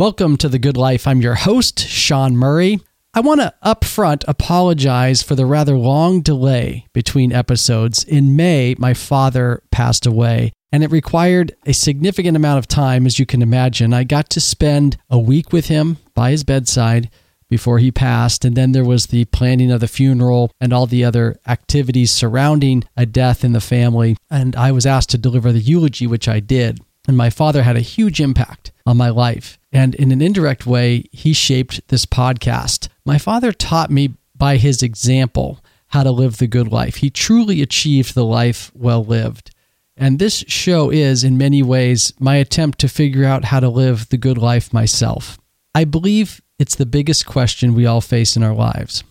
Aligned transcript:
Welcome 0.00 0.38
to 0.38 0.48
The 0.48 0.58
Good 0.58 0.78
Life. 0.78 1.06
I'm 1.06 1.20
your 1.20 1.34
host, 1.34 1.78
Sean 1.78 2.34
Murray. 2.34 2.80
I 3.12 3.20
want 3.20 3.42
to 3.42 3.52
upfront 3.62 4.24
apologize 4.26 5.22
for 5.22 5.34
the 5.34 5.44
rather 5.44 5.76
long 5.76 6.22
delay 6.22 6.86
between 6.94 7.34
episodes. 7.34 8.02
In 8.04 8.34
May, 8.34 8.74
my 8.78 8.94
father 8.94 9.62
passed 9.70 10.06
away, 10.06 10.54
and 10.72 10.82
it 10.82 10.90
required 10.90 11.54
a 11.66 11.74
significant 11.74 12.34
amount 12.34 12.60
of 12.60 12.66
time, 12.66 13.04
as 13.04 13.18
you 13.18 13.26
can 13.26 13.42
imagine. 13.42 13.92
I 13.92 14.04
got 14.04 14.30
to 14.30 14.40
spend 14.40 14.96
a 15.10 15.18
week 15.18 15.52
with 15.52 15.66
him 15.66 15.98
by 16.14 16.30
his 16.30 16.44
bedside 16.44 17.10
before 17.50 17.78
he 17.78 17.92
passed, 17.92 18.42
and 18.46 18.56
then 18.56 18.72
there 18.72 18.86
was 18.86 19.08
the 19.08 19.26
planning 19.26 19.70
of 19.70 19.80
the 19.80 19.86
funeral 19.86 20.50
and 20.62 20.72
all 20.72 20.86
the 20.86 21.04
other 21.04 21.36
activities 21.46 22.10
surrounding 22.10 22.84
a 22.96 23.04
death 23.04 23.44
in 23.44 23.52
the 23.52 23.60
family. 23.60 24.16
And 24.30 24.56
I 24.56 24.72
was 24.72 24.86
asked 24.86 25.10
to 25.10 25.18
deliver 25.18 25.52
the 25.52 25.60
eulogy, 25.60 26.06
which 26.06 26.26
I 26.26 26.40
did. 26.40 26.80
And 27.08 27.16
my 27.16 27.30
father 27.30 27.62
had 27.62 27.76
a 27.76 27.80
huge 27.80 28.20
impact 28.20 28.72
on 28.86 28.96
my 28.96 29.08
life. 29.08 29.58
And 29.72 29.94
in 29.94 30.12
an 30.12 30.20
indirect 30.20 30.66
way, 30.66 31.04
he 31.12 31.32
shaped 31.32 31.86
this 31.88 32.06
podcast. 32.06 32.88
My 33.04 33.18
father 33.18 33.52
taught 33.52 33.90
me 33.90 34.14
by 34.36 34.56
his 34.56 34.82
example 34.82 35.60
how 35.88 36.02
to 36.02 36.10
live 36.10 36.38
the 36.38 36.46
good 36.46 36.70
life. 36.70 36.96
He 36.96 37.10
truly 37.10 37.62
achieved 37.62 38.14
the 38.14 38.24
life 38.24 38.70
well 38.74 39.04
lived. 39.04 39.50
And 39.96 40.18
this 40.18 40.44
show 40.48 40.90
is, 40.90 41.24
in 41.24 41.36
many 41.36 41.62
ways, 41.62 42.12
my 42.18 42.36
attempt 42.36 42.78
to 42.80 42.88
figure 42.88 43.24
out 43.24 43.46
how 43.46 43.60
to 43.60 43.68
live 43.68 44.08
the 44.08 44.16
good 44.16 44.38
life 44.38 44.72
myself. 44.72 45.38
I 45.74 45.84
believe 45.84 46.40
it's 46.58 46.76
the 46.76 46.86
biggest 46.86 47.26
question 47.26 47.74
we 47.74 47.86
all 47.86 48.00
face 48.00 48.36
in 48.36 48.42
our 48.42 48.54
lives. 48.54 49.04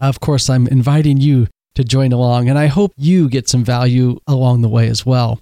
Of 0.00 0.20
course, 0.20 0.50
I'm 0.50 0.66
inviting 0.66 1.18
you 1.18 1.46
to 1.74 1.84
join 1.84 2.12
along, 2.12 2.48
and 2.48 2.58
I 2.58 2.66
hope 2.66 2.92
you 2.96 3.28
get 3.28 3.48
some 3.48 3.64
value 3.64 4.18
along 4.26 4.62
the 4.62 4.68
way 4.68 4.88
as 4.88 5.04
well. 5.04 5.40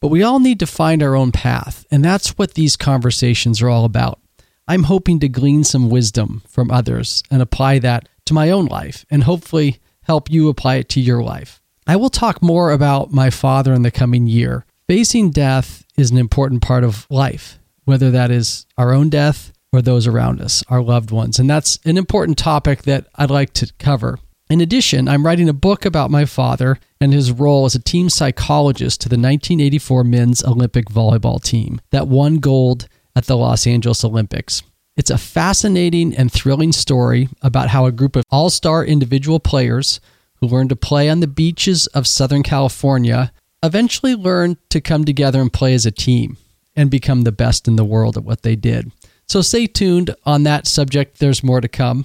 But 0.00 0.08
we 0.08 0.22
all 0.22 0.40
need 0.40 0.58
to 0.60 0.66
find 0.66 1.02
our 1.02 1.14
own 1.14 1.30
path, 1.30 1.84
and 1.90 2.02
that's 2.02 2.38
what 2.38 2.54
these 2.54 2.76
conversations 2.76 3.60
are 3.60 3.68
all 3.68 3.84
about. 3.84 4.18
I'm 4.66 4.84
hoping 4.84 5.20
to 5.20 5.28
glean 5.28 5.62
some 5.62 5.90
wisdom 5.90 6.42
from 6.48 6.70
others 6.70 7.22
and 7.30 7.42
apply 7.42 7.80
that 7.80 8.08
to 8.24 8.34
my 8.34 8.50
own 8.50 8.66
life, 8.66 9.04
and 9.10 9.24
hopefully 9.24 9.78
help 10.02 10.30
you 10.30 10.48
apply 10.48 10.76
it 10.76 10.88
to 10.90 11.00
your 11.00 11.22
life. 11.22 11.60
I 11.86 11.96
will 11.96 12.08
talk 12.08 12.40
more 12.40 12.70
about 12.70 13.12
my 13.12 13.30
father 13.30 13.74
in 13.74 13.82
the 13.82 13.90
coming 13.90 14.26
year. 14.26 14.64
Facing 14.88 15.30
death 15.30 15.84
is 15.98 16.10
an 16.10 16.18
important 16.18 16.62
part 16.62 16.82
of 16.82 17.06
life, 17.10 17.58
whether 17.84 18.10
that 18.10 18.30
is 18.30 18.66
our 18.78 18.92
own 18.92 19.10
death 19.10 19.52
or 19.72 19.82
those 19.82 20.06
around 20.06 20.40
us, 20.40 20.64
our 20.68 20.82
loved 20.82 21.10
ones. 21.10 21.38
And 21.38 21.50
that's 21.50 21.78
an 21.84 21.98
important 21.98 22.38
topic 22.38 22.82
that 22.82 23.06
I'd 23.16 23.30
like 23.30 23.52
to 23.54 23.72
cover. 23.78 24.18
In 24.50 24.60
addition, 24.60 25.06
I'm 25.06 25.24
writing 25.24 25.48
a 25.48 25.52
book 25.52 25.84
about 25.84 26.10
my 26.10 26.24
father 26.24 26.80
and 27.00 27.12
his 27.12 27.30
role 27.30 27.66
as 27.66 27.76
a 27.76 27.80
team 27.80 28.10
psychologist 28.10 29.00
to 29.02 29.08
the 29.08 29.14
1984 29.14 30.02
men's 30.02 30.44
Olympic 30.44 30.86
volleyball 30.86 31.40
team 31.40 31.80
that 31.92 32.08
won 32.08 32.38
gold 32.38 32.88
at 33.14 33.26
the 33.26 33.36
Los 33.36 33.64
Angeles 33.64 34.04
Olympics. 34.04 34.64
It's 34.96 35.10
a 35.10 35.18
fascinating 35.18 36.16
and 36.16 36.32
thrilling 36.32 36.72
story 36.72 37.28
about 37.42 37.68
how 37.68 37.86
a 37.86 37.92
group 37.92 38.16
of 38.16 38.24
all 38.28 38.50
star 38.50 38.84
individual 38.84 39.38
players 39.38 40.00
who 40.40 40.48
learned 40.48 40.70
to 40.70 40.76
play 40.76 41.08
on 41.08 41.20
the 41.20 41.28
beaches 41.28 41.86
of 41.88 42.08
Southern 42.08 42.42
California 42.42 43.30
eventually 43.62 44.16
learned 44.16 44.56
to 44.70 44.80
come 44.80 45.04
together 45.04 45.40
and 45.40 45.52
play 45.52 45.74
as 45.74 45.86
a 45.86 45.92
team 45.92 46.36
and 46.74 46.90
become 46.90 47.22
the 47.22 47.30
best 47.30 47.68
in 47.68 47.76
the 47.76 47.84
world 47.84 48.16
at 48.16 48.24
what 48.24 48.42
they 48.42 48.56
did. 48.56 48.90
So 49.28 49.42
stay 49.42 49.68
tuned 49.68 50.12
on 50.24 50.42
that 50.42 50.66
subject. 50.66 51.20
There's 51.20 51.44
more 51.44 51.60
to 51.60 51.68
come. 51.68 52.04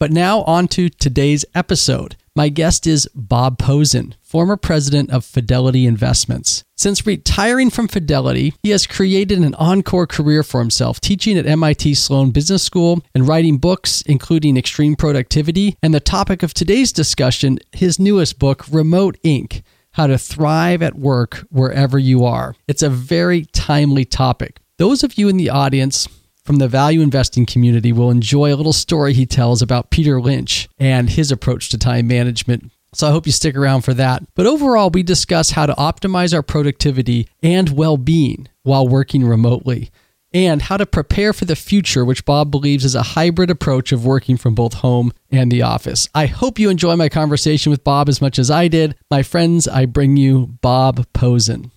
But 0.00 0.12
now, 0.12 0.44
on 0.44 0.66
to 0.68 0.88
today's 0.88 1.44
episode. 1.54 2.16
My 2.34 2.48
guest 2.48 2.86
is 2.86 3.06
Bob 3.14 3.58
Pozen, 3.58 4.14
former 4.22 4.56
president 4.56 5.10
of 5.10 5.26
Fidelity 5.26 5.84
Investments. 5.84 6.64
Since 6.74 7.04
retiring 7.04 7.68
from 7.68 7.86
Fidelity, 7.86 8.54
he 8.62 8.70
has 8.70 8.86
created 8.86 9.40
an 9.40 9.54
encore 9.56 10.06
career 10.06 10.42
for 10.42 10.60
himself, 10.60 11.02
teaching 11.02 11.36
at 11.36 11.44
MIT 11.44 11.92
Sloan 11.92 12.30
Business 12.30 12.62
School 12.62 13.02
and 13.14 13.28
writing 13.28 13.58
books, 13.58 14.00
including 14.06 14.56
Extreme 14.56 14.96
Productivity 14.96 15.76
and 15.82 15.92
the 15.92 16.00
topic 16.00 16.42
of 16.42 16.54
today's 16.54 16.92
discussion, 16.92 17.58
his 17.72 17.98
newest 17.98 18.38
book, 18.38 18.64
Remote 18.70 19.18
Inc. 19.22 19.60
How 19.92 20.06
to 20.06 20.16
Thrive 20.16 20.80
at 20.80 20.98
Work 20.98 21.46
Wherever 21.50 21.98
You 21.98 22.24
Are. 22.24 22.54
It's 22.66 22.82
a 22.82 22.88
very 22.88 23.44
timely 23.52 24.06
topic. 24.06 24.60
Those 24.78 25.04
of 25.04 25.18
you 25.18 25.28
in 25.28 25.36
the 25.36 25.50
audience 25.50 26.08
from 26.44 26.56
the 26.56 26.68
value 26.68 27.00
investing 27.00 27.46
community 27.46 27.92
will 27.92 28.10
enjoy 28.10 28.52
a 28.52 28.56
little 28.56 28.72
story 28.72 29.12
he 29.12 29.26
tells 29.26 29.62
about 29.62 29.90
Peter 29.90 30.20
Lynch 30.20 30.68
and 30.78 31.10
his 31.10 31.30
approach 31.30 31.68
to 31.70 31.78
time 31.78 32.06
management. 32.08 32.70
So 32.92 33.06
I 33.06 33.12
hope 33.12 33.26
you 33.26 33.32
stick 33.32 33.56
around 33.56 33.82
for 33.82 33.94
that. 33.94 34.22
But 34.34 34.46
overall, 34.46 34.90
we 34.90 35.02
discuss 35.02 35.50
how 35.50 35.66
to 35.66 35.74
optimize 35.74 36.34
our 36.34 36.42
productivity 36.42 37.28
and 37.42 37.70
well 37.70 37.96
being 37.96 38.48
while 38.62 38.88
working 38.88 39.24
remotely, 39.24 39.90
and 40.32 40.62
how 40.62 40.76
to 40.76 40.86
prepare 40.86 41.32
for 41.32 41.44
the 41.44 41.56
future, 41.56 42.04
which 42.04 42.24
Bob 42.24 42.50
believes 42.50 42.84
is 42.84 42.94
a 42.94 43.02
hybrid 43.02 43.50
approach 43.50 43.92
of 43.92 44.04
working 44.04 44.36
from 44.36 44.54
both 44.54 44.74
home 44.74 45.12
and 45.30 45.50
the 45.50 45.62
office. 45.62 46.08
I 46.14 46.26
hope 46.26 46.58
you 46.58 46.68
enjoy 46.68 46.96
my 46.96 47.08
conversation 47.08 47.70
with 47.70 47.84
Bob 47.84 48.08
as 48.08 48.20
much 48.20 48.38
as 48.38 48.50
I 48.50 48.68
did. 48.68 48.96
My 49.10 49.22
friends, 49.22 49.66
I 49.66 49.86
bring 49.86 50.16
you 50.16 50.46
Bob 50.60 51.06
Pozen. 51.12 51.70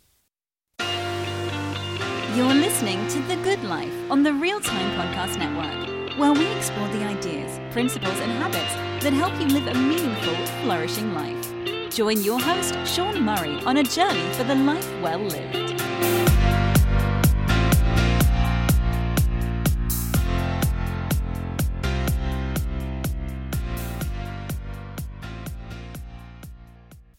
On 4.14 4.22
the 4.22 4.32
Real 4.32 4.60
Time 4.60 4.92
Podcast 4.92 5.40
Network, 5.40 6.20
where 6.20 6.32
we 6.32 6.46
explore 6.56 6.88
the 6.90 7.04
ideas, 7.04 7.60
principles, 7.74 8.20
and 8.20 8.32
habits 8.34 9.04
that 9.04 9.12
help 9.12 9.34
you 9.42 9.48
live 9.48 9.66
a 9.66 9.74
meaningful, 9.74 10.36
flourishing 10.62 11.16
life. 11.16 11.92
Join 11.92 12.22
your 12.22 12.40
host, 12.40 12.78
Sean 12.86 13.24
Murray, 13.24 13.60
on 13.66 13.78
a 13.78 13.84
journey 13.84 14.32
for 14.34 14.44
the 14.44 14.54
life 14.54 14.88
well 15.02 15.18
lived. 15.18 15.82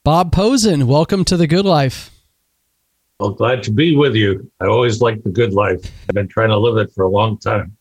Bob 0.05 0.31
Pozen, 0.31 0.87
welcome 0.87 1.25
to 1.25 1.37
The 1.37 1.49
Good 1.49 1.65
Life. 1.65 2.14
Well, 3.25 3.33
glad 3.33 3.63
to 3.63 3.71
be 3.71 3.97
with 3.97 4.15
you. 4.15 4.51
I 4.61 4.67
always 4.67 5.01
like 5.01 5.23
the 5.25 5.31
good 5.31 5.55
life. 5.55 5.81
I've 6.07 6.15
been 6.15 6.29
trying 6.29 6.51
to 6.51 6.59
live 6.59 6.77
it 6.77 6.93
for 6.95 7.05
a 7.05 7.09
long 7.09 7.39
time. 7.39 7.75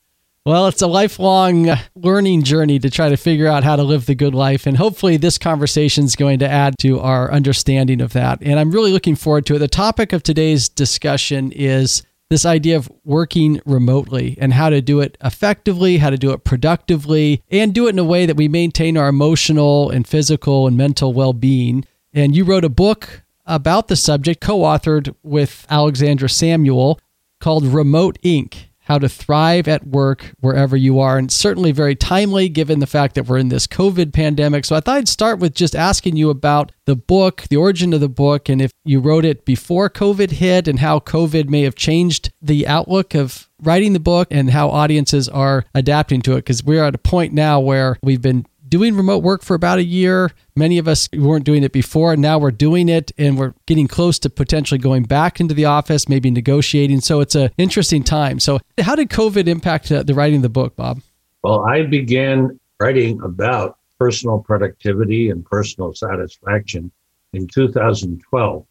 Well, 0.46 0.68
it's 0.68 0.82
a 0.82 0.88
lifelong 0.88 1.68
learning 1.96 2.44
journey 2.44 2.80
to 2.80 2.90
try 2.90 3.10
to 3.10 3.18
figure 3.18 3.48
out 3.48 3.66
how 3.66 3.76
to 3.76 3.84
live 3.84 4.06
the 4.06 4.16
good 4.16 4.34
life. 4.34 4.66
And 4.66 4.78
hopefully, 4.78 5.18
this 5.18 5.38
conversation 5.38 6.06
is 6.06 6.16
going 6.16 6.40
to 6.40 6.48
add 6.48 6.76
to 6.80 7.02
our 7.02 7.30
understanding 7.30 8.00
of 8.00 8.14
that. 8.14 8.40
And 8.42 8.58
I'm 8.58 8.72
really 8.72 8.94
looking 8.94 9.18
forward 9.18 9.46
to 9.48 9.56
it. 9.56 9.60
The 9.60 9.68
topic 9.68 10.14
of 10.14 10.24
today's 10.24 10.70
discussion 10.70 11.52
is 11.52 12.04
this 12.30 12.46
idea 12.46 12.78
of 12.78 12.90
working 13.04 13.60
remotely 13.66 14.38
and 14.40 14.54
how 14.54 14.70
to 14.70 14.82
do 14.82 15.02
it 15.02 15.18
effectively, 15.22 15.98
how 15.98 16.10
to 16.10 16.18
do 16.18 16.32
it 16.32 16.46
productively, 16.46 17.44
and 17.52 17.76
do 17.76 17.88
it 17.88 17.90
in 17.90 18.00
a 18.00 18.06
way 18.06 18.26
that 18.26 18.38
we 18.38 18.48
maintain 18.48 18.96
our 18.96 19.10
emotional 19.10 19.90
and 19.90 20.08
physical 20.08 20.68
and 20.68 20.78
mental 20.78 21.12
well 21.12 21.34
being. 21.34 21.86
And 22.14 22.34
you 22.34 22.46
wrote 22.46 22.64
a 22.64 22.70
book 22.70 23.24
about 23.46 23.88
the 23.88 23.96
subject, 23.96 24.42
co 24.42 24.60
authored 24.60 25.14
with 25.24 25.66
Alexandra 25.70 26.30
Samuel, 26.30 27.00
called 27.40 27.66
Remote 27.66 28.18
Inc. 28.24 28.56
How 28.86 28.98
to 29.00 29.08
Thrive 29.08 29.70
at 29.70 29.88
Work 29.88 30.34
Wherever 30.42 30.76
You 30.76 31.00
Are. 31.00 31.18
And 31.18 31.32
certainly 31.32 31.72
very 31.72 31.96
timely 31.96 32.50
given 32.50 32.80
the 32.80 32.88
fact 32.88 33.16
that 33.16 33.28
we're 33.28 33.38
in 33.38 33.48
this 33.48 33.66
COVID 33.66 34.12
pandemic. 34.12 34.66
So 34.66 34.76
I 34.76 34.82
thought 34.82 34.98
I'd 34.98 35.08
start 35.08 35.40
with 35.40 35.56
just 35.56 35.74
asking 35.74 36.18
you 36.18 36.30
about 36.30 36.74
the 36.86 36.98
book, 36.98 37.44
the 37.50 37.56
origin 37.56 37.94
of 37.94 38.02
the 38.02 38.10
book, 38.10 38.50
and 38.50 38.62
if 38.62 38.72
you 38.84 39.00
wrote 39.00 39.24
it 39.24 39.46
before 39.46 39.90
COVID 39.90 40.32
hit 40.32 40.68
and 40.68 40.80
how 40.80 41.00
COVID 41.00 41.48
may 41.48 41.62
have 41.62 41.76
changed 41.76 42.34
the 42.42 42.68
outlook 42.68 43.16
of 43.16 43.48
writing 43.62 43.94
the 43.94 44.02
book 44.02 44.28
and 44.30 44.50
how 44.50 44.70
audiences 44.70 45.30
are 45.30 45.64
adapting 45.74 46.22
to 46.24 46.34
it. 46.34 46.40
Because 46.40 46.62
we're 46.62 46.84
at 46.84 46.96
a 46.96 47.00
point 47.00 47.32
now 47.32 47.62
where 47.62 47.98
we've 48.04 48.22
been 48.22 48.46
doing 48.74 48.96
remote 48.96 49.22
work 49.22 49.44
for 49.44 49.54
about 49.54 49.78
a 49.78 49.84
year. 49.84 50.32
Many 50.56 50.80
of 50.80 50.88
us 50.88 51.08
weren't 51.14 51.46
doing 51.46 51.62
it 51.62 51.72
before, 51.72 52.18
now 52.18 52.40
we're 52.40 52.50
doing 52.50 52.90
it, 52.90 53.12
and 53.20 53.38
we're 53.38 53.54
getting 53.68 53.88
close 53.88 54.18
to 54.18 54.32
potentially 54.32 54.80
going 54.80 55.04
back 55.04 55.40
into 55.40 55.54
the 55.54 55.66
office, 55.66 56.10
maybe 56.10 56.32
negotiating. 56.32 57.02
So 57.02 57.20
it's 57.20 57.36
an 57.36 57.52
interesting 57.60 58.04
time. 58.04 58.40
So, 58.40 58.60
how 58.80 58.96
did 58.96 59.12
COVID 59.12 59.48
impact 59.48 59.92
uh, 59.92 60.02
the 60.02 60.16
writing 60.16 60.38
of 60.38 60.42
the 60.42 60.50
book, 60.50 60.76
Bob? 60.76 61.02
Well, 61.44 61.64
I 61.66 61.84
began 61.84 62.60
writing 62.80 63.22
about 63.22 63.78
personal 64.00 64.40
productivity 64.40 65.30
and 65.30 65.46
personal 65.46 65.94
satisfaction 65.94 66.92
in 67.34 67.46
2012. 67.46 68.66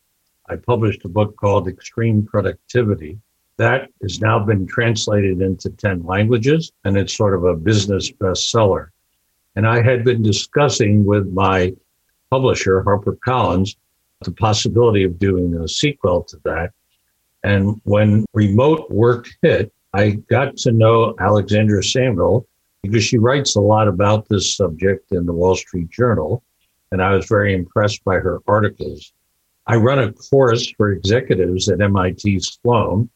I 0.48 0.56
published 0.56 1.04
a 1.04 1.08
book 1.08 1.36
called 1.36 1.68
Extreme 1.68 2.26
Productivity. 2.26 3.20
That 3.58 3.88
has 4.02 4.20
now 4.20 4.40
been 4.40 4.66
translated 4.66 5.40
into 5.40 5.70
10 5.70 6.02
languages, 6.02 6.72
and 6.84 6.96
it's 6.96 7.16
sort 7.16 7.34
of 7.36 7.44
a 7.44 7.54
business 7.54 8.10
bestseller. 8.10 8.88
And 9.56 9.66
I 9.66 9.82
had 9.82 10.04
been 10.04 10.22
discussing 10.22 11.04
with 11.04 11.30
my 11.32 11.74
publisher, 12.30 12.82
HarperCollins, 12.82 13.76
the 14.22 14.32
possibility 14.32 15.04
of 15.04 15.18
doing 15.18 15.54
a 15.54 15.68
sequel 15.68 16.22
to 16.24 16.38
that. 16.44 16.72
And 17.44 17.80
when 17.84 18.24
remote 18.32 18.90
work 18.90 19.28
hit, 19.42 19.72
I 19.92 20.12
got 20.30 20.56
to 20.58 20.72
know 20.72 21.14
Alexandra 21.20 21.82
Samuel 21.82 22.46
because 22.82 23.04
she 23.04 23.18
writes 23.18 23.56
a 23.56 23.60
lot 23.60 23.88
about 23.88 24.28
this 24.28 24.56
subject 24.56 25.12
in 25.12 25.26
the 25.26 25.32
Wall 25.32 25.54
Street 25.54 25.90
Journal. 25.90 26.42
And 26.90 27.02
I 27.02 27.14
was 27.14 27.26
very 27.26 27.54
impressed 27.54 28.02
by 28.04 28.16
her 28.16 28.40
articles. 28.46 29.12
I 29.66 29.76
run 29.76 29.98
a 29.98 30.12
course 30.12 30.70
for 30.76 30.92
executives 30.92 31.68
at 31.68 31.80
MIT 31.80 32.40
Sloan, 32.40 33.08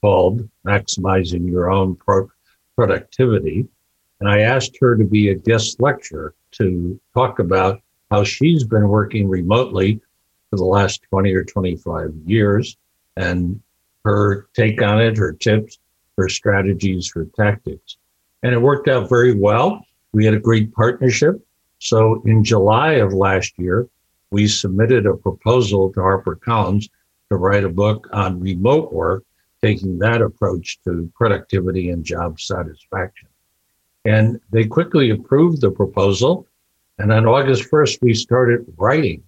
called 0.00 0.48
Maximizing 0.64 1.50
Your 1.50 1.70
Own 1.70 1.96
Pro- 1.96 2.30
Productivity. 2.76 3.66
And 4.20 4.28
I 4.28 4.40
asked 4.40 4.76
her 4.80 4.96
to 4.96 5.04
be 5.04 5.28
a 5.28 5.34
guest 5.34 5.80
lecturer 5.80 6.34
to 6.52 7.00
talk 7.14 7.38
about 7.38 7.80
how 8.10 8.24
she's 8.24 8.64
been 8.64 8.88
working 8.88 9.28
remotely 9.28 10.00
for 10.50 10.56
the 10.56 10.64
last 10.64 11.02
20 11.10 11.32
or 11.34 11.44
25 11.44 12.14
years 12.26 12.76
and 13.16 13.60
her 14.04 14.48
take 14.54 14.80
on 14.82 15.00
it, 15.00 15.16
her 15.16 15.32
tips, 15.32 15.78
her 16.16 16.28
strategies, 16.28 17.12
her 17.14 17.26
tactics. 17.36 17.96
And 18.42 18.54
it 18.54 18.58
worked 18.60 18.88
out 18.88 19.08
very 19.08 19.34
well. 19.34 19.84
We 20.12 20.24
had 20.24 20.34
a 20.34 20.40
great 20.40 20.72
partnership. 20.72 21.44
So 21.78 22.22
in 22.24 22.42
July 22.42 22.94
of 22.94 23.12
last 23.12 23.52
year, 23.58 23.88
we 24.30 24.46
submitted 24.46 25.06
a 25.06 25.14
proposal 25.14 25.92
to 25.92 26.00
HarperCollins 26.00 26.88
to 27.30 27.36
write 27.36 27.64
a 27.64 27.68
book 27.68 28.08
on 28.12 28.40
remote 28.40 28.92
work, 28.92 29.24
taking 29.62 29.98
that 29.98 30.22
approach 30.22 30.78
to 30.84 31.10
productivity 31.14 31.90
and 31.90 32.04
job 32.04 32.40
satisfaction. 32.40 33.27
And 34.04 34.40
they 34.50 34.64
quickly 34.64 35.10
approved 35.10 35.60
the 35.60 35.70
proposal. 35.70 36.46
And 36.98 37.12
on 37.12 37.26
August 37.26 37.70
1st, 37.70 37.98
we 38.02 38.14
started 38.14 38.64
writing. 38.76 39.22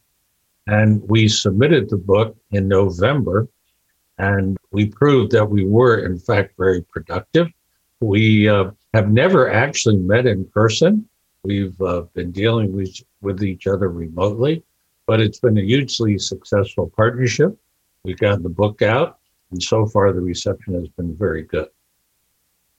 And 0.67 1.03
we 1.09 1.29
submitted 1.29 1.91
the 1.91 1.97
book 1.97 2.37
in 2.51 2.69
November. 2.69 3.49
And 4.19 4.57
we 4.71 4.87
proved 4.87 5.33
that 5.33 5.51
we 5.51 5.65
were, 5.65 5.99
in 6.05 6.19
fact, 6.19 6.55
very 6.59 6.83
productive. 6.83 7.49
We 8.01 8.49
uh, 8.49 8.71
have 8.95 9.11
never 9.11 9.51
actually 9.51 9.97
met 9.97 10.27
in 10.27 10.45
person. 10.47 11.09
We've 11.43 11.81
uh, 11.81 12.03
been 12.15 12.33
dealing 12.33 12.73
with, 12.73 13.03
with 13.23 13.43
each 13.43 13.67
other 13.67 13.89
remotely, 13.89 14.63
but 15.07 15.21
it's 15.21 15.39
been 15.39 15.57
a 15.59 15.63
hugely 15.63 16.19
successful 16.19 16.93
partnership. 16.97 17.59
We've 18.05 18.19
gotten 18.19 18.43
the 18.43 18.49
book 18.51 18.83
out, 18.83 19.19
and 19.51 19.63
so 19.63 19.87
far 19.87 20.13
the 20.13 20.21
reception 20.21 20.75
has 20.75 20.89
been 20.89 21.17
very 21.17 21.43
good. 21.43 21.69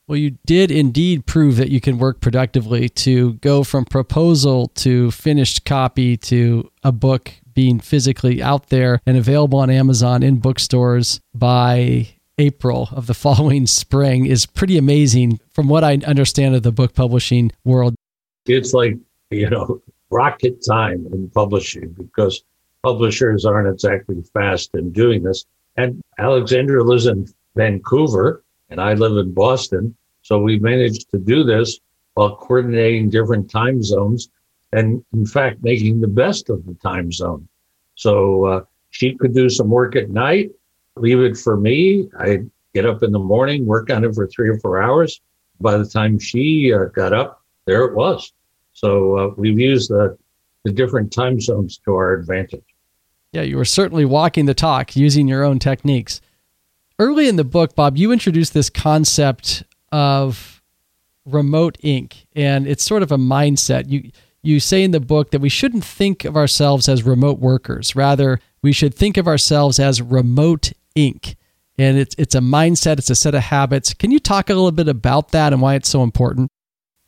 Well, 0.08 0.18
you 0.18 0.32
did 0.46 0.72
indeed 0.72 1.26
prove 1.26 1.58
that 1.58 1.70
you 1.70 1.80
can 1.80 1.98
work 1.98 2.20
productively 2.20 2.90
to 2.90 3.34
go 3.36 3.64
from 3.64 3.86
proposal 3.86 4.68
to 4.76 5.12
finished 5.12 5.64
copy 5.64 6.18
to 6.18 6.70
a 6.84 6.92
book 6.92 7.32
being 7.54 7.80
physically 7.80 8.42
out 8.42 8.68
there 8.68 9.00
and 9.06 9.18
available 9.18 9.60
on 9.60 9.70
Amazon 9.70 10.24
in 10.24 10.40
bookstores 10.40 11.22
by 11.34 12.08
April 12.38 12.90
of 12.92 13.08
the 13.08 13.14
following 13.26 13.68
spring 13.68 14.26
is 14.26 14.46
pretty 14.46 14.78
amazing 14.78 15.40
from 15.50 15.68
what 15.68 15.84
I 15.84 15.98
understand 16.06 16.56
of 16.56 16.64
the 16.64 16.72
book 16.72 16.94
publishing 16.94 17.52
world. 17.64 17.96
It's 18.46 18.74
like, 18.74 18.98
you 19.30 19.50
know, 19.50 19.82
rocket 20.10 20.64
time 20.68 21.08
in 21.14 21.30
publishing 21.30 21.96
because 21.98 22.44
publishers 22.84 23.46
aren't 23.46 23.70
exactly 23.70 24.22
fast 24.34 24.72
in 24.74 24.92
doing 24.92 25.24
this. 25.24 25.46
And 25.78 26.02
Alexandra 26.18 26.84
lives 26.84 27.06
in 27.06 27.28
Vancouver 27.56 28.44
and 28.72 28.82
I 28.82 28.94
live 28.94 29.18
in 29.18 29.34
Boston. 29.34 29.96
So 30.24 30.40
we 30.40 30.58
managed 30.58 31.12
to 31.12 31.20
do 31.20 31.44
this 31.44 31.80
while 32.16 32.36
coordinating 32.38 33.10
different 33.10 33.52
time 33.52 33.84
zones 33.84 34.30
and, 34.72 35.04
in 35.14 35.26
fact, 35.26 35.62
making 35.62 36.02
the 36.02 36.08
best 36.08 36.50
of 36.50 36.66
the 36.66 36.74
time 36.76 37.12
zone. 37.12 37.48
So 37.96 38.46
uh, 38.46 38.62
she 38.90 39.16
could 39.16 39.34
do 39.36 39.50
some 39.50 39.70
work 39.70 39.96
at 39.96 40.10
night, 40.10 40.52
leave 40.96 41.20
it 41.20 41.38
for 41.38 41.58
me. 41.58 42.10
I'd 42.18 42.50
get 42.74 42.86
up 42.86 43.04
in 43.04 43.12
the 43.12 43.20
morning, 43.20 43.66
work 43.66 43.90
on 43.90 44.04
it 44.06 44.16
for 44.16 44.28
three 44.28 44.50
or 44.50 44.58
four 44.60 44.82
hours. 44.82 45.20
By 45.60 45.78
the 45.78 45.86
time 45.86 46.18
she 46.18 46.74
uh, 46.74 46.86
got 46.86 47.14
up, 47.14 47.44
there 47.66 47.84
it 47.86 47.94
was. 47.94 48.32
So 48.74 49.18
uh, 49.18 49.34
we've 49.38 49.60
used 49.60 49.90
the, 49.90 50.18
the 50.64 50.72
different 50.72 51.12
time 51.12 51.40
zones 51.42 51.78
to 51.86 51.94
our 51.94 52.14
advantage. 52.14 52.64
Yeah, 53.34 53.44
you 53.44 53.58
were 53.58 53.66
certainly 53.66 54.06
walking 54.06 54.46
the 54.46 54.54
talk 54.54 54.96
using 54.96 55.28
your 55.28 55.44
own 55.44 55.60
techniques. 55.60 56.22
Early 57.02 57.28
in 57.28 57.36
the 57.36 57.44
book, 57.44 57.74
Bob, 57.74 57.98
you 57.98 58.12
introduced 58.12 58.54
this 58.54 58.70
concept 58.70 59.64
of 59.92 60.62
Remote 61.26 61.80
Inc, 61.84 62.26
and 62.36 62.68
it's 62.68 62.84
sort 62.84 63.02
of 63.02 63.12
a 63.12 63.18
mindset. 63.18 63.90
You 63.90 64.12
you 64.44 64.60
say 64.60 64.84
in 64.84 64.92
the 64.92 65.00
book 65.00 65.32
that 65.32 65.42
we 65.42 65.50
shouldn't 65.50 65.84
think 65.84 66.26
of 66.26 66.38
ourselves 66.38 66.88
as 66.88 67.02
remote 67.02 67.40
workers. 67.40 67.96
Rather, 67.96 68.40
we 68.62 68.72
should 68.72 68.94
think 68.94 69.18
of 69.18 69.28
ourselves 69.28 69.80
as 69.80 70.00
Remote 70.00 70.74
Inc. 70.96 71.34
And 71.80 71.98
it's 71.98 72.14
it's 72.20 72.36
a 72.36 72.40
mindset, 72.40 73.00
it's 73.00 73.10
a 73.10 73.16
set 73.16 73.34
of 73.34 73.42
habits. 73.42 73.96
Can 73.96 74.12
you 74.12 74.20
talk 74.20 74.52
a 74.52 74.54
little 74.54 74.72
bit 74.72 74.88
about 74.88 75.30
that 75.30 75.54
and 75.54 75.60
why 75.60 75.74
it's 75.74 75.90
so 75.90 76.04
important? 76.04 76.52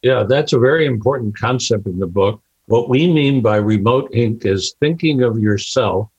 Yeah, 0.01 0.23
that's 0.23 0.53
a 0.53 0.59
very 0.59 0.87
important 0.87 1.37
concept 1.37 1.85
in 1.85 1.99
the 1.99 2.07
book. 2.07 2.41
What 2.65 2.89
we 2.89 3.13
mean 3.13 3.43
by 3.43 3.57
Remote 3.57 4.11
Inc 4.11 4.43
is 4.43 4.73
thinking 4.79 5.21
of 5.21 5.37
yourself 5.37 6.09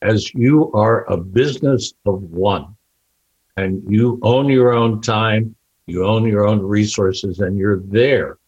as 0.00 0.32
you 0.32 0.72
are 0.72 1.04
a 1.12 1.18
business 1.18 1.92
of 2.06 2.22
one 2.22 2.74
and 3.58 3.82
you 3.90 4.20
own 4.22 4.48
your 4.48 4.72
own 4.72 5.00
time, 5.00 5.54
you 5.86 6.06
own 6.06 6.24
your 6.24 6.46
own 6.46 6.60
resources, 6.60 7.40
and 7.40 7.58
you're 7.58 7.80
there. 7.80 8.38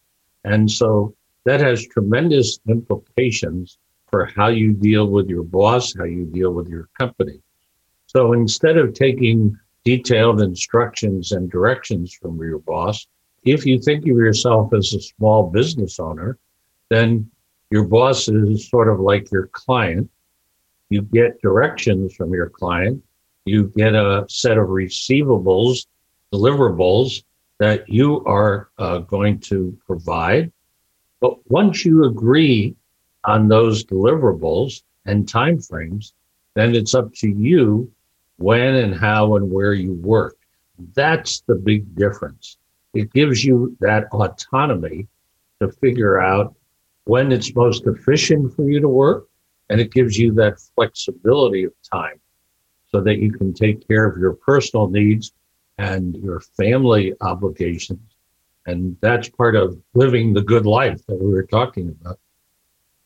And 0.45 0.71
so 0.71 1.13
that 1.43 1.59
has 1.59 1.85
tremendous 1.87 2.59
implications 2.69 3.77
for 4.09 4.25
how 4.25 4.47
you 4.47 4.71
deal 4.71 5.07
with 5.07 5.27
your 5.27 5.43
boss, 5.43 5.93
how 5.97 6.05
you 6.05 6.23
deal 6.25 6.53
with 6.53 6.69
your 6.69 6.87
company. 6.97 7.41
So 8.07 8.31
instead 8.31 8.77
of 8.77 8.93
taking 8.93 9.57
detailed 9.83 10.41
instructions 10.41 11.33
and 11.33 11.51
directions 11.51 12.13
from 12.13 12.37
your 12.39 12.59
boss, 12.59 13.05
if 13.43 13.65
you 13.65 13.79
think 13.79 14.03
of 14.03 14.15
yourself 14.15 14.73
as 14.73 14.93
a 14.93 15.01
small 15.01 15.49
business 15.49 15.99
owner, 15.99 16.37
then 16.89 17.29
your 17.69 17.83
boss 17.83 18.29
is 18.29 18.69
sort 18.69 18.87
of 18.87 19.01
like 19.01 19.29
your 19.29 19.47
client. 19.47 20.09
You 20.89 21.01
get 21.01 21.41
directions 21.41 22.15
from 22.15 22.33
your 22.33 22.49
client 22.49 23.03
you 23.45 23.71
get 23.75 23.95
a 23.95 24.25
set 24.29 24.57
of 24.57 24.67
receivables, 24.67 25.87
deliverables 26.33 27.23
that 27.59 27.87
you 27.89 28.23
are 28.25 28.69
uh, 28.77 28.99
going 28.99 29.39
to 29.39 29.77
provide. 29.85 30.51
But 31.19 31.49
once 31.49 31.85
you 31.85 32.05
agree 32.05 32.75
on 33.25 33.47
those 33.47 33.83
deliverables 33.83 34.83
and 35.05 35.25
timeframes, 35.25 36.13
then 36.55 36.75
it's 36.75 36.95
up 36.95 37.13
to 37.15 37.29
you 37.29 37.91
when 38.37 38.75
and 38.75 38.95
how 38.95 39.35
and 39.35 39.51
where 39.51 39.73
you 39.73 39.93
work. 39.93 40.37
That's 40.95 41.41
the 41.41 41.55
big 41.55 41.95
difference. 41.95 42.57
It 42.93 43.13
gives 43.13 43.45
you 43.45 43.77
that 43.79 44.05
autonomy 44.11 45.07
to 45.61 45.71
figure 45.71 46.19
out 46.19 46.55
when 47.05 47.31
it's 47.31 47.55
most 47.55 47.85
efficient 47.85 48.55
for 48.55 48.69
you 48.69 48.79
to 48.79 48.89
work, 48.89 49.27
and 49.69 49.79
it 49.79 49.91
gives 49.91 50.17
you 50.17 50.33
that 50.33 50.59
flexibility 50.75 51.63
of 51.63 51.73
time 51.91 52.19
so 52.91 53.01
that 53.01 53.19
you 53.19 53.31
can 53.31 53.53
take 53.53 53.87
care 53.87 54.05
of 54.05 54.17
your 54.19 54.33
personal 54.33 54.89
needs 54.89 55.31
and 55.77 56.15
your 56.17 56.41
family 56.41 57.13
obligations. 57.21 58.15
And 58.65 58.95
that's 59.01 59.29
part 59.29 59.55
of 59.55 59.77
living 59.93 60.33
the 60.33 60.41
good 60.41 60.65
life 60.65 61.03
that 61.07 61.15
we 61.15 61.31
were 61.31 61.45
talking 61.45 61.89
about. 61.89 62.19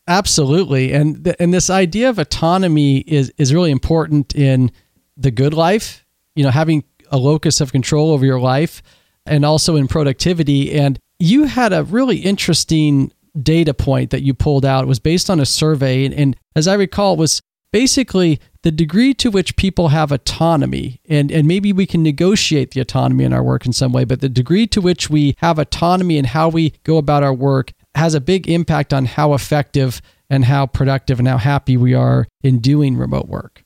Absolutely. 0.08 0.92
And 0.92 1.24
th- 1.24 1.36
and 1.40 1.54
this 1.54 1.70
idea 1.70 2.10
of 2.10 2.20
autonomy 2.20 2.98
is 3.00 3.34
is 3.38 3.54
really 3.54 3.72
important 3.72 4.36
in 4.36 4.72
the 5.18 5.32
good 5.32 5.54
life, 5.54 6.06
you 6.36 6.44
know, 6.44 6.52
having 6.52 6.84
a 7.12 7.18
locus 7.18 7.62
of 7.62 7.72
control 7.72 8.12
over 8.12 8.26
your 8.26 8.40
life 8.40 8.84
and 9.26 9.46
also 9.46 9.76
in 9.76 9.88
productivity 9.88 10.74
and 10.74 11.00
you 11.18 11.46
had 11.46 11.72
a 11.72 11.84
really 11.84 12.18
interesting 12.18 13.12
data 13.42 13.74
point 13.74 14.12
that 14.12 14.22
you 14.22 14.34
pulled 14.34 14.66
out. 14.66 14.84
It 14.84 14.88
was 14.88 15.00
based 15.00 15.30
on 15.30 15.40
a 15.40 15.46
survey 15.46 16.06
and, 16.06 16.14
and 16.14 16.36
as 16.56 16.68
I 16.68 16.74
recall 16.76 17.14
it 17.14 17.20
was 17.20 17.42
basically 17.76 18.40
the 18.62 18.72
degree 18.72 19.14
to 19.14 19.30
which 19.30 19.58
people 19.58 19.90
have 19.90 20.10
autonomy, 20.10 21.02
and, 21.10 21.30
and 21.30 21.46
maybe 21.46 21.74
we 21.74 21.86
can 21.86 22.02
negotiate 22.02 22.72
the 22.72 22.80
autonomy 22.80 23.26
in 23.26 23.34
our 23.34 23.44
work 23.44 23.66
in 23.66 23.74
some 23.74 23.92
way, 23.92 24.06
but 24.06 24.22
the 24.22 24.30
degree 24.30 24.66
to 24.66 24.80
which 24.80 25.10
we 25.10 25.36
have 25.40 25.60
autonomy 25.60 26.18
and 26.18 26.28
how 26.28 26.48
we 26.48 26.70
go 26.86 26.96
about 26.96 27.22
our 27.22 27.34
work 27.34 27.74
has 27.94 28.14
a 28.14 28.22
big 28.22 28.48
impact 28.48 28.94
on 28.94 29.04
how 29.04 29.34
effective 29.34 30.02
and 30.30 30.46
how 30.46 30.66
productive 30.66 31.20
and 31.20 31.28
how 31.28 31.38
happy 31.38 31.76
we 31.76 31.94
are 31.94 32.26
in 32.44 32.60
doing 32.60 32.96
remote 32.96 33.28
work. 33.28 33.62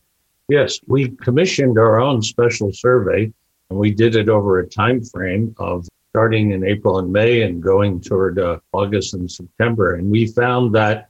Yes, 0.48 0.80
we 0.88 1.10
commissioned 1.10 1.78
our 1.78 2.00
own 2.00 2.24
special 2.24 2.74
survey 2.74 3.32
and 3.70 3.78
we 3.78 3.92
did 3.92 4.16
it 4.16 4.28
over 4.28 4.58
a 4.58 4.68
time 4.68 5.04
frame 5.04 5.54
of 5.60 5.88
starting 6.10 6.50
in 6.50 6.66
April 6.66 6.98
and 6.98 7.14
May 7.14 7.44
and 7.44 7.62
going 7.62 8.02
toward 8.02 8.40
uh, 8.40 8.58
August 8.74 9.14
and 9.14 9.30
September. 9.30 9.94
And 9.94 10.10
we 10.10 10.26
found 10.26 10.74
that 10.74 11.10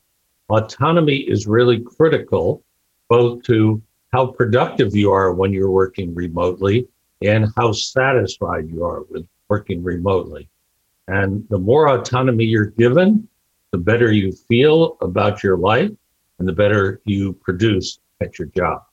autonomy 0.49 1.19
is 1.19 1.47
really 1.47 1.79
critical 1.79 2.61
both 3.09 3.43
to 3.43 3.81
how 4.13 4.27
productive 4.27 4.95
you 4.95 5.11
are 5.11 5.33
when 5.33 5.51
you're 5.51 5.71
working 5.71 6.15
remotely 6.15 6.87
and 7.21 7.51
how 7.57 7.71
satisfied 7.71 8.69
you 8.69 8.83
are 8.83 9.03
with 9.09 9.27
working 9.49 9.83
remotely. 9.83 10.49
And 11.07 11.45
the 11.49 11.57
more 11.57 11.89
autonomy 11.89 12.45
you're 12.45 12.65
given, 12.65 13.27
the 13.71 13.77
better 13.77 14.11
you 14.11 14.31
feel 14.31 14.97
about 15.01 15.43
your 15.43 15.57
life 15.57 15.91
and 16.37 16.47
the 16.47 16.53
better 16.53 17.01
you 17.05 17.33
produce 17.33 17.99
at 18.21 18.39
your 18.39 18.47
job. 18.49 18.83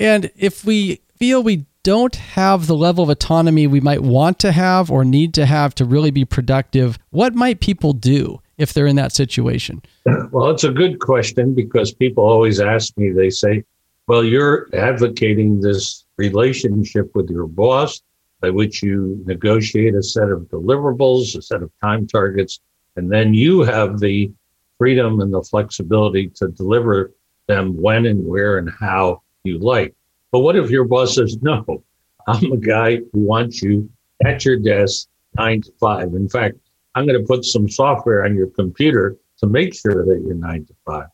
And 0.00 0.30
if 0.36 0.64
we 0.64 1.00
feel 1.16 1.42
we 1.42 1.66
don't 1.82 2.16
have 2.16 2.66
the 2.66 2.76
level 2.76 3.04
of 3.04 3.10
autonomy 3.10 3.66
we 3.66 3.80
might 3.80 4.02
want 4.02 4.38
to 4.40 4.52
have 4.52 4.90
or 4.90 5.04
need 5.04 5.34
to 5.34 5.46
have 5.46 5.74
to 5.76 5.84
really 5.84 6.10
be 6.10 6.24
productive, 6.24 6.98
what 7.10 7.34
might 7.34 7.60
people 7.60 7.92
do? 7.92 8.40
If 8.58 8.72
they're 8.72 8.86
in 8.86 8.96
that 8.96 9.12
situation? 9.12 9.82
Well, 10.30 10.50
it's 10.50 10.64
a 10.64 10.70
good 10.70 11.00
question 11.00 11.54
because 11.54 11.92
people 11.92 12.24
always 12.24 12.60
ask 12.60 12.96
me, 12.96 13.10
they 13.10 13.30
say, 13.30 13.64
well, 14.06 14.24
you're 14.24 14.68
advocating 14.74 15.60
this 15.60 16.04
relationship 16.16 17.14
with 17.14 17.30
your 17.30 17.46
boss 17.46 18.02
by 18.40 18.50
which 18.50 18.82
you 18.82 19.22
negotiate 19.26 19.94
a 19.94 20.02
set 20.02 20.28
of 20.28 20.42
deliverables, 20.42 21.36
a 21.36 21.42
set 21.42 21.62
of 21.62 21.70
time 21.82 22.06
targets, 22.06 22.60
and 22.96 23.10
then 23.10 23.32
you 23.32 23.62
have 23.62 23.98
the 24.00 24.30
freedom 24.78 25.20
and 25.20 25.32
the 25.32 25.42
flexibility 25.42 26.28
to 26.28 26.48
deliver 26.48 27.12
them 27.46 27.76
when 27.80 28.06
and 28.06 28.24
where 28.24 28.58
and 28.58 28.70
how 28.78 29.22
you 29.44 29.58
like. 29.58 29.94
But 30.30 30.40
what 30.40 30.56
if 30.56 30.70
your 30.70 30.84
boss 30.84 31.14
says, 31.14 31.38
no, 31.40 31.82
I'm 32.26 32.52
a 32.52 32.56
guy 32.56 32.96
who 32.96 33.20
wants 33.20 33.62
you 33.62 33.88
at 34.24 34.44
your 34.44 34.56
desk 34.56 35.08
nine 35.36 35.62
to 35.62 35.72
five. 35.80 36.08
In 36.14 36.28
fact, 36.28 36.56
I'm 36.94 37.06
going 37.06 37.20
to 37.20 37.26
put 37.26 37.44
some 37.44 37.68
software 37.68 38.24
on 38.24 38.36
your 38.36 38.48
computer 38.48 39.16
to 39.38 39.46
make 39.46 39.74
sure 39.74 40.04
that 40.04 40.22
you're 40.24 40.34
nine 40.34 40.64
to 40.66 40.74
five. 40.86 41.08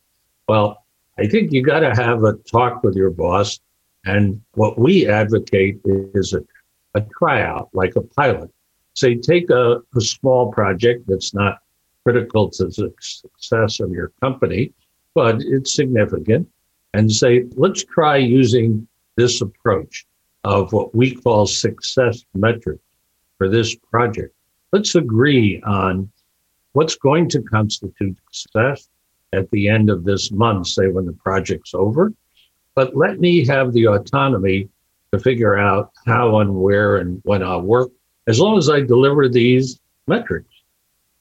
Well, 0.48 0.84
I 1.18 1.26
think 1.26 1.52
you 1.52 1.62
got 1.62 1.80
to 1.80 1.94
have 1.94 2.24
a 2.24 2.34
talk 2.34 2.82
with 2.82 2.94
your 2.94 3.10
boss. 3.10 3.60
And 4.04 4.40
what 4.52 4.78
we 4.78 5.08
advocate 5.08 5.80
is 5.84 6.32
a, 6.32 6.42
a 6.94 7.04
tryout, 7.18 7.68
like 7.72 7.96
a 7.96 8.02
pilot. 8.02 8.50
Say, 8.94 9.14
take 9.16 9.50
a, 9.50 9.80
a 9.94 10.00
small 10.00 10.50
project 10.52 11.06
that's 11.06 11.34
not 11.34 11.58
critical 12.02 12.48
to 12.50 12.64
the 12.66 12.92
success 13.00 13.80
of 13.80 13.90
your 13.90 14.12
company, 14.20 14.72
but 15.14 15.36
it's 15.40 15.74
significant, 15.74 16.48
and 16.94 17.12
say, 17.12 17.44
let's 17.56 17.84
try 17.84 18.16
using 18.16 18.86
this 19.16 19.42
approach 19.42 20.06
of 20.44 20.72
what 20.72 20.94
we 20.94 21.14
call 21.14 21.46
success 21.46 22.24
metrics 22.34 22.82
for 23.36 23.48
this 23.48 23.74
project. 23.74 24.34
Let's 24.72 24.94
agree 24.94 25.60
on 25.62 26.10
what's 26.72 26.96
going 26.96 27.28
to 27.30 27.42
constitute 27.42 28.16
success 28.30 28.88
at 29.32 29.50
the 29.50 29.68
end 29.68 29.90
of 29.90 30.04
this 30.04 30.30
month, 30.30 30.68
say 30.68 30.88
when 30.88 31.06
the 31.06 31.12
project's 31.12 31.74
over. 31.74 32.12
But 32.74 32.96
let 32.96 33.20
me 33.20 33.44
have 33.46 33.72
the 33.72 33.88
autonomy 33.88 34.68
to 35.12 35.18
figure 35.18 35.58
out 35.58 35.90
how 36.06 36.38
and 36.38 36.54
where 36.54 36.98
and 36.98 37.20
when 37.24 37.42
I'll 37.42 37.62
work, 37.62 37.90
as 38.26 38.38
long 38.38 38.58
as 38.58 38.70
I 38.70 38.80
deliver 38.80 39.28
these 39.28 39.80
metrics. 40.06 40.52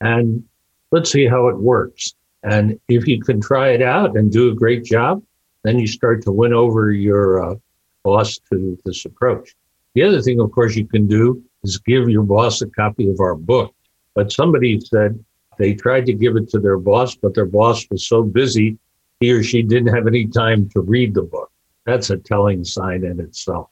And 0.02 0.44
let's 0.92 1.12
see 1.12 1.26
how 1.26 1.48
it 1.48 1.58
works. 1.58 2.14
And 2.44 2.80
if 2.88 3.08
you 3.08 3.22
can 3.22 3.42
try 3.42 3.70
it 3.70 3.82
out 3.82 4.16
and 4.16 4.32
do 4.32 4.52
a 4.52 4.56
great 4.56 4.86
job, 4.86 5.24
then 5.64 5.78
you 5.78 5.88
start 5.88 6.22
to 6.24 6.32
win 6.32 6.54
over 6.54 6.92
your 6.92 7.44
uh, 7.44 7.56
boss 8.04 8.40
to 8.52 8.78
this 8.86 9.06
approach. 9.06 9.56
The 9.96 10.04
other 10.04 10.22
thing, 10.22 10.40
of 10.40 10.52
course, 10.52 10.76
you 10.76 10.86
can 10.86 11.08
do 11.08 11.44
is 11.64 11.78
give 11.78 12.10
your 12.10 12.24
boss 12.24 12.62
a 12.62 12.68
copy 12.68 13.10
of 13.10 13.20
our 13.20 13.36
book. 13.36 13.74
But 14.16 14.32
somebody 14.32 14.80
said 14.80 15.24
they 15.58 15.74
tried 15.74 16.06
to 16.08 16.14
give 16.14 16.36
it 16.36 16.50
to 16.50 16.60
their 16.60 16.78
boss, 16.78 17.16
but 17.16 17.34
their 17.34 17.46
boss 17.46 17.86
was 17.90 18.08
so 18.08 18.24
busy, 18.24 18.78
he 19.20 19.32
or 19.32 19.44
she 19.44 19.62
didn't 19.62 19.94
have 19.94 20.08
any 20.08 20.28
time 20.28 20.70
to 20.70 20.82
read 20.82 21.14
the 21.14 21.24
book. 21.24 21.52
That's 21.86 22.10
a 22.10 22.18
telling 22.18 22.64
sign 22.64 23.04
in 23.04 23.20
itself. 23.20 23.70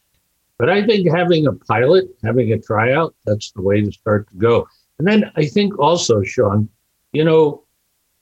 But 0.59 0.69
I 0.69 0.85
think 0.85 1.07
having 1.09 1.47
a 1.47 1.53
pilot, 1.53 2.05
having 2.23 2.51
a 2.51 2.59
tryout, 2.59 3.13
that's 3.25 3.51
the 3.51 3.61
way 3.61 3.81
to 3.81 3.91
start 3.91 4.27
to 4.29 4.35
go. 4.37 4.67
And 4.99 5.07
then 5.07 5.31
I 5.35 5.45
think 5.45 5.77
also, 5.77 6.23
Sean, 6.23 6.67
you 7.13 7.23
know, 7.23 7.63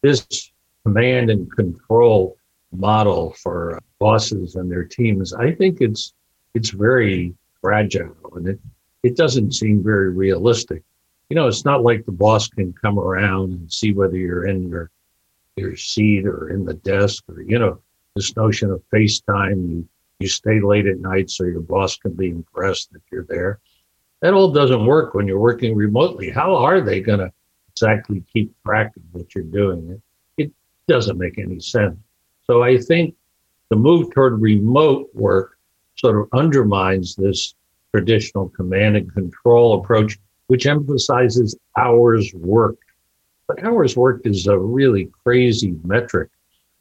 this 0.03 0.51
command 0.83 1.29
and 1.29 1.51
control 1.55 2.37
model 2.71 3.33
for 3.41 3.79
bosses 3.99 4.55
and 4.55 4.69
their 4.69 4.83
teams, 4.83 5.33
I 5.33 5.51
think 5.51 5.81
it's 5.81 6.13
it's 6.53 6.69
very 6.69 7.33
fragile 7.61 8.15
and 8.35 8.47
it, 8.47 8.59
it 9.05 9.15
doesn't 9.15 9.51
seem 9.51 9.83
very 9.83 10.09
realistic. 10.09 10.81
You 11.29 11.35
know, 11.35 11.47
it's 11.47 11.63
not 11.63 11.83
like 11.83 12.05
the 12.05 12.11
boss 12.11 12.47
can 12.47 12.73
come 12.73 12.97
around 12.97 13.51
and 13.51 13.71
see 13.71 13.91
whether 13.93 14.17
you're 14.17 14.47
in 14.47 14.67
your 14.67 14.89
your 15.57 15.75
seat 15.77 16.25
or 16.25 16.49
in 16.49 16.65
the 16.65 16.73
desk 16.73 17.23
or, 17.29 17.41
you 17.41 17.59
know, 17.59 17.79
this 18.15 18.35
notion 18.35 18.71
of 18.71 18.81
FaceTime, 18.91 19.69
you 19.69 19.87
you 20.19 20.27
stay 20.27 20.59
late 20.59 20.87
at 20.87 20.99
night 20.99 21.29
so 21.29 21.43
your 21.43 21.61
boss 21.61 21.97
can 21.97 22.13
be 22.13 22.29
impressed 22.29 22.91
that 22.93 23.01
you're 23.11 23.25
there. 23.29 23.59
That 24.21 24.33
all 24.33 24.51
doesn't 24.51 24.85
work 24.85 25.13
when 25.13 25.27
you're 25.27 25.39
working 25.39 25.75
remotely. 25.75 26.31
How 26.31 26.55
are 26.55 26.81
they 26.81 26.99
going 26.99 27.19
to 27.19 27.31
exactly 27.69 28.23
keep 28.33 28.55
track 28.63 28.95
of 28.95 29.03
what 29.11 29.35
you're 29.35 29.43
doing? 29.43 30.01
It, 30.37 30.45
it 30.45 30.51
doesn't 30.87 31.19
make 31.19 31.37
any 31.37 31.59
sense. 31.59 31.97
So 32.47 32.63
I 32.63 32.77
think 32.77 33.13
the 33.69 33.75
move 33.75 34.11
toward 34.13 34.41
remote 34.41 35.09
work 35.13 35.57
sort 35.95 36.19
of 36.19 36.27
undermines 36.33 37.15
this 37.15 37.53
traditional 37.95 38.49
command 38.49 38.97
and 38.97 39.13
control 39.13 39.79
approach, 39.79 40.19
which 40.47 40.65
emphasizes 40.65 41.55
hours 41.77 42.33
worked. 42.33 42.83
But 43.47 43.63
hours 43.63 43.95
worked 43.95 44.27
is 44.27 44.47
a 44.47 44.59
really 44.59 45.09
crazy 45.23 45.77
metric 45.85 46.29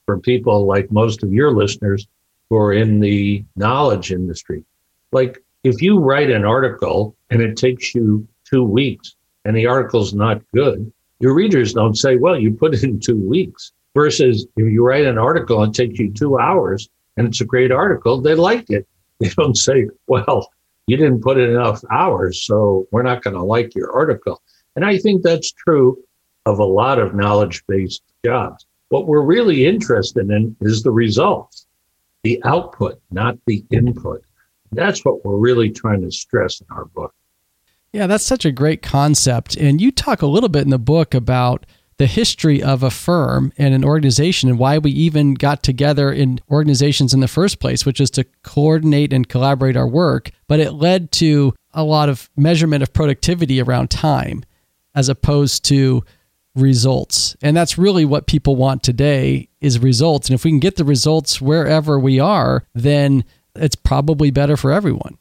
for 0.06 0.18
people 0.18 0.66
like 0.66 0.90
most 0.90 1.22
of 1.22 1.32
your 1.32 1.52
listeners 1.52 2.08
who 2.50 2.56
are 2.56 2.72
in 2.72 2.98
the 2.98 3.44
knowledge 3.54 4.10
industry. 4.10 4.64
Like 5.12 5.38
if 5.62 5.80
you 5.80 6.00
write 6.00 6.30
an 6.30 6.44
article 6.44 7.14
and 7.30 7.40
it 7.40 7.56
takes 7.56 7.94
you 7.94 8.26
two 8.42 8.64
weeks 8.64 9.14
and 9.44 9.56
the 9.56 9.68
article's 9.68 10.14
not 10.14 10.42
good, 10.52 10.92
your 11.20 11.32
readers 11.32 11.74
don't 11.74 11.96
say, 11.96 12.16
well, 12.16 12.36
you 12.36 12.50
put 12.50 12.82
in 12.82 12.98
two 12.98 13.20
weeks. 13.20 13.70
Versus 13.94 14.48
if 14.56 14.72
you 14.72 14.84
write 14.84 15.06
an 15.06 15.18
article 15.18 15.62
and 15.62 15.72
it 15.72 15.78
takes 15.80 16.00
you 16.00 16.12
two 16.12 16.40
hours 16.40 16.88
and 17.16 17.28
it's 17.28 17.40
a 17.40 17.44
great 17.44 17.70
article, 17.70 18.20
they 18.20 18.34
like 18.34 18.68
it. 18.68 18.88
They 19.20 19.28
don't 19.28 19.56
say, 19.56 19.86
well, 20.08 20.50
you 20.86 20.96
didn't 20.96 21.22
put 21.22 21.38
in 21.38 21.50
enough 21.50 21.82
hours, 21.90 22.42
so 22.42 22.86
we're 22.90 23.02
not 23.02 23.22
going 23.22 23.34
to 23.34 23.42
like 23.42 23.74
your 23.74 23.92
article. 23.92 24.42
And 24.76 24.84
I 24.84 24.98
think 24.98 25.22
that's 25.22 25.52
true 25.52 26.02
of 26.46 26.58
a 26.58 26.64
lot 26.64 26.98
of 26.98 27.14
knowledge 27.14 27.64
based 27.66 28.02
jobs. 28.24 28.66
What 28.88 29.06
we're 29.06 29.22
really 29.22 29.66
interested 29.66 30.30
in 30.30 30.56
is 30.60 30.82
the 30.82 30.90
results, 30.90 31.66
the 32.22 32.42
output, 32.44 33.00
not 33.10 33.38
the 33.46 33.64
input. 33.70 34.22
That's 34.72 35.04
what 35.04 35.24
we're 35.24 35.36
really 35.36 35.70
trying 35.70 36.02
to 36.02 36.10
stress 36.10 36.60
in 36.60 36.66
our 36.70 36.84
book. 36.86 37.14
Yeah, 37.92 38.06
that's 38.06 38.24
such 38.24 38.44
a 38.44 38.52
great 38.52 38.82
concept. 38.82 39.56
And 39.56 39.80
you 39.80 39.90
talk 39.92 40.20
a 40.20 40.26
little 40.26 40.48
bit 40.48 40.62
in 40.62 40.70
the 40.70 40.78
book 40.78 41.14
about 41.14 41.64
the 41.96 42.06
history 42.06 42.62
of 42.62 42.82
a 42.82 42.90
firm 42.90 43.52
and 43.56 43.74
an 43.74 43.84
organization 43.84 44.48
and 44.48 44.58
why 44.58 44.78
we 44.78 44.90
even 44.90 45.34
got 45.34 45.62
together 45.62 46.12
in 46.12 46.40
organizations 46.50 47.14
in 47.14 47.20
the 47.20 47.28
first 47.28 47.60
place, 47.60 47.86
which 47.86 48.00
is 48.00 48.10
to 48.12 48.24
coordinate 48.42 49.12
and 49.12 49.28
collaborate 49.28 49.76
our 49.76 49.88
work. 49.88 50.30
But 50.48 50.60
it 50.60 50.72
led 50.72 51.12
to 51.12 51.54
a 51.72 51.84
lot 51.84 52.08
of 52.08 52.30
measurement 52.36 52.82
of 52.82 52.92
productivity 52.92 53.60
around 53.60 53.90
time 53.90 54.44
as 54.94 55.08
opposed 55.08 55.64
to 55.66 56.04
results. 56.54 57.36
And 57.42 57.56
that's 57.56 57.78
really 57.78 58.04
what 58.04 58.26
people 58.26 58.56
want 58.56 58.82
today 58.82 59.48
is 59.60 59.78
results. 59.78 60.28
And 60.28 60.34
if 60.34 60.44
we 60.44 60.50
can 60.50 60.60
get 60.60 60.76
the 60.76 60.84
results 60.84 61.40
wherever 61.40 61.98
we 61.98 62.20
are, 62.20 62.64
then 62.74 63.24
it's 63.56 63.76
probably 63.76 64.30
better 64.30 64.56
for 64.56 64.72
everyone. 64.72 65.18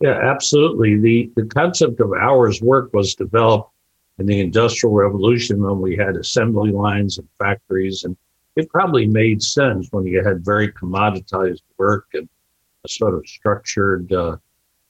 Yeah, 0.00 0.18
absolutely. 0.18 0.96
The 0.96 1.30
the 1.36 1.46
concept 1.46 2.00
of 2.00 2.12
hours 2.14 2.62
work 2.62 2.92
was 2.94 3.14
developed 3.14 3.70
in 4.18 4.26
the 4.26 4.40
Industrial 4.40 4.94
Revolution 4.94 5.62
when 5.62 5.80
we 5.80 5.96
had 5.96 6.16
assembly 6.16 6.72
lines 6.72 7.18
and 7.18 7.28
factories. 7.38 8.04
And 8.04 8.16
it 8.56 8.68
probably 8.68 9.06
made 9.06 9.42
sense 9.42 9.88
when 9.90 10.06
you 10.06 10.22
had 10.22 10.44
very 10.44 10.70
commoditized 10.72 11.62
work 11.78 12.08
and 12.14 12.28
a 12.84 12.88
sort 12.88 13.14
of 13.14 13.26
structured 13.26 14.12
uh, 14.12 14.36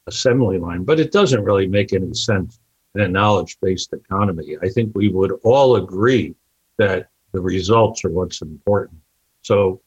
assembly 0.06 0.58
line. 0.58 0.84
But 0.84 1.00
it 1.00 1.12
doesn't 1.12 1.44
really 1.44 1.68
make 1.68 1.92
any 1.92 2.12
sense 2.14 2.58
in 2.94 3.02
a 3.02 3.08
knowledge 3.08 3.56
based 3.60 3.92
economy. 3.92 4.56
I 4.62 4.68
think 4.68 4.92
we 4.94 5.08
would 5.08 5.32
all 5.44 5.76
agree 5.76 6.34
that 6.78 7.08
the 7.32 7.40
results 7.40 8.04
are 8.04 8.10
what's 8.10 8.42
important. 8.42 8.98
So, 9.42 9.80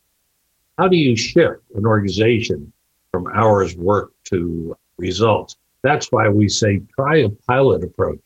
how 0.78 0.88
do 0.88 0.98
you 0.98 1.16
shift 1.16 1.62
an 1.76 1.86
organization 1.86 2.72
from 3.12 3.28
hours 3.28 3.76
work 3.76 4.12
to 4.26 4.76
results? 4.98 5.58
That's 5.84 6.12
why 6.12 6.30
we 6.30 6.48
say 6.50 6.82
try 6.96 7.18
a 7.18 7.30
pilot 7.30 7.84
approach 7.84 8.22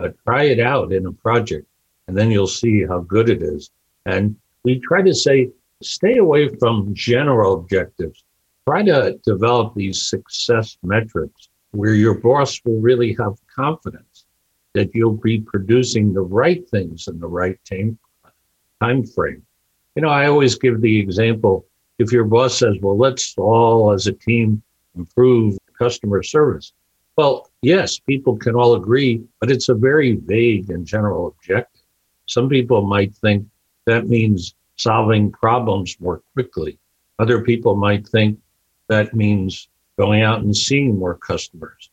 uh, 0.00 0.08
try 0.24 0.44
it 0.44 0.60
out 0.60 0.92
in 0.92 1.06
a 1.06 1.12
project 1.12 1.66
and 2.08 2.16
then 2.16 2.30
you'll 2.30 2.46
see 2.46 2.84
how 2.84 3.00
good 3.00 3.28
it 3.28 3.42
is. 3.42 3.70
And 4.06 4.36
we 4.62 4.80
try 4.80 5.02
to 5.02 5.14
say, 5.14 5.50
stay 5.82 6.18
away 6.18 6.48
from 6.56 6.94
general 6.94 7.54
objectives. 7.54 8.24
Try 8.66 8.82
to 8.84 9.18
develop 9.24 9.74
these 9.74 10.06
success 10.06 10.76
metrics 10.82 11.48
where 11.72 11.94
your 11.94 12.14
boss 12.14 12.60
will 12.64 12.80
really 12.80 13.14
have 13.18 13.34
confidence 13.54 14.24
that 14.74 14.94
you'll 14.94 15.16
be 15.16 15.40
producing 15.40 16.12
the 16.12 16.20
right 16.20 16.68
things 16.68 17.08
in 17.08 17.18
the 17.20 17.26
right 17.26 17.58
time, 17.64 17.98
time 18.80 19.04
frame. 19.04 19.42
You 19.94 20.02
know, 20.02 20.08
I 20.08 20.26
always 20.26 20.56
give 20.56 20.80
the 20.80 20.98
example 20.98 21.66
if 21.98 22.10
your 22.10 22.24
boss 22.24 22.58
says, 22.58 22.76
well, 22.80 22.98
let's 22.98 23.34
all 23.38 23.92
as 23.92 24.06
a 24.06 24.12
team 24.12 24.62
improve 24.96 25.56
customer 25.78 26.22
service. 26.22 26.72
Well, 27.16 27.50
yes, 27.62 27.98
people 27.98 28.36
can 28.36 28.54
all 28.54 28.74
agree, 28.74 29.22
but 29.40 29.50
it's 29.50 29.68
a 29.68 29.74
very 29.74 30.16
vague 30.16 30.70
and 30.70 30.84
general 30.84 31.28
objective. 31.28 31.82
Some 32.26 32.48
people 32.48 32.82
might 32.82 33.14
think 33.14 33.46
that 33.86 34.08
means 34.08 34.54
solving 34.76 35.30
problems 35.30 35.96
more 36.00 36.22
quickly. 36.32 36.78
Other 37.18 37.42
people 37.42 37.76
might 37.76 38.06
think 38.08 38.38
that 38.88 39.14
means 39.14 39.68
going 39.96 40.22
out 40.22 40.40
and 40.40 40.56
seeing 40.56 40.98
more 40.98 41.16
customers. 41.16 41.90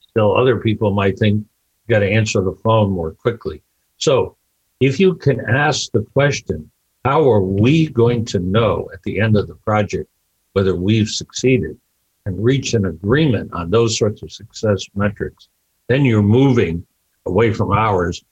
Still, 0.00 0.36
other 0.36 0.58
people 0.58 0.90
might 0.92 1.18
think 1.18 1.38
you 1.86 1.92
got 1.94 2.00
to 2.00 2.10
answer 2.10 2.40
the 2.40 2.56
phone 2.64 2.90
more 2.90 3.12
quickly. 3.12 3.62
So, 3.98 4.36
if 4.80 4.98
you 4.98 5.14
can 5.14 5.40
ask 5.48 5.92
the 5.92 6.02
question, 6.02 6.68
how 7.04 7.30
are 7.30 7.42
we 7.42 7.88
going 7.88 8.24
to 8.26 8.40
know 8.40 8.88
at 8.92 9.02
the 9.04 9.20
end 9.20 9.36
of 9.36 9.46
the 9.46 9.54
project 9.54 10.10
whether 10.52 10.74
we've 10.74 11.08
succeeded? 11.08 11.78
And 12.26 12.42
reach 12.42 12.72
an 12.72 12.86
agreement 12.86 13.52
on 13.52 13.70
those 13.70 13.98
sorts 13.98 14.22
of 14.22 14.32
success 14.32 14.82
metrics, 14.94 15.48
then 15.88 16.06
you're 16.06 16.22
moving 16.22 16.86
away 17.26 17.52
from 17.52 17.72
hours 17.72 18.24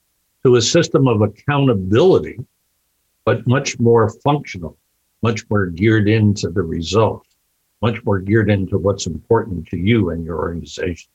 to 0.43 0.55
a 0.55 0.61
system 0.61 1.07
of 1.07 1.21
accountability, 1.21 2.39
but 3.23 3.45
much 3.47 3.79
more 3.79 4.09
functional, 4.09 4.77
much 5.21 5.47
more 5.49 5.67
geared 5.67 6.09
into 6.09 6.49
the 6.49 6.63
results, 6.63 7.29
much 7.81 8.03
more 8.03 8.19
geared 8.19 8.49
into 8.49 8.77
what's 8.77 9.05
important 9.05 9.67
to 9.67 9.77
you 9.77 10.09
and 10.09 10.25
your 10.25 10.39
organization. 10.39 11.09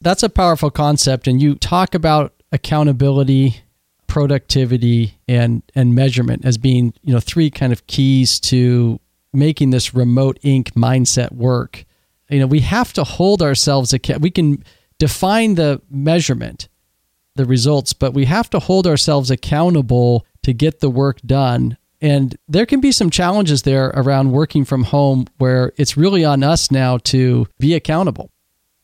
That's 0.00 0.22
a 0.22 0.30
powerful 0.30 0.70
concept. 0.70 1.28
And 1.28 1.42
you 1.42 1.54
talk 1.54 1.94
about 1.94 2.32
accountability, 2.50 3.60
productivity, 4.06 5.18
and, 5.28 5.62
and 5.74 5.94
measurement 5.94 6.44
as 6.44 6.56
being, 6.56 6.94
you 7.02 7.12
know, 7.12 7.20
three 7.20 7.50
kind 7.50 7.72
of 7.72 7.86
keys 7.86 8.40
to 8.40 8.98
making 9.32 9.70
this 9.70 9.94
Remote 9.94 10.38
Inc 10.42 10.72
mindset 10.72 11.32
work. 11.32 11.84
You 12.30 12.40
know, 12.40 12.46
we 12.46 12.60
have 12.60 12.92
to 12.94 13.04
hold 13.04 13.42
ourselves 13.42 13.92
accountable. 13.92 14.22
We 14.22 14.30
can 14.30 14.64
define 14.98 15.56
the 15.56 15.82
measurement, 15.90 16.68
the 17.34 17.44
results, 17.44 17.92
but 17.92 18.14
we 18.14 18.26
have 18.26 18.48
to 18.50 18.60
hold 18.60 18.86
ourselves 18.86 19.30
accountable 19.30 20.24
to 20.42 20.52
get 20.52 20.80
the 20.80 20.90
work 20.90 21.20
done. 21.22 21.76
And 22.00 22.36
there 22.48 22.66
can 22.66 22.80
be 22.80 22.92
some 22.92 23.10
challenges 23.10 23.62
there 23.62 23.88
around 23.88 24.32
working 24.32 24.64
from 24.64 24.84
home 24.84 25.26
where 25.38 25.72
it's 25.76 25.96
really 25.96 26.24
on 26.24 26.42
us 26.42 26.70
now 26.70 26.98
to 26.98 27.46
be 27.58 27.74
accountable. 27.74 28.30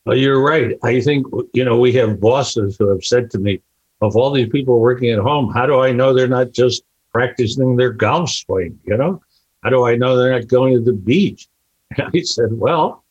Well, 0.04 0.16
you're 0.16 0.42
right. 0.42 0.76
I 0.82 1.00
think, 1.00 1.26
you 1.52 1.64
know, 1.64 1.78
we 1.78 1.92
have 1.94 2.20
bosses 2.20 2.76
who 2.78 2.88
have 2.88 3.04
said 3.04 3.30
to 3.32 3.38
me, 3.38 3.60
of 4.02 4.14
all 4.14 4.30
these 4.30 4.48
people 4.48 4.78
working 4.80 5.10
at 5.10 5.18
home, 5.18 5.52
how 5.52 5.66
do 5.66 5.80
I 5.80 5.92
know 5.92 6.12
they're 6.12 6.28
not 6.28 6.52
just 6.52 6.82
practicing 7.12 7.76
their 7.76 7.92
golf 7.92 8.30
swing? 8.30 8.78
You 8.84 8.96
know, 8.96 9.22
how 9.62 9.70
do 9.70 9.86
I 9.86 9.96
know 9.96 10.16
they're 10.16 10.38
not 10.38 10.48
going 10.48 10.74
to 10.74 10.80
the 10.80 10.92
beach? 10.92 11.48
And 11.96 12.10
I 12.12 12.20
said, 12.22 12.48
well, 12.50 13.04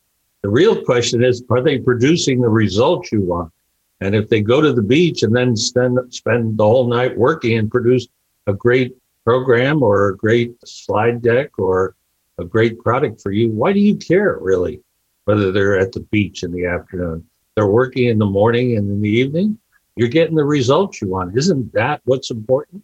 the 0.46 0.52
real 0.52 0.80
question 0.80 1.24
is, 1.24 1.44
are 1.50 1.64
they 1.64 1.80
producing 1.80 2.40
the 2.40 2.50
results 2.50 3.12
you 3.12 3.20
want? 3.20 3.52
And 4.00 4.14
if 4.14 4.30
they 4.30 4.42
go 4.42 4.62
to 4.62 4.72
the 4.72 4.84
beach 4.84 5.24
and 5.24 5.36
then 5.36 5.56
spend, 5.56 5.98
spend 6.14 6.60
the 6.60 6.64
whole 6.64 6.88
night 6.88 7.18
working 7.18 7.58
and 7.58 7.72
produce 7.72 8.08
a 8.46 8.54
great 8.54 8.96
program 9.24 9.82
or 9.82 10.10
a 10.10 10.16
great 10.16 10.54
slide 10.64 11.24
deck 11.24 11.58
or 11.58 11.96
a 12.38 12.46
great 12.46 12.78
product 12.78 13.24
for 13.24 13.32
you, 13.32 13.50
why 13.50 13.74
do 13.74 13.80
you 13.80 13.96
care 13.96 14.38
really 14.40 14.82
whether 15.24 15.52
they're 15.52 15.80
at 15.80 15.94
the 15.94 16.02
beach 16.12 16.44
in 16.44 16.52
the 16.52 16.68
afternoon? 16.68 17.26
They're 17.56 17.66
working 17.66 18.06
in 18.10 18.20
the 18.20 18.28
morning 18.28 18.78
and 18.78 18.88
in 18.88 19.02
the 19.02 19.10
evening. 19.10 19.58
You're 19.96 20.10
getting 20.10 20.36
the 20.36 20.46
results 20.46 21.02
you 21.02 21.08
want. 21.08 21.36
Isn't 21.36 21.74
that 21.74 22.02
what's 22.06 22.30
important? 22.30 22.84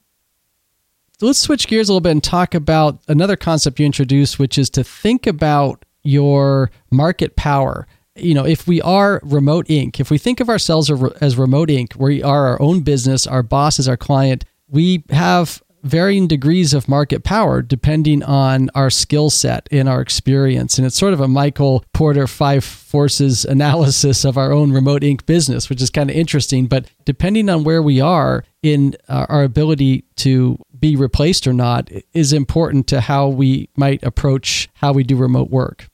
Let's 1.19 1.37
switch 1.37 1.67
gears 1.67 1.89
a 1.89 1.91
little 1.91 2.01
bit 2.01 2.13
and 2.13 2.23
talk 2.23 2.55
about 2.55 3.03
another 3.07 3.35
concept 3.35 3.79
you 3.79 3.85
introduced, 3.85 4.39
which 4.39 4.57
is 4.57 4.71
to 4.71 4.83
think 4.83 5.27
about 5.27 5.85
your 6.03 6.71
market 6.91 7.35
power. 7.35 7.87
You 8.15 8.33
know, 8.33 8.45
if 8.45 8.67
we 8.67 8.81
are 8.81 9.21
Remote 9.23 9.67
Inc., 9.67 9.99
if 9.99 10.11
we 10.11 10.17
think 10.17 10.39
of 10.39 10.49
ourselves 10.49 10.91
as 11.21 11.37
Remote 11.37 11.69
Inc., 11.69 11.95
we 11.95 12.21
are 12.21 12.47
our 12.47 12.61
own 12.61 12.81
business, 12.81 13.25
our 13.25 13.43
boss 13.43 13.79
is 13.79 13.87
our 13.87 13.97
client, 13.97 14.43
we 14.67 15.03
have 15.09 15.61
varying 15.83 16.27
degrees 16.27 16.73
of 16.73 16.87
market 16.87 17.23
power 17.23 17.61
depending 17.61 18.21
on 18.23 18.69
our 18.75 18.89
skill 18.89 19.29
set 19.29 19.67
and 19.71 19.89
our 19.89 20.01
experience. 20.01 20.77
And 20.77 20.85
it's 20.85 20.97
sort 20.97 21.13
of 21.13 21.19
a 21.19 21.27
Michael 21.27 21.83
Porter 21.93 22.27
five 22.27 22.63
forces 22.63 23.45
analysis 23.55 24.25
of 24.25 24.37
our 24.37 24.51
own 24.51 24.71
Remote 24.71 25.01
Inc. 25.01 25.25
business, 25.25 25.69
which 25.69 25.81
is 25.81 25.89
kind 25.89 26.09
of 26.09 26.15
interesting. 26.15 26.67
But 26.67 26.85
depending 27.05 27.49
on 27.49 27.63
where 27.63 27.81
we 27.81 27.99
are 27.99 28.43
in 28.61 28.95
uh, 29.07 29.25
our 29.29 29.43
ability 29.43 30.03
to 30.17 30.57
be 30.79 30.95
replaced 30.95 31.47
or 31.47 31.53
not 31.53 31.89
is 32.13 32.33
important 32.33 32.87
to 32.87 33.01
how 33.01 33.27
we 33.27 33.69
might 33.75 34.03
approach 34.03 34.69
how 34.75 34.93
we 34.93 35.03
do 35.03 35.15
remote 35.15 35.49
work. 35.49 35.87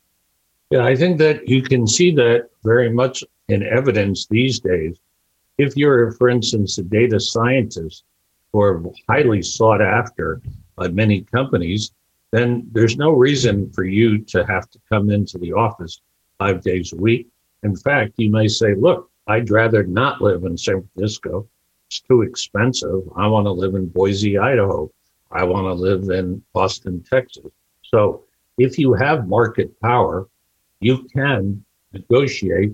Yeah, 0.70 0.84
I 0.84 0.96
think 0.96 1.18
that 1.20 1.48
you 1.48 1.62
can 1.62 1.88
see 1.88 2.12
that 2.16 2.50
very 2.64 2.90
much 2.90 3.24
in 3.48 3.64
evidence 3.64 4.28
these 4.28 4.60
days. 4.60 4.98
If 5.58 5.78
you're, 5.78 6.12
for 6.12 6.30
instance, 6.30 6.78
a 6.78 6.84
data 6.84 7.20
scientist 7.20 8.04
are 8.54 8.84
highly 9.08 9.42
sought 9.42 9.82
after 9.82 10.42
by 10.76 10.90
many 10.90 11.22
companies, 11.22 11.92
then 12.32 12.68
there's 12.74 12.98
no 12.98 13.12
reason 13.12 13.72
for 13.72 13.86
you 13.86 14.20
to 14.20 14.46
have 14.46 14.70
to 14.72 14.80
come 14.90 15.10
into 15.10 15.38
the 15.38 15.54
office 15.54 16.02
five 16.38 16.62
days 16.62 16.92
a 16.92 16.98
week. 16.98 17.28
In 17.64 17.76
fact, 17.76 18.14
you 18.18 18.30
may 18.30 18.48
say, 18.48 18.76
look, 18.76 19.10
I'd 19.28 19.50
rather 19.50 19.84
not 19.84 20.22
live 20.22 20.44
in 20.44 20.58
San 20.58 20.88
Francisco. 20.94 21.48
It's 21.88 22.02
too 22.02 22.22
expensive. 22.24 23.02
I 23.16 23.28
want 23.28 23.46
to 23.46 23.52
live 23.52 23.76
in 23.76 23.88
Boise, 23.88 24.38
Idaho. 24.38 24.92
I 25.32 25.44
want 25.44 25.66
to 25.66 25.74
live 25.74 26.10
in 26.10 26.44
Austin, 26.54 27.04
Texas. 27.10 27.52
So 27.84 28.24
if 28.58 28.78
you 28.78 28.94
have 28.94 29.28
market 29.28 29.80
power, 29.80 30.28
you 30.80 31.08
can 31.14 31.64
negotiate 31.94 32.74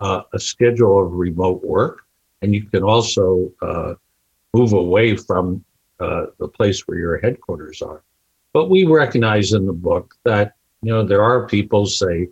uh, 0.00 0.22
a 0.32 0.38
schedule 0.38 1.04
of 1.04 1.12
remote 1.12 1.62
work, 1.64 2.02
and 2.42 2.54
you 2.54 2.64
can 2.64 2.82
also 2.82 3.50
uh, 3.62 3.94
move 4.52 4.72
away 4.72 5.16
from 5.16 5.64
uh, 6.00 6.26
the 6.38 6.48
place 6.48 6.80
where 6.82 6.98
your 6.98 7.18
headquarters 7.18 7.80
are. 7.80 8.02
But 8.52 8.70
we 8.70 8.84
recognize 8.84 9.52
in 9.52 9.66
the 9.66 9.72
book 9.72 10.14
that 10.24 10.54
you 10.82 10.92
know 10.92 11.04
there 11.04 11.22
are 11.22 11.46
people, 11.46 11.86
say, 11.86 12.28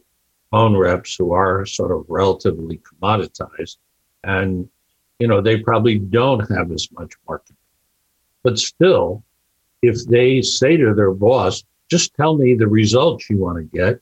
phone 0.51 0.77
reps, 0.77 1.17
who 1.17 1.33
are 1.33 1.65
sort 1.67 1.91
of 1.91 2.05
relatively 2.09 2.79
commoditized, 2.79 3.77
and 4.25 4.69
you 5.19 5.27
know 5.27 5.41
they 5.41 5.59
probably 5.59 5.99
don't 5.99 6.41
have 6.51 6.71
as 6.73 6.89
much 6.93 7.13
market. 7.29 7.57
But 8.43 8.59
still, 8.59 9.25
if 9.83 10.05
they 10.07 10.43
say 10.43 10.77
to 10.77 10.95
their 10.95 11.13
boss, 11.13 11.65
"Just 11.89 12.15
tell 12.15 12.37
me 12.37 12.55
the 12.55 12.69
results 12.69 13.31
you 13.31 13.39
want 13.39 13.59
to 13.59 13.77
get," 13.77 14.01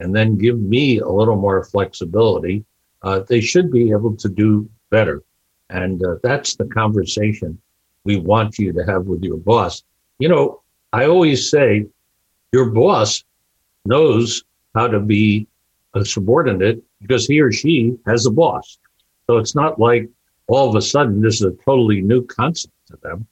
and 0.00 0.14
then 0.14 0.36
give 0.36 0.58
me 0.58 0.98
a 0.98 1.08
little 1.08 1.36
more 1.36 1.64
flexibility, 1.64 2.64
uh, 3.02 3.20
they 3.28 3.40
should 3.40 3.70
be 3.70 3.90
able 3.90 4.16
to 4.16 4.28
do 4.28 4.68
better. 4.90 5.22
And 5.70 6.04
uh, 6.04 6.16
that's 6.22 6.56
the 6.56 6.66
conversation 6.66 7.60
we 8.04 8.16
want 8.16 8.58
you 8.58 8.72
to 8.72 8.84
have 8.84 9.06
with 9.06 9.22
your 9.22 9.38
boss. 9.38 9.82
You 10.18 10.28
know, 10.28 10.62
I 10.92 11.06
always 11.06 11.50
say 11.50 11.86
your 12.52 12.70
boss 12.70 13.24
knows 13.84 14.44
how 14.74 14.88
to 14.88 15.00
be 15.00 15.46
a 15.94 16.04
subordinate 16.04 16.82
because 17.00 17.26
he 17.26 17.40
or 17.40 17.52
she 17.52 17.96
has 18.06 18.26
a 18.26 18.30
boss. 18.30 18.78
So 19.26 19.38
it's 19.38 19.54
not 19.54 19.78
like 19.78 20.08
all 20.46 20.68
of 20.68 20.76
a 20.76 20.82
sudden 20.82 21.20
this 21.20 21.36
is 21.36 21.42
a 21.42 21.56
totally 21.64 22.00
new 22.00 22.24
concept 22.26 22.74
to 22.88 22.98
them. 23.02 23.26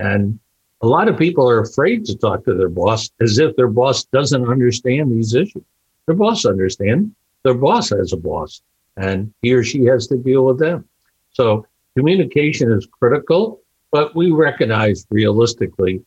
And 0.00 0.38
a 0.80 0.86
lot 0.86 1.08
of 1.08 1.18
people 1.18 1.48
are 1.48 1.60
afraid 1.60 2.04
to 2.06 2.16
talk 2.16 2.44
to 2.44 2.54
their 2.54 2.68
boss 2.68 3.10
as 3.20 3.38
if 3.38 3.56
their 3.56 3.68
boss 3.68 4.04
doesn't 4.04 4.48
understand 4.48 5.10
these 5.10 5.34
issues. 5.34 5.64
Their 6.08 6.16
boss 6.16 6.46
understands. 6.46 7.10
Their 7.42 7.52
boss 7.52 7.90
has 7.90 8.14
a 8.14 8.16
boss, 8.16 8.62
and 8.96 9.30
he 9.42 9.52
or 9.52 9.62
she 9.62 9.84
has 9.84 10.06
to 10.06 10.16
deal 10.16 10.46
with 10.46 10.58
them. 10.58 10.88
So 11.32 11.66
communication 11.94 12.72
is 12.72 12.88
critical, 12.90 13.60
but 13.92 14.16
we 14.16 14.30
recognize 14.30 15.06
realistically 15.10 16.02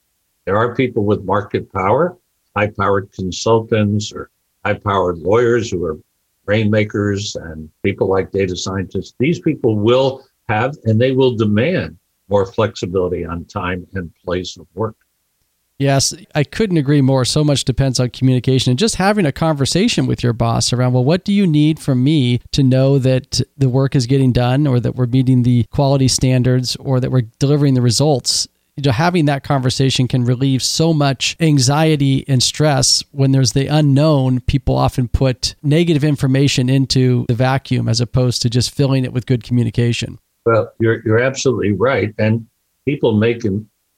there 0.46 0.58
are 0.58 0.74
people 0.74 1.06
with 1.06 1.24
market 1.24 1.72
power, 1.72 2.18
high-powered 2.56 3.12
consultants 3.12 4.12
or 4.12 4.32
high-powered 4.66 5.20
lawyers 5.20 5.70
who 5.70 5.86
are 5.86 6.00
rainmakers 6.48 7.36
and 7.36 7.70
people 7.84 8.08
like 8.08 8.32
data 8.32 8.56
scientists. 8.56 9.14
These 9.20 9.40
people 9.40 9.76
will 9.78 10.26
have 10.50 10.76
and 10.86 11.00
they 11.00 11.12
will 11.12 11.36
demand 11.36 11.96
more 12.28 12.48
flexibility 12.48 13.24
on 13.24 13.46
time 13.46 13.86
and 13.94 14.12
place 14.26 14.58
of 14.58 14.66
work. 14.74 14.96
Yes, 15.82 16.14
I 16.36 16.44
couldn't 16.44 16.78
agree 16.78 17.02
more. 17.02 17.26
So 17.26 17.44
much 17.44 17.66
depends 17.66 18.00
on 18.00 18.12
communication 18.12 18.70
and 18.70 18.78
just 18.78 18.98
having 18.98 19.26
a 19.26 19.32
conversation 19.32 20.06
with 20.06 20.22
your 20.22 20.32
boss 20.32 20.72
around, 20.72 20.94
well, 20.94 21.04
what 21.04 21.26
do 21.26 21.34
you 21.34 21.48
need 21.48 21.80
from 21.80 22.04
me 22.04 22.40
to 22.52 22.62
know 22.62 23.00
that 23.00 23.42
the 23.58 23.68
work 23.68 23.96
is 23.96 24.06
getting 24.06 24.32
done 24.32 24.68
or 24.68 24.80
that 24.80 24.96
we're 24.96 25.08
meeting 25.08 25.42
the 25.42 25.64
quality 25.72 26.08
standards 26.08 26.76
or 26.76 27.00
that 27.00 27.10
we're 27.10 27.24
delivering 27.40 27.74
the 27.74 27.82
results? 27.82 28.48
You 28.78 28.84
know, 28.84 28.92
having 28.92 29.26
that 29.26 29.44
conversation 29.44 30.08
can 30.08 30.24
relieve 30.24 30.62
so 30.62 30.94
much 30.94 31.36
anxiety 31.40 32.26
and 32.28 32.44
stress 32.44 33.04
when 33.10 33.32
there's 33.32 33.54
the 33.54 33.66
unknown. 33.66 34.42
People 34.42 34.78
often 34.78 35.08
put 35.08 35.56
negative 35.64 36.04
information 36.04 36.70
into 36.70 37.26
the 37.28 37.34
vacuum 37.34 37.90
as 37.90 38.00
opposed 38.00 38.44
to 38.44 38.52
just 38.52 38.70
filling 38.70 39.04
it 39.04 39.14
with 39.14 39.26
good 39.26 39.44
communication. 39.44 40.20
Well, 40.46 40.72
you're, 40.80 41.02
you're 41.06 41.20
absolutely 41.20 41.72
right. 41.72 42.14
And 42.20 42.46
people 42.86 43.14
make 43.18 43.42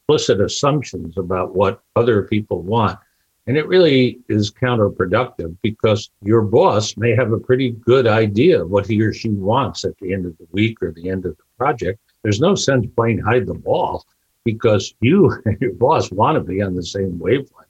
implicit 0.07 0.41
assumptions 0.41 1.17
about 1.17 1.55
what 1.55 1.81
other 1.95 2.23
people 2.23 2.61
want. 2.61 2.99
And 3.47 3.57
it 3.57 3.67
really 3.67 4.19
is 4.29 4.51
counterproductive 4.51 5.55
because 5.61 6.09
your 6.21 6.41
boss 6.41 6.95
may 6.95 7.15
have 7.15 7.31
a 7.31 7.39
pretty 7.39 7.71
good 7.71 8.07
idea 8.07 8.61
of 8.61 8.69
what 8.69 8.87
he 8.87 9.01
or 9.01 9.13
she 9.13 9.29
wants 9.29 9.83
at 9.83 9.97
the 9.97 10.13
end 10.13 10.25
of 10.25 10.37
the 10.37 10.47
week 10.51 10.81
or 10.81 10.91
the 10.91 11.09
end 11.09 11.25
of 11.25 11.35
the 11.37 11.43
project. 11.57 11.99
There's 12.21 12.39
no 12.39 12.55
sense 12.55 12.85
playing 12.95 13.19
hide 13.19 13.45
the 13.45 13.53
ball 13.53 14.05
because 14.45 14.93
you 15.01 15.31
and 15.45 15.57
your 15.61 15.73
boss 15.73 16.11
want 16.11 16.35
to 16.35 16.41
be 16.41 16.61
on 16.61 16.75
the 16.75 16.85
same 16.85 17.19
wavelength. 17.19 17.67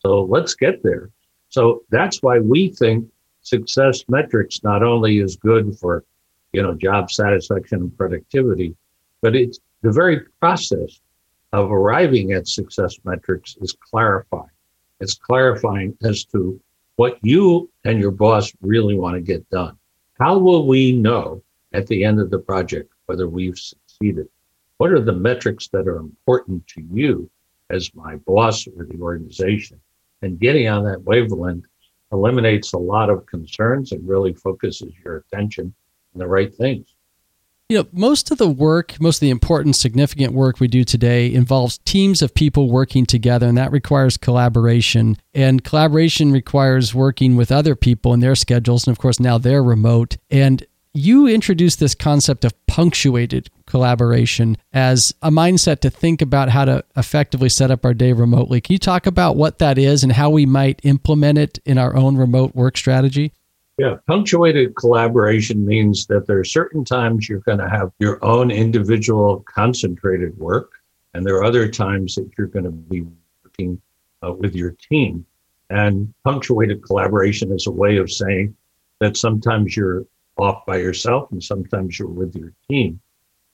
So 0.00 0.22
let's 0.22 0.54
get 0.54 0.82
there. 0.82 1.10
So 1.50 1.82
that's 1.90 2.22
why 2.22 2.38
we 2.38 2.68
think 2.68 3.06
success 3.42 4.04
metrics 4.08 4.62
not 4.62 4.82
only 4.82 5.18
is 5.18 5.36
good 5.36 5.78
for, 5.78 6.04
you 6.52 6.62
know, 6.62 6.74
job 6.74 7.10
satisfaction 7.10 7.80
and 7.80 7.96
productivity, 7.96 8.74
but 9.20 9.36
it's 9.36 9.58
the 9.82 9.92
very 9.92 10.20
process 10.40 11.00
of 11.52 11.72
arriving 11.72 12.32
at 12.32 12.46
success 12.46 12.96
metrics 13.04 13.56
is 13.60 13.76
clarifying. 13.90 14.50
It's 15.00 15.14
clarifying 15.14 15.96
as 16.04 16.24
to 16.26 16.60
what 16.96 17.18
you 17.22 17.70
and 17.84 17.98
your 17.98 18.10
boss 18.10 18.52
really 18.60 18.96
want 18.96 19.14
to 19.14 19.20
get 19.20 19.48
done. 19.50 19.76
How 20.18 20.38
will 20.38 20.66
we 20.66 20.92
know 20.92 21.42
at 21.72 21.86
the 21.86 22.04
end 22.04 22.20
of 22.20 22.30
the 22.30 22.38
project 22.38 22.92
whether 23.06 23.28
we've 23.28 23.58
succeeded? 23.58 24.28
What 24.76 24.92
are 24.92 25.00
the 25.00 25.12
metrics 25.12 25.68
that 25.68 25.88
are 25.88 25.96
important 25.96 26.66
to 26.68 26.82
you 26.92 27.30
as 27.70 27.94
my 27.94 28.16
boss 28.16 28.66
or 28.66 28.84
the 28.84 29.00
organization? 29.00 29.80
And 30.22 30.38
getting 30.38 30.68
on 30.68 30.84
that 30.84 31.02
wavelength 31.02 31.64
eliminates 32.12 32.72
a 32.72 32.78
lot 32.78 33.08
of 33.08 33.26
concerns 33.26 33.92
and 33.92 34.06
really 34.06 34.34
focuses 34.34 34.92
your 35.04 35.16
attention 35.18 35.72
on 36.14 36.18
the 36.18 36.26
right 36.26 36.54
things. 36.54 36.94
You 37.70 37.76
know, 37.76 37.86
most 37.92 38.32
of 38.32 38.38
the 38.38 38.48
work, 38.48 39.00
most 39.00 39.18
of 39.18 39.20
the 39.20 39.30
important, 39.30 39.76
significant 39.76 40.32
work 40.32 40.58
we 40.58 40.66
do 40.66 40.82
today 40.82 41.32
involves 41.32 41.78
teams 41.78 42.20
of 42.20 42.34
people 42.34 42.68
working 42.68 43.06
together, 43.06 43.46
and 43.46 43.56
that 43.58 43.70
requires 43.70 44.16
collaboration. 44.16 45.16
And 45.34 45.62
collaboration 45.62 46.32
requires 46.32 46.96
working 46.96 47.36
with 47.36 47.52
other 47.52 47.76
people 47.76 48.12
and 48.12 48.20
their 48.20 48.34
schedules. 48.34 48.88
And 48.88 48.92
of 48.92 48.98
course, 48.98 49.20
now 49.20 49.38
they're 49.38 49.62
remote. 49.62 50.16
And 50.32 50.66
you 50.94 51.28
introduced 51.28 51.78
this 51.78 51.94
concept 51.94 52.44
of 52.44 52.54
punctuated 52.66 53.50
collaboration 53.66 54.56
as 54.72 55.14
a 55.22 55.30
mindset 55.30 55.78
to 55.82 55.90
think 55.90 56.20
about 56.20 56.48
how 56.48 56.64
to 56.64 56.84
effectively 56.96 57.48
set 57.48 57.70
up 57.70 57.84
our 57.84 57.94
day 57.94 58.12
remotely. 58.12 58.60
Can 58.60 58.72
you 58.72 58.80
talk 58.80 59.06
about 59.06 59.36
what 59.36 59.60
that 59.60 59.78
is 59.78 60.02
and 60.02 60.10
how 60.10 60.28
we 60.28 60.44
might 60.44 60.80
implement 60.82 61.38
it 61.38 61.60
in 61.64 61.78
our 61.78 61.94
own 61.94 62.16
remote 62.16 62.56
work 62.56 62.76
strategy? 62.76 63.32
Yeah, 63.80 63.96
punctuated 64.06 64.76
collaboration 64.76 65.64
means 65.64 66.06
that 66.08 66.26
there 66.26 66.38
are 66.38 66.44
certain 66.44 66.84
times 66.84 67.30
you're 67.30 67.40
going 67.40 67.60
to 67.60 67.70
have 67.70 67.92
your 67.98 68.22
own 68.22 68.50
individual 68.50 69.42
concentrated 69.48 70.36
work, 70.36 70.72
and 71.14 71.24
there 71.24 71.36
are 71.36 71.44
other 71.44 71.66
times 71.66 72.14
that 72.16 72.30
you're 72.36 72.48
going 72.48 72.66
to 72.66 72.72
be 72.72 73.06
working 73.42 73.80
uh, 74.22 74.34
with 74.34 74.54
your 74.54 74.72
team. 74.72 75.24
And 75.70 76.12
punctuated 76.24 76.82
collaboration 76.82 77.52
is 77.52 77.68
a 77.68 77.70
way 77.70 77.96
of 77.96 78.12
saying 78.12 78.54
that 78.98 79.16
sometimes 79.16 79.74
you're 79.74 80.04
off 80.36 80.66
by 80.66 80.76
yourself 80.76 81.32
and 81.32 81.42
sometimes 81.42 81.98
you're 81.98 82.06
with 82.06 82.36
your 82.36 82.52
team. 82.70 83.00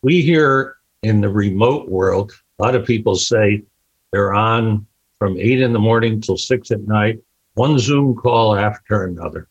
We 0.03 0.23
hear 0.23 0.79
in 1.05 1.21
the 1.21 1.31
remote 1.31 1.89
world, 1.89 2.33
a 2.59 2.65
lot 2.65 2.75
of 2.75 2.85
people 2.85 3.15
say 3.15 3.62
they're 4.11 4.35
on 4.35 4.89
from 5.21 5.39
eight 5.39 5.61
in 5.61 5.73
the 5.73 5.79
morning 5.79 6.21
till 6.21 6.37
six 6.37 6.73
at 6.73 6.81
night, 6.81 7.21
one 7.55 7.79
Zoom 7.79 8.17
call 8.17 8.57
after 8.57 9.05
another 9.05 9.47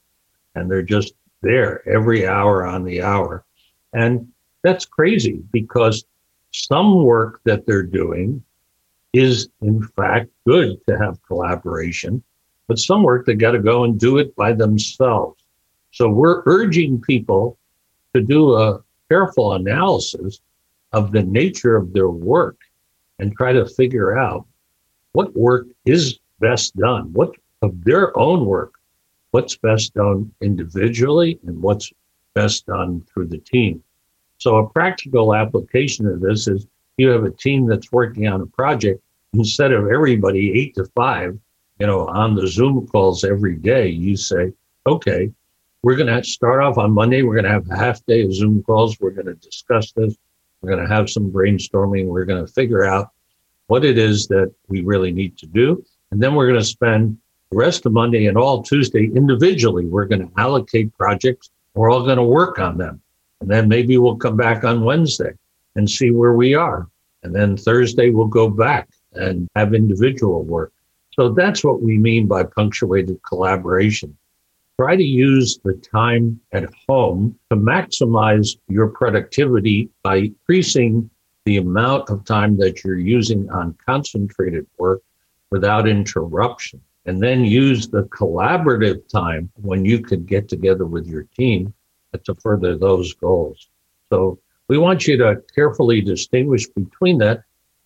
and 0.55 0.69
they're 0.69 0.81
just 0.81 1.13
there 1.41 1.87
every 1.87 2.27
hour 2.27 2.65
on 2.65 2.83
the 2.83 3.01
hour. 3.01 3.43
And 3.93 4.27
that's 4.63 4.85
crazy 4.85 5.43
because 5.51 6.05
some 6.51 7.03
work 7.03 7.41
that 7.43 7.65
they're 7.65 7.83
doing 7.83 8.43
is 9.13 9.49
in 9.61 9.81
fact 9.95 10.29
good 10.45 10.77
to 10.87 10.97
have 10.97 11.21
collaboration, 11.27 12.23
but 12.67 12.79
some 12.79 13.03
work 13.03 13.25
they 13.25 13.35
got 13.35 13.51
to 13.51 13.59
go 13.59 13.83
and 13.83 13.99
do 13.99 14.17
it 14.17 14.35
by 14.35 14.53
themselves. 14.53 15.41
So 15.91 16.09
we're 16.09 16.43
urging 16.45 16.99
people 17.01 17.57
to 18.13 18.21
do 18.21 18.55
a 18.55 18.81
careful 19.09 19.53
analysis 19.53 20.39
of 20.91 21.11
the 21.11 21.23
nature 21.23 21.75
of 21.75 21.93
their 21.93 22.09
work 22.09 22.57
and 23.19 23.35
try 23.35 23.53
to 23.53 23.65
figure 23.65 24.17
out 24.17 24.45
what 25.13 25.35
work 25.35 25.67
is 25.85 26.19
best 26.39 26.75
done, 26.75 27.13
what 27.13 27.31
of 27.61 27.83
their 27.83 28.17
own 28.17 28.45
work 28.45 28.73
what's 29.35 29.57
best 29.57 29.93
done 29.93 30.31
individually 30.39 31.37
and 31.45 31.61
what's 31.61 31.91
best 32.35 32.65
done 32.67 33.01
through 33.01 33.27
the 33.27 33.37
team. 33.39 33.83
So 34.37 34.59
a 34.59 34.69
practical 34.69 35.35
application 35.35 36.07
of 36.07 36.21
this 36.21 36.47
is 36.47 36.67
you 36.95 37.09
have 37.09 37.25
a 37.25 37.31
team 37.31 37.67
that's 37.67 37.91
working 37.91 38.29
on 38.29 38.39
a 38.39 38.45
project 38.45 39.03
instead 39.33 39.73
of 39.73 39.91
everybody 39.91 40.57
eight 40.57 40.73
to 40.75 40.85
five, 40.95 41.37
you 41.79 41.85
know, 41.85 42.07
on 42.07 42.35
the 42.35 42.47
Zoom 42.47 42.87
calls 42.87 43.25
every 43.25 43.57
day, 43.57 43.89
you 43.89 44.15
say, 44.15 44.53
okay, 44.87 45.29
we're 45.83 45.97
going 45.97 46.15
to 46.15 46.23
start 46.23 46.63
off 46.63 46.77
on 46.77 46.93
Monday. 46.93 47.21
We're 47.21 47.35
going 47.35 47.43
to 47.43 47.51
have 47.51 47.69
a 47.69 47.75
half 47.75 48.05
day 48.05 48.21
of 48.21 48.33
Zoom 48.33 48.63
calls. 48.63 48.97
We're 49.01 49.09
going 49.09 49.25
to 49.25 49.35
discuss 49.35 49.91
this. 49.91 50.15
We're 50.61 50.69
going 50.69 50.87
to 50.87 50.95
have 50.95 51.09
some 51.09 51.29
brainstorming. 51.29 52.05
We're 52.05 52.23
going 52.23 52.45
to 52.45 52.49
figure 52.53 52.85
out 52.85 53.09
what 53.67 53.83
it 53.83 53.97
is 53.97 54.27
that 54.27 54.53
we 54.69 54.79
really 54.79 55.11
need 55.11 55.37
to 55.39 55.45
do. 55.45 55.83
And 56.11 56.23
then 56.23 56.35
we're 56.35 56.47
going 56.47 56.61
to 56.61 56.65
spend 56.65 57.17
the 57.51 57.57
rest 57.57 57.85
of 57.85 57.93
Monday 57.93 58.27
and 58.27 58.37
all 58.37 58.63
Tuesday, 58.63 59.05
individually, 59.15 59.85
we're 59.85 60.05
going 60.05 60.27
to 60.27 60.39
allocate 60.39 60.95
projects. 60.97 61.51
We're 61.75 61.91
all 61.91 62.03
going 62.03 62.17
to 62.17 62.23
work 62.23 62.59
on 62.59 62.77
them. 62.77 63.01
And 63.41 63.49
then 63.49 63.67
maybe 63.67 63.97
we'll 63.97 64.15
come 64.15 64.37
back 64.37 64.63
on 64.63 64.83
Wednesday 64.83 65.33
and 65.75 65.89
see 65.89 66.11
where 66.11 66.33
we 66.33 66.55
are. 66.55 66.87
And 67.23 67.35
then 67.35 67.57
Thursday, 67.57 68.09
we'll 68.09 68.27
go 68.27 68.49
back 68.49 68.89
and 69.13 69.47
have 69.55 69.73
individual 69.73 70.43
work. 70.43 70.71
So 71.13 71.29
that's 71.29 71.63
what 71.63 71.81
we 71.81 71.97
mean 71.97 72.27
by 72.27 72.43
punctuated 72.43 73.21
collaboration. 73.23 74.17
Try 74.77 74.95
to 74.97 75.03
use 75.03 75.59
the 75.63 75.73
time 75.73 76.39
at 76.51 76.69
home 76.89 77.37
to 77.49 77.55
maximize 77.55 78.57
your 78.67 78.87
productivity 78.87 79.89
by 80.03 80.17
increasing 80.17 81.09
the 81.45 81.57
amount 81.57 82.09
of 82.09 82.25
time 82.25 82.57
that 82.57 82.83
you're 82.83 82.99
using 82.99 83.49
on 83.51 83.77
concentrated 83.85 84.65
work 84.77 85.01
without 85.51 85.87
interruption 85.87 86.81
and 87.05 87.21
then 87.21 87.45
use 87.45 87.87
the 87.87 88.03
collaborative 88.03 89.07
time 89.07 89.49
when 89.55 89.85
you 89.85 89.99
could 89.99 90.25
get 90.25 90.49
together 90.49 90.85
with 90.85 91.07
your 91.07 91.23
team 91.37 91.73
to 92.23 92.33
further 92.35 92.77
those 92.77 93.13
goals. 93.13 93.67
So 94.09 94.39
we 94.67 94.77
want 94.77 95.07
you 95.07 95.17
to 95.17 95.41
carefully 95.53 96.01
distinguish 96.01 96.67
between 96.67 97.17
that. 97.19 97.43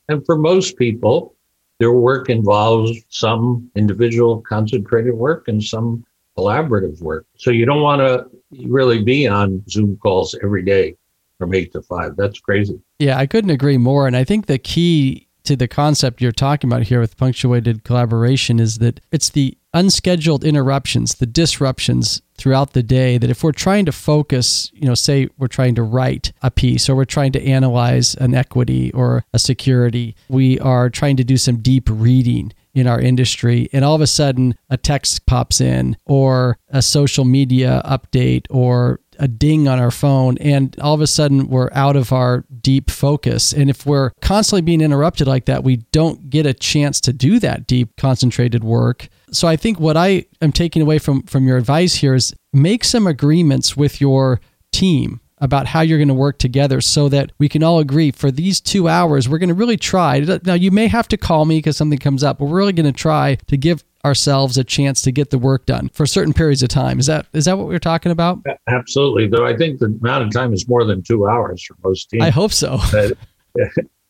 And 0.07 0.25
for 0.25 0.37
most 0.37 0.77
people, 0.77 1.35
their 1.79 1.93
work 1.93 2.29
involves 2.29 2.91
some 3.09 3.71
individual 3.75 4.41
concentrated 4.41 5.13
work 5.13 5.47
and 5.47 5.63
some 5.63 6.05
collaborative 6.37 7.01
work. 7.01 7.25
So 7.37 7.51
you 7.51 7.65
don't 7.65 7.81
want 7.81 8.01
to 8.01 8.27
really 8.67 9.03
be 9.03 9.27
on 9.27 9.63
Zoom 9.69 9.97
calls 9.97 10.35
every 10.43 10.63
day 10.63 10.95
from 11.37 11.53
eight 11.53 11.71
to 11.73 11.81
five. 11.81 12.15
That's 12.15 12.39
crazy. 12.39 12.79
Yeah, 12.99 13.17
I 13.17 13.25
couldn't 13.25 13.49
agree 13.49 13.77
more. 13.77 14.07
And 14.07 14.15
I 14.15 14.23
think 14.23 14.45
the 14.45 14.57
key 14.57 15.28
to 15.49 15.55
the 15.55 15.67
concept 15.67 16.21
you're 16.21 16.31
talking 16.31 16.69
about 16.69 16.83
here 16.83 16.99
with 16.99 17.17
punctuated 17.17 17.83
collaboration 17.83 18.59
is 18.59 18.77
that 18.77 18.99
it's 19.11 19.29
the 19.29 19.57
unscheduled 19.73 20.43
interruptions, 20.43 21.15
the 21.15 21.25
disruptions 21.25 22.21
throughout 22.37 22.73
the 22.73 22.83
day 22.83 23.17
that 23.17 23.31
if 23.31 23.43
we're 23.43 23.51
trying 23.51 23.83
to 23.85 23.91
focus, 23.91 24.69
you 24.75 24.87
know, 24.87 24.93
say 24.93 25.27
we're 25.39 25.47
trying 25.47 25.73
to 25.73 25.81
write 25.81 26.31
a 26.43 26.51
piece 26.51 26.87
or 26.87 26.95
we're 26.95 27.03
trying 27.03 27.31
to 27.31 27.43
analyze 27.43 28.13
an 28.15 28.35
equity 28.35 28.91
or 28.93 29.25
a 29.33 29.39
security, 29.39 30.15
we 30.27 30.59
are 30.59 30.87
trying 30.87 31.17
to 31.17 31.23
do 31.23 31.35
some 31.35 31.57
deep 31.57 31.89
reading 31.91 32.53
in 32.75 32.85
our 32.85 32.99
industry 33.01 33.67
and 33.73 33.83
all 33.83 33.95
of 33.95 34.01
a 34.01 34.07
sudden 34.07 34.55
a 34.69 34.77
text 34.77 35.25
pops 35.25 35.59
in 35.59 35.97
or 36.05 36.59
a 36.69 36.83
social 36.83 37.25
media 37.25 37.81
update 37.85 38.45
or 38.51 38.99
a 39.19 39.27
ding 39.27 39.67
on 39.67 39.79
our 39.79 39.91
phone 39.91 40.37
and 40.39 40.77
all 40.79 40.93
of 40.93 41.01
a 41.01 41.07
sudden 41.07 41.47
we're 41.47 41.69
out 41.73 41.95
of 41.95 42.11
our 42.11 42.45
deep 42.61 42.89
focus. 42.89 43.53
And 43.53 43.69
if 43.69 43.85
we're 43.85 44.11
constantly 44.21 44.61
being 44.61 44.81
interrupted 44.81 45.27
like 45.27 45.45
that, 45.45 45.63
we 45.63 45.77
don't 45.91 46.29
get 46.29 46.45
a 46.45 46.53
chance 46.53 46.99
to 47.01 47.13
do 47.13 47.39
that 47.39 47.67
deep 47.67 47.95
concentrated 47.97 48.63
work. 48.63 49.09
So 49.31 49.47
I 49.47 49.55
think 49.55 49.79
what 49.79 49.97
I 49.97 50.25
am 50.41 50.51
taking 50.51 50.81
away 50.81 50.97
from 50.99 51.23
from 51.23 51.47
your 51.47 51.57
advice 51.57 51.95
here 51.95 52.15
is 52.15 52.33
make 52.53 52.83
some 52.83 53.05
agreements 53.05 53.77
with 53.77 54.01
your 54.01 54.39
team 54.71 55.19
about 55.41 55.67
how 55.67 55.81
you're 55.81 55.97
going 55.97 56.09
to 56.09 56.13
work 56.13 56.37
together 56.37 56.81
so 56.81 57.09
that 57.09 57.31
we 57.37 57.47
can 57.47 57.63
all 57.63 57.79
agree 57.79 58.11
for 58.11 58.29
these 58.29 58.59
two 58.59 58.87
hours, 58.87 59.29
we're 59.29 59.37
going 59.37 59.49
to 59.49 59.55
really 59.55 59.77
try. 59.77 60.19
Now, 60.43 60.53
you 60.53 60.71
may 60.71 60.87
have 60.87 61.07
to 61.09 61.17
call 61.17 61.45
me 61.45 61.59
because 61.59 61.77
something 61.77 61.99
comes 61.99 62.23
up, 62.23 62.39
but 62.39 62.45
we're 62.45 62.57
really 62.57 62.73
going 62.73 62.91
to 62.91 62.91
try 62.91 63.35
to 63.47 63.57
give 63.57 63.83
ourselves 64.05 64.57
a 64.57 64.63
chance 64.63 65.01
to 65.01 65.11
get 65.11 65.29
the 65.29 65.37
work 65.37 65.65
done 65.65 65.89
for 65.89 66.05
certain 66.05 66.33
periods 66.33 66.63
of 66.63 66.69
time. 66.69 66.99
Is 66.99 67.07
that 67.07 67.25
is 67.33 67.45
that 67.45 67.57
what 67.57 67.67
we're 67.67 67.79
talking 67.79 68.11
about? 68.11 68.39
Absolutely. 68.67 69.27
Though 69.27 69.45
I 69.45 69.55
think 69.55 69.79
the 69.79 69.87
amount 69.87 70.23
of 70.23 70.31
time 70.31 70.53
is 70.53 70.67
more 70.67 70.85
than 70.85 71.01
two 71.01 71.27
hours 71.27 71.63
for 71.63 71.75
most 71.83 72.09
teams. 72.09 72.23
I 72.23 72.29
hope 72.29 72.53
so. 72.53 72.77
that, 72.91 73.17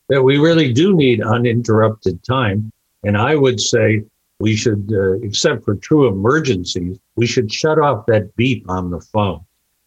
that 0.10 0.24
we 0.24 0.38
really 0.38 0.72
do 0.74 0.96
need 0.96 1.22
uninterrupted 1.22 2.24
time, 2.24 2.72
and 3.04 3.18
I 3.18 3.36
would 3.36 3.60
say 3.60 4.04
we 4.40 4.56
should, 4.56 4.92
uh, 4.94 5.14
except 5.20 5.66
for 5.66 5.76
true 5.76 6.08
emergencies, 6.08 6.98
we 7.16 7.26
should 7.26 7.52
shut 7.52 7.80
off 7.80 8.06
that 8.08 8.36
beep 8.36 8.70
on 8.70 8.90
the 8.90 9.02
phone. 9.02 9.42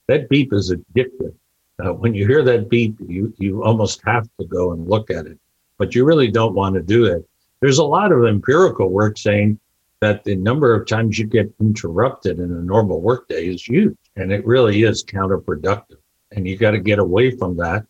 That 0.08 0.28
beep 0.28 0.52
is 0.52 0.72
addictive. 0.72 1.34
Uh, 1.82 1.94
when 1.94 2.14
you 2.14 2.26
hear 2.26 2.42
that 2.44 2.68
beep, 2.68 2.96
you 3.08 3.32
you 3.38 3.64
almost 3.64 4.02
have 4.04 4.28
to 4.38 4.46
go 4.46 4.72
and 4.72 4.88
look 4.88 5.10
at 5.10 5.26
it, 5.26 5.38
but 5.78 5.94
you 5.94 6.04
really 6.04 6.30
don't 6.30 6.54
want 6.54 6.74
to 6.74 6.82
do 6.82 7.06
it. 7.06 7.26
There's 7.60 7.78
a 7.78 7.84
lot 7.84 8.12
of 8.12 8.24
empirical 8.24 8.90
work 8.90 9.16
saying 9.16 9.58
that 10.02 10.24
the 10.24 10.34
number 10.34 10.74
of 10.74 10.84
times 10.84 11.16
you 11.16 11.24
get 11.24 11.54
interrupted 11.60 12.40
in 12.40 12.50
a 12.50 12.60
normal 12.60 13.00
workday 13.00 13.46
is 13.46 13.62
huge. 13.62 13.96
And 14.16 14.32
it 14.32 14.44
really 14.44 14.82
is 14.82 15.04
counterproductive. 15.04 15.98
And 16.32 16.46
you 16.46 16.56
got 16.56 16.72
to 16.72 16.80
get 16.80 16.98
away 16.98 17.30
from 17.30 17.56
that 17.58 17.86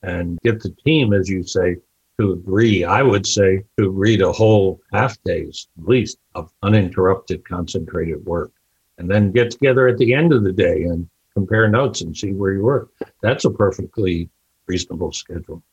and 0.00 0.38
get 0.44 0.62
the 0.62 0.70
team, 0.84 1.12
as 1.12 1.28
you 1.28 1.42
say, 1.42 1.78
to 2.20 2.30
agree. 2.30 2.84
I 2.84 3.02
would 3.02 3.26
say 3.26 3.64
to 3.78 3.88
agree 3.88 4.16
to 4.16 4.30
whole 4.30 4.80
half 4.92 5.20
days, 5.24 5.66
at 5.76 5.88
least, 5.88 6.18
of 6.36 6.52
uninterrupted, 6.62 7.44
concentrated 7.44 8.24
work. 8.24 8.52
And 8.98 9.10
then 9.10 9.32
get 9.32 9.50
together 9.50 9.88
at 9.88 9.98
the 9.98 10.14
end 10.14 10.32
of 10.32 10.44
the 10.44 10.52
day 10.52 10.84
and 10.84 11.10
compare 11.34 11.68
notes 11.68 12.00
and 12.00 12.16
see 12.16 12.32
where 12.32 12.52
you 12.52 12.62
were. 12.62 12.88
That's 13.22 13.44
a 13.44 13.50
perfectly 13.50 14.30
reasonable 14.68 15.10
schedule 15.10 15.64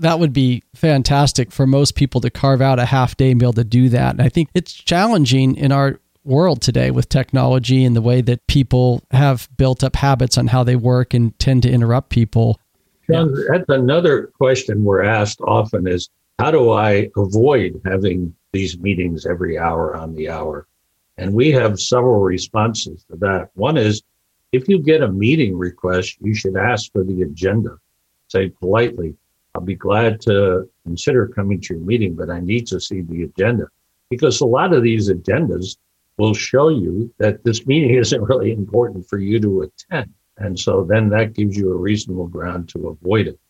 that 0.00 0.18
would 0.18 0.32
be 0.32 0.62
fantastic 0.74 1.52
for 1.52 1.66
most 1.66 1.94
people 1.94 2.20
to 2.20 2.30
carve 2.30 2.60
out 2.60 2.78
a 2.78 2.84
half 2.84 3.16
day 3.16 3.30
able 3.30 3.52
to 3.52 3.64
do 3.64 3.88
that. 3.90 4.12
And 4.12 4.22
I 4.22 4.28
think 4.28 4.48
it's 4.54 4.72
challenging 4.72 5.56
in 5.56 5.72
our 5.72 6.00
world 6.24 6.60
today 6.60 6.90
with 6.90 7.08
technology 7.08 7.84
and 7.84 7.94
the 7.94 8.02
way 8.02 8.20
that 8.20 8.46
people 8.46 9.02
have 9.12 9.48
built 9.56 9.84
up 9.84 9.96
habits 9.96 10.36
on 10.36 10.48
how 10.48 10.64
they 10.64 10.76
work 10.76 11.14
and 11.14 11.38
tend 11.38 11.62
to 11.62 11.70
interrupt 11.70 12.10
people. 12.10 12.60
John, 13.10 13.32
that's 13.48 13.68
another 13.68 14.32
question 14.38 14.84
we're 14.84 15.04
asked 15.04 15.40
often 15.40 15.86
is 15.86 16.10
how 16.38 16.50
do 16.50 16.72
I 16.72 17.08
avoid 17.16 17.80
having 17.84 18.34
these 18.52 18.78
meetings 18.78 19.24
every 19.24 19.56
hour 19.56 19.96
on 19.96 20.14
the 20.14 20.28
hour? 20.28 20.66
And 21.16 21.32
we 21.32 21.50
have 21.52 21.80
several 21.80 22.20
responses 22.20 23.04
to 23.10 23.16
that. 23.18 23.50
One 23.54 23.76
is 23.76 24.02
if 24.52 24.68
you 24.68 24.80
get 24.80 25.02
a 25.02 25.10
meeting 25.10 25.56
request, 25.56 26.16
you 26.20 26.34
should 26.34 26.56
ask 26.56 26.92
for 26.92 27.04
the 27.04 27.22
agenda. 27.22 27.78
Say 28.28 28.50
politely, 28.50 29.14
I'll 29.56 29.62
be 29.62 29.74
glad 29.74 30.20
to 30.22 30.68
consider 30.84 31.26
coming 31.28 31.62
to 31.62 31.74
your 31.74 31.82
meeting, 31.82 32.14
but 32.14 32.28
I 32.28 32.40
need 32.40 32.66
to 32.66 32.78
see 32.78 33.00
the 33.00 33.22
agenda 33.22 33.68
because 34.10 34.42
a 34.42 34.46
lot 34.46 34.74
of 34.74 34.82
these 34.82 35.08
agendas 35.08 35.78
will 36.18 36.34
show 36.34 36.68
you 36.68 37.10
that 37.16 37.42
this 37.42 37.66
meeting 37.66 37.94
isn't 38.02 38.20
really 38.20 38.52
important 38.52 39.08
for 39.08 39.18
you 39.18 39.40
to 39.40 39.62
attend. 39.62 40.12
And 40.36 40.58
so 40.58 40.84
then 40.84 41.08
that 41.08 41.32
gives 41.32 41.56
you 41.56 41.72
a 41.72 41.76
reasonable 41.76 42.26
ground 42.26 42.68
to 42.70 42.88
avoid 42.88 43.28
it. 43.28 43.40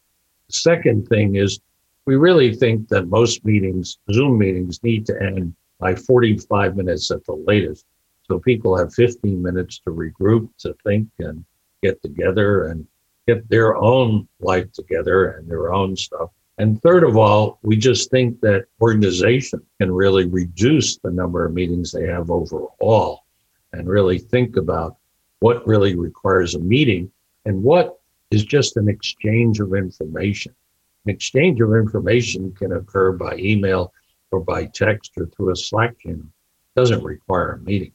The 0.47 0.53
second 0.53 1.09
thing 1.09 1.35
is 1.35 1.59
we 2.05 2.15
really 2.15 2.55
think 2.55 2.87
that 2.91 3.09
most 3.09 3.45
meetings, 3.45 3.99
Zoom 4.13 4.39
meetings, 4.39 4.85
need 4.85 5.07
to 5.07 5.21
end 5.21 5.57
by 5.81 5.97
45 5.97 6.77
minutes 6.77 7.11
at 7.11 7.25
the 7.25 7.35
latest. 7.35 7.85
So 8.29 8.39
people 8.39 8.79
have 8.79 8.95
15 8.95 9.43
minutes 9.43 9.81
to 9.81 9.91
regroup, 9.91 10.51
to 10.59 10.77
think, 10.85 11.09
and 11.19 11.45
get 11.83 12.01
together 12.01 12.67
and 12.69 12.87
get 13.27 13.49
their 13.49 13.77
own 13.77 14.29
life 14.41 14.71
together 14.73 15.31
and 15.31 15.51
their 15.51 15.73
own 15.73 15.97
stuff. 15.97 16.31
And 16.59 16.81
third 16.81 17.05
of 17.05 17.17
all, 17.17 17.59
we 17.63 17.77
just 17.77 18.11
think 18.11 18.41
that 18.41 18.67
organization 18.81 19.61
can 19.79 19.93
really 19.93 20.25
reduce 20.25 20.97
the 20.99 21.11
number 21.11 21.45
of 21.45 21.53
meetings 21.53 21.93
they 21.93 22.07
have 22.07 22.31
overall 22.31 23.25
and 23.73 23.89
really 23.89 24.19
think 24.19 24.57
about 24.57 24.97
what 25.41 25.67
really 25.67 25.95
requires 25.97 26.55
a 26.55 26.59
meeting 26.59 27.11
and 27.45 27.63
what 27.63 28.01
is 28.31 28.45
just 28.45 28.77
an 28.77 28.89
exchange 28.89 29.61
of 29.61 29.75
information. 29.75 30.55
An 31.05 31.13
exchange 31.13 31.61
of 31.61 31.75
information 31.75 32.53
can 32.53 32.73
occur 32.73 33.13
by 33.13 33.37
email 33.37 33.93
or 34.31 34.41
by 34.41 34.65
text 34.67 35.13
or 35.19 35.27
through 35.27 35.53
a 35.53 35.57
Slack 35.57 35.99
channel. 35.99 36.21
It 36.25 36.81
doesn't 36.81 37.05
require 37.05 37.53
a 37.53 37.59
meeting. 37.59 37.93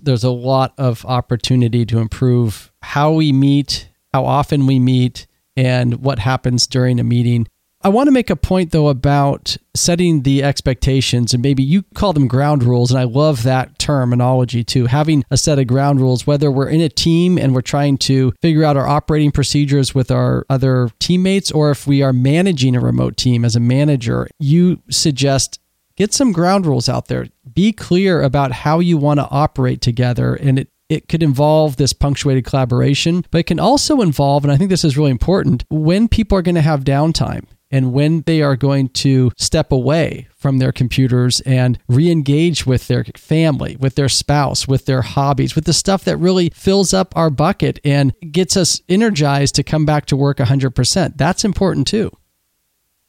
There's 0.00 0.24
a 0.24 0.30
lot 0.30 0.72
of 0.78 1.04
opportunity 1.04 1.86
to 1.86 1.98
improve 1.98 2.72
how 2.82 3.12
we 3.12 3.32
meet 3.32 3.88
how 4.12 4.24
often 4.24 4.66
we 4.66 4.78
meet, 4.78 5.26
and 5.56 6.02
what 6.02 6.18
happens 6.18 6.66
during 6.66 6.98
a 6.98 7.04
meeting. 7.04 7.46
I 7.84 7.88
want 7.88 8.06
to 8.06 8.12
make 8.12 8.30
a 8.30 8.36
point 8.36 8.70
though 8.70 8.86
about 8.86 9.56
setting 9.74 10.22
the 10.22 10.44
expectations 10.44 11.34
and 11.34 11.42
maybe 11.42 11.64
you 11.64 11.82
call 11.94 12.12
them 12.12 12.28
ground 12.28 12.62
rules 12.62 12.92
and 12.92 13.00
I 13.00 13.04
love 13.04 13.42
that 13.42 13.76
terminology 13.80 14.62
too 14.62 14.86
having 14.86 15.24
a 15.32 15.36
set 15.36 15.58
of 15.58 15.66
ground 15.66 16.00
rules 16.00 16.24
whether 16.24 16.48
we're 16.48 16.68
in 16.68 16.80
a 16.80 16.88
team 16.88 17.38
and 17.38 17.54
we're 17.54 17.60
trying 17.60 17.98
to 17.98 18.32
figure 18.40 18.62
out 18.62 18.76
our 18.76 18.86
operating 18.86 19.32
procedures 19.32 19.96
with 19.96 20.12
our 20.12 20.46
other 20.48 20.90
teammates 21.00 21.50
or 21.50 21.72
if 21.72 21.84
we 21.84 22.02
are 22.02 22.12
managing 22.12 22.76
a 22.76 22.80
remote 22.80 23.16
team 23.16 23.44
as 23.44 23.56
a 23.56 23.60
manager 23.60 24.28
you 24.38 24.80
suggest 24.88 25.58
get 25.96 26.14
some 26.14 26.30
ground 26.30 26.66
rules 26.66 26.88
out 26.88 27.08
there 27.08 27.26
be 27.52 27.72
clear 27.72 28.22
about 28.22 28.52
how 28.52 28.78
you 28.78 28.96
want 28.96 29.18
to 29.18 29.28
operate 29.28 29.80
together 29.80 30.36
and 30.36 30.56
it 30.56 30.68
it 30.92 31.08
could 31.08 31.22
involve 31.22 31.76
this 31.76 31.94
punctuated 31.94 32.44
collaboration, 32.44 33.24
but 33.30 33.38
it 33.38 33.46
can 33.46 33.58
also 33.58 34.02
involve, 34.02 34.44
and 34.44 34.52
I 34.52 34.58
think 34.58 34.68
this 34.68 34.84
is 34.84 34.98
really 34.98 35.10
important, 35.10 35.64
when 35.70 36.06
people 36.06 36.36
are 36.36 36.42
going 36.42 36.54
to 36.54 36.60
have 36.60 36.84
downtime 36.84 37.46
and 37.70 37.94
when 37.94 38.20
they 38.26 38.42
are 38.42 38.56
going 38.56 38.90
to 38.90 39.32
step 39.38 39.72
away 39.72 40.28
from 40.36 40.58
their 40.58 40.72
computers 40.72 41.40
and 41.40 41.78
re 41.88 42.10
engage 42.10 42.66
with 42.66 42.88
their 42.88 43.04
family, 43.16 43.76
with 43.80 43.94
their 43.94 44.10
spouse, 44.10 44.68
with 44.68 44.84
their 44.84 45.00
hobbies, 45.00 45.54
with 45.54 45.64
the 45.64 45.72
stuff 45.72 46.04
that 46.04 46.18
really 46.18 46.50
fills 46.50 46.92
up 46.92 47.16
our 47.16 47.30
bucket 47.30 47.80
and 47.82 48.12
gets 48.30 48.54
us 48.54 48.82
energized 48.90 49.54
to 49.54 49.62
come 49.62 49.86
back 49.86 50.04
to 50.04 50.16
work 50.16 50.36
100%. 50.36 51.16
That's 51.16 51.46
important 51.46 51.86
too. 51.86 52.10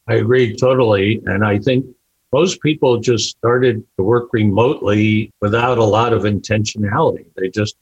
I 0.07 0.13
agree 0.13 0.55
totally. 0.55 1.21
And 1.25 1.43
I 1.43 1.59
think 1.59 1.85
most 2.33 2.61
people 2.61 2.99
just 2.99 3.29
started 3.29 3.85
to 3.95 4.03
work 4.03 4.29
remotely 4.33 5.31
without 5.39 5.77
a 5.77 5.83
lot 5.83 6.13
of 6.13 6.23
intentionality. 6.23 7.25
They 7.35 7.49
just, 7.49 7.77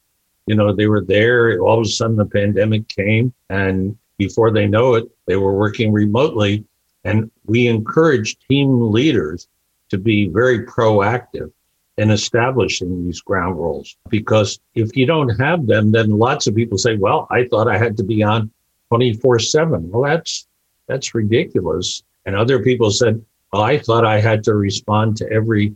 you 0.45 0.55
know, 0.55 0.73
they 0.73 0.87
were 0.87 1.01
there. 1.01 1.61
All 1.61 1.79
of 1.79 1.85
a 1.85 1.89
sudden, 1.89 2.17
the 2.17 2.25
pandemic 2.25 2.87
came, 2.89 3.33
and 3.49 3.97
before 4.17 4.51
they 4.51 4.67
know 4.67 4.95
it, 4.95 5.09
they 5.25 5.37
were 5.37 5.53
working 5.53 5.93
remotely. 5.93 6.65
And 7.05 7.31
we 7.45 7.67
encourage 7.67 8.37
team 8.49 8.91
leaders 8.91 9.47
to 9.89 9.97
be 9.97 10.27
very 10.27 10.65
proactive 10.65 11.51
in 11.97 12.11
establishing 12.11 13.05
these 13.05 13.21
ground 13.21 13.55
rules. 13.55 13.95
Because 14.09 14.59
if 14.75 14.95
you 14.97 15.05
don't 15.05 15.29
have 15.39 15.65
them, 15.65 15.91
then 15.91 16.11
lots 16.11 16.47
of 16.47 16.55
people 16.55 16.77
say, 16.77 16.97
well, 16.97 17.25
I 17.31 17.47
thought 17.47 17.67
I 17.69 17.77
had 17.77 17.95
to 17.97 18.03
be 18.03 18.21
on 18.21 18.51
24 18.89 19.39
7. 19.39 19.89
Well, 19.89 20.03
that's 20.03 20.45
that's 20.87 21.15
ridiculous. 21.15 22.03
And 22.25 22.35
other 22.35 22.61
people 22.61 22.91
said, 22.91 23.23
well, 23.51 23.63
I 23.63 23.77
thought 23.79 24.05
I 24.05 24.19
had 24.19 24.43
to 24.45 24.55
respond 24.55 25.17
to 25.17 25.31
every 25.31 25.73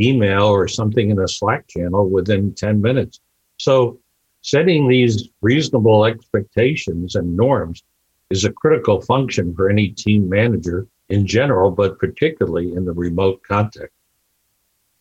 email 0.00 0.44
or 0.44 0.68
something 0.68 1.10
in 1.10 1.18
a 1.18 1.28
Slack 1.28 1.66
channel 1.68 2.08
within 2.08 2.54
10 2.54 2.80
minutes. 2.80 3.20
So 3.58 3.98
setting 4.42 4.88
these 4.88 5.28
reasonable 5.40 6.04
expectations 6.04 7.14
and 7.14 7.36
norms 7.36 7.82
is 8.30 8.44
a 8.44 8.52
critical 8.52 9.00
function 9.00 9.54
for 9.54 9.68
any 9.70 9.88
team 9.88 10.28
manager 10.28 10.86
in 11.08 11.26
general, 11.26 11.70
but 11.70 11.98
particularly 11.98 12.72
in 12.72 12.84
the 12.84 12.92
remote 12.92 13.42
context. 13.42 13.92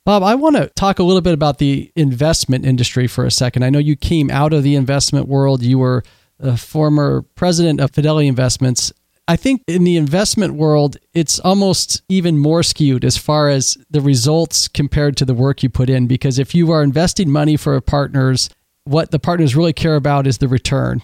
Bob, 0.04 0.22
I 0.22 0.36
want 0.36 0.56
to 0.56 0.68
talk 0.70 1.00
a 1.00 1.04
little 1.04 1.22
bit 1.22 1.34
about 1.34 1.58
the 1.58 1.92
investment 1.96 2.64
industry 2.64 3.08
for 3.08 3.26
a 3.26 3.32
second. 3.32 3.64
I 3.64 3.72
know 3.72 3.80
you 3.80 3.96
came 3.96 4.30
out 4.30 4.54
of 4.54 4.62
the 4.62 4.76
investment 4.76 5.28
world. 5.28 5.64
You 5.64 5.80
were 5.80 6.04
a 6.40 6.58
former 6.58 7.24
president 7.34 7.80
of 7.80 7.92
Fidelity 7.92 8.28
Investments. 8.28 8.94
I 9.28 9.36
think 9.36 9.64
in 9.68 9.84
the 9.86 9.98
investment 9.98 10.54
world, 10.54 10.98
it's 11.16 11.40
almost 11.40 12.04
even 12.10 12.38
more 12.38 12.62
skewed 12.62 13.04
as 13.04 13.18
far 13.18 13.50
as 13.50 13.76
the 13.90 14.02
results 14.02 14.68
compared 14.68 15.18
to 15.18 15.26
the 15.26 15.34
work 15.34 15.64
you 15.64 15.70
put 15.70 15.90
in. 15.90 16.06
Because 16.06 16.38
if 16.38 16.54
you 16.54 16.72
are 16.72 16.84
investing 16.84 17.32
money 17.32 17.58
for 17.58 17.80
partners, 17.82 18.52
what 18.84 19.10
the 19.10 19.18
partners 19.18 19.56
really 19.56 19.74
care 19.74 19.96
about 19.96 20.28
is 20.28 20.38
the 20.38 20.48
return. 20.48 21.02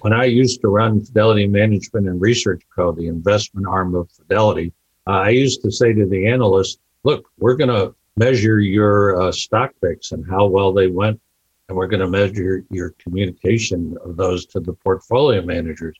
When 0.00 0.14
I 0.14 0.24
used 0.24 0.62
to 0.62 0.68
run 0.68 1.04
Fidelity 1.04 1.46
Management 1.46 2.08
and 2.08 2.18
Research 2.20 2.62
Co., 2.74 2.92
the 2.92 3.08
investment 3.08 3.66
arm 3.66 3.94
of 3.94 4.10
Fidelity, 4.12 4.72
uh, 5.06 5.10
I 5.10 5.30
used 5.30 5.62
to 5.62 5.70
say 5.70 5.92
to 5.92 6.06
the 6.06 6.26
analysts, 6.26 6.78
look, 7.04 7.26
we're 7.38 7.56
going 7.56 7.68
to 7.68 7.94
measure 8.16 8.60
your 8.60 9.20
uh, 9.20 9.32
stock 9.32 9.72
picks 9.82 10.12
and 10.12 10.24
how 10.28 10.46
well 10.46 10.72
they 10.72 10.86
went. 10.86 11.20
And 11.68 11.76
we're 11.76 11.86
going 11.86 12.00
to 12.00 12.08
measure 12.08 12.64
your 12.70 12.94
communication 12.98 13.98
of 14.02 14.16
those 14.16 14.46
to 14.46 14.60
the 14.60 14.72
portfolio 14.72 15.42
managers. 15.42 15.98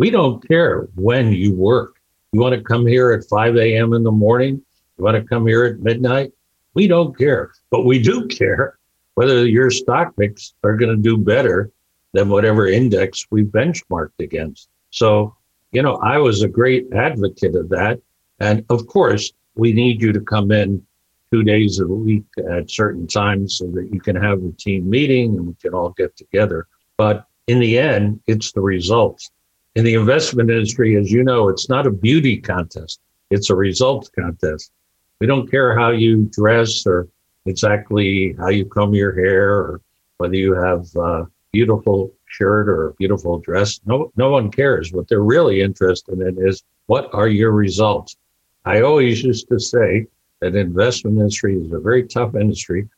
We 0.00 0.08
don't 0.08 0.42
care 0.48 0.88
when 0.94 1.30
you 1.30 1.54
work. 1.54 2.00
You 2.32 2.40
want 2.40 2.54
to 2.54 2.62
come 2.62 2.86
here 2.86 3.12
at 3.12 3.28
5 3.28 3.56
a.m. 3.56 3.92
in 3.92 4.02
the 4.02 4.10
morning? 4.10 4.62
You 4.96 5.04
want 5.04 5.18
to 5.18 5.22
come 5.22 5.46
here 5.46 5.66
at 5.66 5.80
midnight? 5.80 6.32
We 6.72 6.88
don't 6.88 7.14
care. 7.18 7.52
But 7.70 7.84
we 7.84 8.00
do 8.00 8.26
care 8.26 8.78
whether 9.16 9.46
your 9.46 9.70
stock 9.70 10.16
picks 10.16 10.54
are 10.64 10.74
going 10.74 10.96
to 10.96 11.02
do 11.02 11.18
better 11.18 11.70
than 12.14 12.30
whatever 12.30 12.66
index 12.66 13.26
we 13.30 13.44
benchmarked 13.44 14.18
against. 14.20 14.70
So, 14.88 15.36
you 15.70 15.82
know, 15.82 15.96
I 15.96 16.16
was 16.16 16.42
a 16.42 16.48
great 16.48 16.90
advocate 16.94 17.54
of 17.54 17.68
that. 17.68 18.00
And 18.38 18.64
of 18.70 18.86
course, 18.86 19.34
we 19.54 19.74
need 19.74 20.00
you 20.00 20.14
to 20.14 20.20
come 20.22 20.50
in 20.50 20.82
two 21.30 21.42
days 21.42 21.78
a 21.78 21.86
week 21.86 22.24
at 22.50 22.70
certain 22.70 23.06
times 23.06 23.58
so 23.58 23.66
that 23.72 23.90
you 23.92 24.00
can 24.00 24.16
have 24.16 24.42
a 24.42 24.52
team 24.52 24.88
meeting 24.88 25.36
and 25.36 25.48
we 25.48 25.54
can 25.60 25.74
all 25.74 25.90
get 25.90 26.16
together. 26.16 26.68
But 26.96 27.26
in 27.48 27.58
the 27.58 27.78
end, 27.78 28.22
it's 28.26 28.52
the 28.52 28.62
results 28.62 29.30
in 29.76 29.84
the 29.84 29.94
investment 29.94 30.50
industry, 30.50 30.96
as 30.96 31.10
you 31.10 31.22
know, 31.22 31.48
it's 31.48 31.68
not 31.68 31.86
a 31.86 31.90
beauty 31.90 32.36
contest, 32.38 33.00
it's 33.30 33.50
a 33.50 33.54
results 33.54 34.08
contest. 34.08 34.72
We 35.20 35.26
don't 35.26 35.50
care 35.50 35.78
how 35.78 35.90
you 35.90 36.28
dress 36.32 36.86
or 36.86 37.08
exactly 37.46 38.34
how 38.38 38.48
you 38.48 38.64
comb 38.64 38.94
your 38.94 39.14
hair 39.14 39.50
or 39.52 39.80
whether 40.18 40.34
you 40.34 40.54
have 40.54 40.86
a 40.96 41.26
beautiful 41.52 42.12
shirt 42.26 42.68
or 42.68 42.88
a 42.88 42.94
beautiful 42.94 43.38
dress. 43.38 43.80
No, 43.84 44.12
no 44.16 44.30
one 44.30 44.50
cares. 44.50 44.92
What 44.92 45.08
they're 45.08 45.20
really 45.20 45.60
interested 45.60 46.20
in 46.20 46.46
is 46.46 46.62
what 46.86 47.12
are 47.12 47.28
your 47.28 47.52
results? 47.52 48.16
I 48.64 48.82
always 48.82 49.22
used 49.22 49.48
to 49.48 49.58
say 49.58 50.06
that 50.40 50.54
investment 50.54 51.18
industry 51.18 51.56
is 51.56 51.72
a 51.72 51.80
very 51.80 52.06
tough 52.06 52.34
industry 52.34 52.88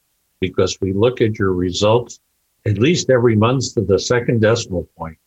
because 0.40 0.80
we 0.80 0.92
look 0.92 1.20
at 1.20 1.38
your 1.38 1.52
results 1.52 2.20
at 2.66 2.78
least 2.78 3.10
every 3.10 3.36
month 3.36 3.74
to 3.74 3.80
the 3.80 3.98
second 3.98 4.40
decimal 4.40 4.88
point. 4.96 5.18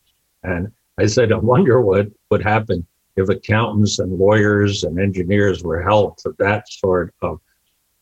And 0.42 0.72
I 0.98 1.06
said, 1.06 1.32
I 1.32 1.36
wonder 1.36 1.80
what 1.80 2.08
would 2.30 2.42
happen 2.42 2.86
if 3.16 3.28
accountants 3.28 3.98
and 3.98 4.18
lawyers 4.18 4.84
and 4.84 4.98
engineers 4.98 5.62
were 5.62 5.82
held 5.82 6.18
to 6.18 6.34
that 6.38 6.70
sort 6.70 7.14
of 7.22 7.40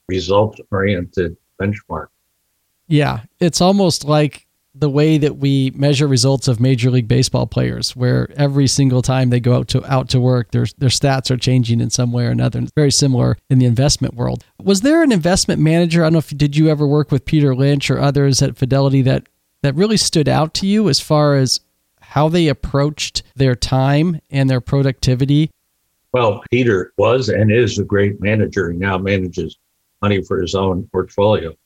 result 0.08 0.60
oriented 0.70 1.36
benchmark. 1.60 2.08
Yeah, 2.86 3.20
it's 3.40 3.60
almost 3.60 4.04
like 4.04 4.46
the 4.74 4.90
way 4.90 5.18
that 5.18 5.36
we 5.36 5.70
measure 5.74 6.08
results 6.08 6.48
of 6.48 6.58
Major 6.58 6.90
League 6.90 7.06
Baseball 7.06 7.46
players, 7.46 7.94
where 7.94 8.28
every 8.36 8.66
single 8.66 9.02
time 9.02 9.30
they 9.30 9.38
go 9.38 9.54
out 9.54 9.68
to 9.68 9.84
out 9.90 10.08
to 10.10 10.20
work, 10.20 10.50
their 10.50 10.66
their 10.78 10.88
stats 10.88 11.30
are 11.30 11.36
changing 11.36 11.80
in 11.80 11.90
some 11.90 12.12
way 12.12 12.26
or 12.26 12.30
another. 12.30 12.58
It's 12.58 12.72
very 12.74 12.90
similar 12.90 13.36
in 13.48 13.58
the 13.58 13.66
investment 13.66 14.14
world. 14.14 14.44
Was 14.62 14.80
there 14.80 15.02
an 15.02 15.12
investment 15.12 15.60
manager? 15.60 16.02
I 16.02 16.06
don't 16.06 16.14
know 16.14 16.18
if 16.18 16.36
did 16.36 16.56
you 16.56 16.68
ever 16.68 16.86
work 16.86 17.12
with 17.12 17.24
Peter 17.24 17.54
Lynch 17.54 17.90
or 17.90 18.00
others 18.00 18.42
at 18.42 18.56
Fidelity 18.56 19.00
that 19.02 19.28
that 19.62 19.76
really 19.76 19.96
stood 19.96 20.28
out 20.28 20.52
to 20.54 20.66
you 20.66 20.88
as 20.88 21.00
far 21.00 21.36
as 21.36 21.60
how 22.14 22.28
they 22.28 22.46
approached 22.46 23.24
their 23.34 23.56
time 23.56 24.20
and 24.30 24.48
their 24.48 24.60
productivity? 24.60 25.50
Well, 26.12 26.44
Peter 26.48 26.92
was 26.96 27.28
and 27.28 27.50
is 27.50 27.80
a 27.80 27.84
great 27.84 28.20
manager. 28.20 28.70
He 28.70 28.78
now 28.78 28.98
manages 28.98 29.58
money 30.00 30.22
for 30.22 30.40
his 30.40 30.54
own 30.54 30.88
portfolio. 30.92 31.56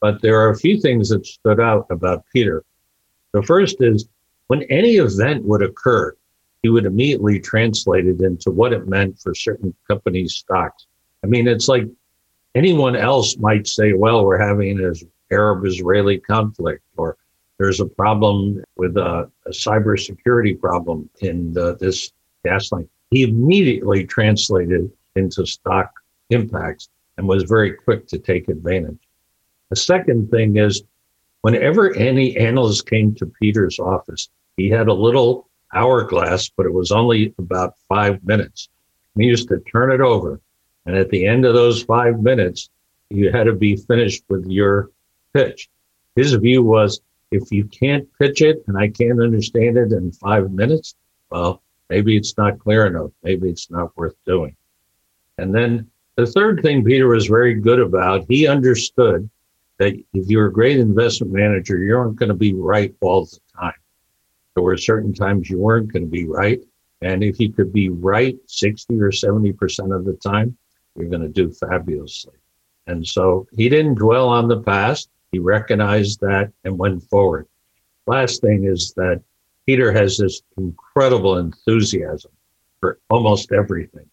But 0.00 0.22
there 0.22 0.40
are 0.40 0.48
a 0.48 0.56
few 0.56 0.80
things 0.80 1.10
that 1.10 1.26
stood 1.26 1.60
out 1.60 1.88
about 1.90 2.24
Peter. 2.32 2.64
The 3.32 3.42
first 3.42 3.76
is 3.80 4.08
when 4.46 4.62
any 4.70 4.96
event 4.96 5.44
would 5.44 5.60
occur, 5.60 6.16
he 6.62 6.70
would 6.70 6.86
immediately 6.86 7.38
translate 7.38 8.06
it 8.06 8.22
into 8.22 8.50
what 8.50 8.72
it 8.72 8.88
meant 8.88 9.20
for 9.20 9.34
certain 9.34 9.74
companies' 9.86 10.36
stocks. 10.36 10.86
I 11.22 11.26
mean, 11.26 11.46
it's 11.46 11.68
like 11.68 11.84
anyone 12.54 12.96
else 12.96 13.36
might 13.36 13.66
say, 13.66 13.92
well, 13.92 14.24
we're 14.24 14.38
having 14.38 14.70
an 14.82 14.94
Arab 15.30 15.66
Israeli 15.66 16.18
conflict, 16.18 16.82
or 16.96 17.18
there's 17.58 17.80
a 17.80 17.86
problem 17.86 18.62
with 18.76 18.96
a, 18.96 19.30
a 19.46 19.50
cybersecurity 19.50 20.58
problem 20.58 21.10
in 21.20 21.52
the, 21.52 21.76
this 21.76 22.12
gas 22.44 22.70
line. 22.72 22.88
He 23.10 23.24
immediately 23.24 24.04
translated 24.04 24.90
into 25.16 25.44
stock 25.44 25.92
impacts 26.30 26.88
and 27.16 27.26
was 27.26 27.42
very 27.42 27.72
quick 27.72 28.06
to 28.08 28.18
take 28.18 28.48
advantage. 28.48 28.98
The 29.70 29.76
second 29.76 30.30
thing 30.30 30.56
is 30.56 30.82
whenever 31.40 31.94
any 31.94 32.36
analyst 32.36 32.88
came 32.88 33.14
to 33.16 33.26
Peter's 33.26 33.78
office, 33.78 34.28
he 34.56 34.68
had 34.68 34.88
a 34.88 34.94
little 34.94 35.48
hourglass, 35.74 36.50
but 36.56 36.66
it 36.66 36.72
was 36.72 36.92
only 36.92 37.34
about 37.38 37.74
five 37.88 38.22
minutes. 38.24 38.68
He 39.16 39.24
used 39.24 39.48
to 39.48 39.58
turn 39.60 39.90
it 39.92 40.00
over. 40.00 40.40
And 40.86 40.96
at 40.96 41.10
the 41.10 41.26
end 41.26 41.44
of 41.44 41.54
those 41.54 41.82
five 41.82 42.20
minutes, 42.20 42.70
you 43.10 43.32
had 43.32 43.44
to 43.44 43.52
be 43.52 43.76
finished 43.76 44.22
with 44.28 44.46
your 44.46 44.90
pitch. 45.34 45.68
His 46.14 46.32
view 46.34 46.62
was 46.62 47.00
if 47.30 47.50
you 47.50 47.64
can't 47.64 48.08
pitch 48.18 48.42
it 48.42 48.64
and 48.66 48.76
I 48.76 48.88
can't 48.88 49.22
understand 49.22 49.76
it 49.76 49.92
in 49.92 50.12
five 50.12 50.50
minutes, 50.50 50.94
well, 51.30 51.62
maybe 51.90 52.16
it's 52.16 52.36
not 52.36 52.58
clear 52.58 52.86
enough. 52.86 53.10
Maybe 53.22 53.48
it's 53.48 53.70
not 53.70 53.96
worth 53.96 54.14
doing. 54.26 54.56
And 55.36 55.54
then 55.54 55.88
the 56.16 56.26
third 56.26 56.62
thing 56.62 56.84
Peter 56.84 57.06
was 57.06 57.26
very 57.26 57.54
good 57.54 57.78
about, 57.78 58.26
he 58.28 58.46
understood 58.46 59.28
that 59.78 59.94
if 60.12 60.28
you're 60.28 60.46
a 60.46 60.52
great 60.52 60.78
investment 60.78 61.32
manager, 61.32 61.78
you 61.78 61.96
aren't 61.96 62.16
going 62.16 62.30
to 62.30 62.34
be 62.34 62.54
right 62.54 62.94
all 63.00 63.26
the 63.26 63.38
time. 63.58 63.72
There 64.54 64.64
were 64.64 64.76
certain 64.76 65.14
times 65.14 65.48
you 65.48 65.58
weren't 65.58 65.92
going 65.92 66.04
to 66.04 66.10
be 66.10 66.26
right. 66.26 66.60
And 67.00 67.22
if 67.22 67.38
you 67.38 67.52
could 67.52 67.72
be 67.72 67.90
right 67.90 68.36
60 68.46 69.00
or 69.00 69.12
70% 69.12 69.96
of 69.96 70.04
the 70.04 70.14
time, 70.14 70.56
you're 70.96 71.08
going 71.08 71.22
to 71.22 71.28
do 71.28 71.52
fabulously. 71.52 72.34
And 72.88 73.06
so 73.06 73.46
he 73.52 73.68
didn't 73.68 73.94
dwell 73.94 74.28
on 74.28 74.48
the 74.48 74.60
past. 74.60 75.10
He 75.32 75.38
recognized 75.38 76.20
that 76.20 76.52
and 76.64 76.78
went 76.78 77.02
forward. 77.04 77.46
Last 78.06 78.40
thing 78.40 78.64
is 78.64 78.92
that 78.96 79.22
Peter 79.66 79.92
has 79.92 80.16
this 80.16 80.42
incredible 80.56 81.38
enthusiasm 81.38 82.30
for 82.80 82.98
almost 83.10 83.52
everything. 83.52 84.08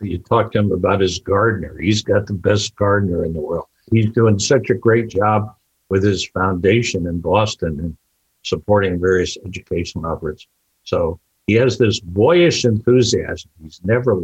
You 0.00 0.18
talk 0.18 0.52
to 0.52 0.58
him 0.58 0.72
about 0.72 1.00
his 1.00 1.20
gardener. 1.20 1.78
He's 1.78 2.02
got 2.02 2.26
the 2.26 2.34
best 2.34 2.74
gardener 2.76 3.24
in 3.24 3.32
the 3.32 3.40
world 3.40 3.68
he's 3.90 4.10
doing 4.10 4.38
such 4.38 4.70
a 4.70 4.74
great 4.74 5.08
job 5.08 5.54
with 5.88 6.02
his 6.02 6.26
foundation 6.28 7.06
in 7.06 7.20
Boston 7.20 7.78
and 7.80 7.96
supporting 8.42 9.00
various 9.00 9.36
education 9.44 10.04
efforts. 10.04 10.46
So 10.84 11.20
he 11.46 11.54
has 11.54 11.78
this 11.78 12.00
boyish 12.00 12.64
enthusiasm. 12.64 13.50
He's 13.62 13.80
never 13.84 14.20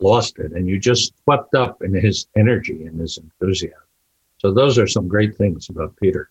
lost 0.00 0.38
it. 0.38 0.52
And 0.52 0.68
you 0.68 0.78
just 0.78 1.14
swept 1.22 1.54
up 1.54 1.82
in 1.82 1.94
his 1.94 2.26
energy 2.36 2.84
and 2.86 3.00
his 3.00 3.18
enthusiasm. 3.18 3.78
So 4.44 4.52
those 4.52 4.78
are 4.78 4.86
some 4.86 5.08
great 5.08 5.34
things 5.34 5.70
about 5.70 5.96
Peter. 5.96 6.28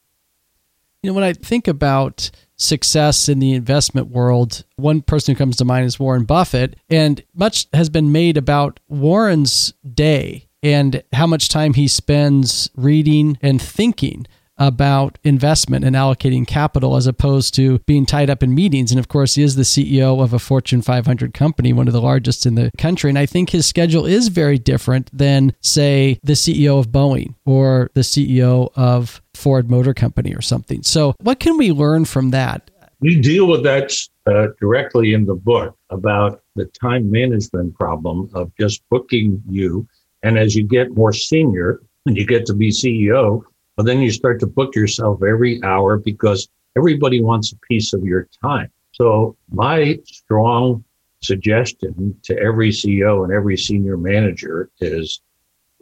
You 1.02 1.10
know, 1.10 1.16
when 1.16 1.24
I 1.24 1.34
think 1.34 1.68
about 1.68 2.30
success 2.58 3.28
in 3.28 3.40
the 3.40 3.54
investment 3.54 4.10
world, 4.10 4.64
one 4.76 5.02
person 5.02 5.34
who 5.34 5.38
comes 5.40 5.58
to 5.58 5.66
mind 5.66 5.88
is 5.88 6.00
Warren 6.00 6.24
Buffett. 6.24 6.76
And 6.92 7.24
much 7.34 7.66
has 7.74 7.90
been 7.90 8.12
made 8.12 8.38
about 8.38 8.80
Warren's 8.88 9.74
day 9.96 10.48
and 10.62 11.02
how 11.12 11.26
much 11.26 11.50
time 11.50 11.74
he 11.74 11.88
spends 11.88 12.70
reading 12.76 13.40
and 13.42 13.60
thinking 13.60 14.28
about 14.58 15.18
investment 15.24 15.86
and 15.86 15.96
allocating 15.96 16.46
capital 16.46 16.96
as 16.96 17.08
opposed 17.08 17.54
to 17.56 17.80
being 17.80 18.06
tied 18.06 18.30
up 18.30 18.44
in 18.44 18.54
meetings. 18.54 18.92
And 18.92 19.00
of 19.00 19.08
course, 19.08 19.36
he 19.36 19.44
is 19.44 19.56
the 19.56 19.64
CEO 19.64 20.22
of 20.22 20.34
a 20.34 20.40
Fortune 20.40 20.82
500 20.82 21.34
company, 21.34 21.74
one 21.74 21.88
of 21.88 21.94
the 21.94 22.02
largest 22.02 22.46
in 22.46 22.56
the 22.56 22.72
country. 22.78 23.10
And 23.10 23.20
I 23.20 23.26
think 23.26 23.50
his 23.50 23.66
schedule 23.66 24.06
is 24.06 24.28
very 24.28 24.58
different 24.58 25.10
than, 25.16 25.54
say, 25.62 26.20
the 26.24 26.34
CEO 26.34 26.80
of 26.80 26.90
Boeing 26.90 27.36
or 27.46 27.90
the 27.94 28.02
CEO 28.02 28.72
of 28.76 29.22
Ford 29.34 29.70
Motor 29.70 29.94
Company 29.94 30.34
or 30.34 30.42
something. 30.42 30.84
So, 30.84 31.16
what 31.22 31.40
can 31.40 31.58
we 31.58 31.72
learn 31.72 32.06
from 32.06 32.30
that? 32.32 32.70
We 33.00 33.20
deal 33.20 33.48
with 33.48 33.64
that 33.64 33.94
uh, 34.28 34.48
directly 34.62 35.14
in 35.14 35.26
the 35.26 35.36
book 35.36 35.76
about 35.90 36.42
the 36.56 36.66
time 36.68 37.12
management 37.12 37.76
problem 37.76 38.30
of 38.34 38.52
just 38.58 38.82
booking 38.90 39.42
you 39.50 39.88
and 40.24 40.40
as 40.40 40.56
you 40.56 40.64
get 40.64 40.92
more 40.92 41.14
senior 41.14 41.82
and 42.06 42.18
you 42.18 42.26
get 42.26 42.46
to 42.48 42.54
be 42.54 42.70
CEO, 42.70 43.44
well, 43.78 43.86
then 43.86 44.02
you 44.02 44.12
start 44.12 44.40
to 44.42 44.48
book 44.48 44.76
yourself 44.76 45.24
every 45.24 45.62
hour 45.64 45.98
because 45.98 46.48
everybody 46.78 47.22
wants 47.22 47.52
a 47.52 47.58
piece 47.68 47.94
of 47.94 48.04
your 48.04 48.28
time. 48.42 48.70
So 48.92 49.36
my 49.52 50.00
strong 50.06 50.84
suggestion 51.22 52.16
to 52.24 52.38
every 52.38 52.70
CEO 52.70 53.24
and 53.24 53.34
every 53.34 53.58
senior 53.58 53.98
manager 53.98 54.70
is 54.80 55.22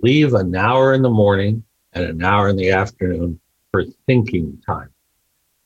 leave 0.02 0.34
an 0.34 0.56
hour 0.56 0.94
in 0.94 1.02
the 1.02 1.10
morning 1.10 1.64
and 1.94 2.06
an 2.06 2.24
hour 2.24 2.48
in 2.48 2.56
the 2.56 2.72
afternoon 2.72 3.40
for 3.72 3.84
thinking 4.06 4.62
time. 4.66 4.90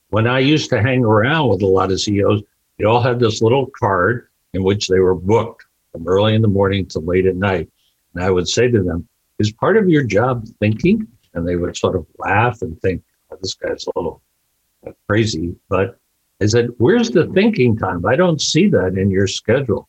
When 0.09 0.27
I 0.27 0.39
used 0.39 0.69
to 0.71 0.81
hang 0.81 1.03
around 1.03 1.49
with 1.49 1.61
a 1.61 1.67
lot 1.67 1.91
of 1.91 2.01
CEOs, 2.01 2.41
they 2.77 2.85
all 2.85 3.01
had 3.01 3.19
this 3.19 3.41
little 3.41 3.67
card 3.77 4.27
in 4.53 4.63
which 4.63 4.87
they 4.87 4.99
were 4.99 5.15
booked 5.15 5.65
from 5.91 6.07
early 6.07 6.33
in 6.33 6.41
the 6.41 6.47
morning 6.47 6.85
to 6.87 6.99
late 6.99 7.25
at 7.25 7.35
night. 7.35 7.69
And 8.13 8.23
I 8.23 8.31
would 8.31 8.47
say 8.47 8.69
to 8.69 8.81
them, 8.81 9.07
is 9.39 9.51
part 9.51 9.77
of 9.77 9.89
your 9.89 10.03
job 10.03 10.47
thinking? 10.59 11.07
And 11.35 11.47
they 11.47 11.55
would 11.55 11.77
sort 11.77 11.95
of 11.95 12.05
laugh 12.17 12.61
and 12.61 12.79
think, 12.81 13.03
oh, 13.31 13.37
this 13.41 13.53
guy's 13.53 13.85
a 13.85 13.99
little 13.99 14.21
uh, 14.87 14.91
crazy. 15.07 15.55
But 15.69 15.99
I 16.41 16.47
said, 16.47 16.69
where's 16.77 17.11
the 17.11 17.27
thinking 17.27 17.77
time? 17.77 18.05
I 18.05 18.15
don't 18.15 18.41
see 18.41 18.67
that 18.69 18.97
in 18.97 19.11
your 19.11 19.27
schedule. 19.27 19.87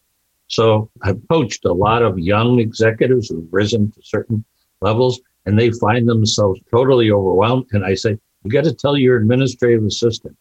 So 0.49 0.91
I've 1.03 1.21
coached 1.29 1.65
a 1.65 1.73
lot 1.73 2.03
of 2.03 2.19
young 2.19 2.61
executives 2.61 3.29
who've 3.29 3.53
risen 3.53 3.91
to 3.93 4.03
certain 4.03 4.45
levels 4.81 5.21
and 5.45 5.59
they 5.59 5.71
find 5.73 6.09
themselves 6.09 6.61
totally 6.71 7.11
overwhelmed. 7.11 7.67
And 7.73 7.85
I 7.85 7.95
say, 7.95 8.19
you 8.45 8.51
got 8.51 8.65
to 8.65 8.75
tell 8.75 8.97
your 8.97 9.17
administrative 9.17 9.85
assistant, 9.85 10.37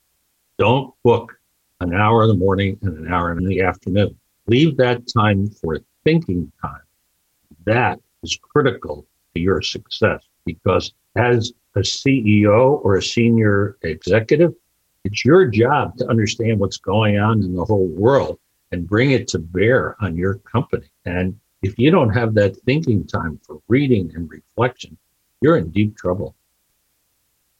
don't 0.58 0.94
book 1.04 1.34
an 1.80 1.94
hour 1.94 2.24
in 2.24 2.30
the 2.30 2.36
morning 2.36 2.78
and 2.82 2.98
an 2.98 3.12
hour 3.12 3.32
in 3.32 3.46
the 3.46 3.62
afternoon. 3.62 4.16
Leave 4.48 4.78
that 4.78 5.08
time 5.08 5.50
for 5.50 5.80
thinking 6.04 6.52
time 6.62 6.82
that 7.66 8.00
is 8.24 8.38
critical 8.42 9.06
to 9.34 9.42
your 9.42 9.62
success 9.62 10.24
because 10.46 10.94
as 11.16 11.54
a 11.76 11.80
CEO 11.80 12.84
or 12.84 12.96
a 12.96 13.04
senior 13.04 13.78
executive, 13.82 14.54
it's 15.04 15.24
your 15.24 15.46
job 15.48 15.98
to 15.98 16.08
understand 16.08 16.60
what's 16.60 16.78
going 16.78 17.18
on 17.18 17.44
in 17.44 17.56
the 17.56 17.66
whole 17.66 17.88
world 17.88 18.40
and 18.72 18.88
bring 18.88 19.12
it 19.12 19.28
to 19.30 19.40
bear 19.40 19.96
on 20.02 20.16
your 20.18 20.36
company. 20.36 20.88
And 21.06 21.40
if 21.62 21.78
you 21.78 21.92
don't 21.92 22.10
have 22.10 22.34
that 22.36 22.58
thinking 22.66 23.06
time 23.06 23.40
for 23.46 23.60
reading 23.68 24.12
and 24.16 24.30
reflection, 24.30 24.98
you're 25.42 25.58
in 25.58 25.70
deep 25.70 25.98
trouble. 25.98 26.36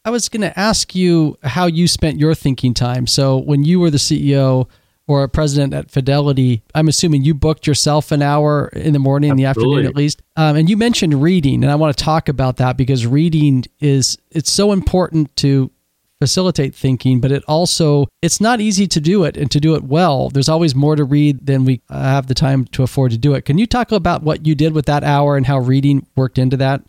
I 0.04 0.10
was 0.10 0.28
going 0.28 0.42
to 0.42 0.56
ask 0.58 0.94
you 0.94 1.36
how 1.42 1.66
you 1.66 1.88
spent 1.88 2.18
your 2.20 2.34
thinking 2.34 2.74
time. 2.74 3.06
So, 3.06 3.38
when 3.38 3.64
you 3.64 3.80
were 3.80 3.90
the 3.90 3.98
CEO, 3.98 4.68
or 5.08 5.22
a 5.22 5.28
president 5.28 5.72
at 5.72 5.90
Fidelity, 5.90 6.62
I'm 6.74 6.88
assuming 6.88 7.22
you 7.22 7.34
booked 7.34 7.66
yourself 7.66 8.10
an 8.10 8.22
hour 8.22 8.68
in 8.68 8.92
the 8.92 8.98
morning, 8.98 9.30
in 9.30 9.36
the 9.36 9.44
afternoon 9.44 9.86
at 9.86 9.96
least. 9.96 10.22
Um, 10.36 10.56
and 10.56 10.68
you 10.68 10.76
mentioned 10.76 11.22
reading, 11.22 11.62
and 11.62 11.70
I 11.70 11.76
want 11.76 11.96
to 11.96 12.04
talk 12.04 12.28
about 12.28 12.56
that 12.56 12.76
because 12.76 13.06
reading 13.06 13.64
is 13.80 14.18
it's 14.30 14.50
so 14.50 14.72
important 14.72 15.34
to 15.36 15.70
facilitate 16.18 16.74
thinking, 16.74 17.20
but 17.20 17.30
it 17.30 17.44
also 17.46 18.06
it's 18.22 18.40
not 18.40 18.60
easy 18.60 18.86
to 18.86 19.00
do 19.00 19.24
it 19.24 19.36
and 19.36 19.50
to 19.50 19.60
do 19.60 19.74
it 19.74 19.84
well. 19.84 20.30
There's 20.30 20.48
always 20.48 20.74
more 20.74 20.96
to 20.96 21.04
read 21.04 21.46
than 21.46 21.64
we 21.64 21.82
have 21.90 22.26
the 22.26 22.34
time 22.34 22.64
to 22.66 22.82
afford 22.82 23.12
to 23.12 23.18
do 23.18 23.34
it. 23.34 23.44
Can 23.44 23.58
you 23.58 23.66
talk 23.66 23.92
about 23.92 24.22
what 24.22 24.46
you 24.46 24.54
did 24.54 24.72
with 24.72 24.86
that 24.86 25.04
hour 25.04 25.36
and 25.36 25.46
how 25.46 25.58
reading 25.58 26.06
worked 26.16 26.38
into 26.38 26.56
that? 26.56 26.82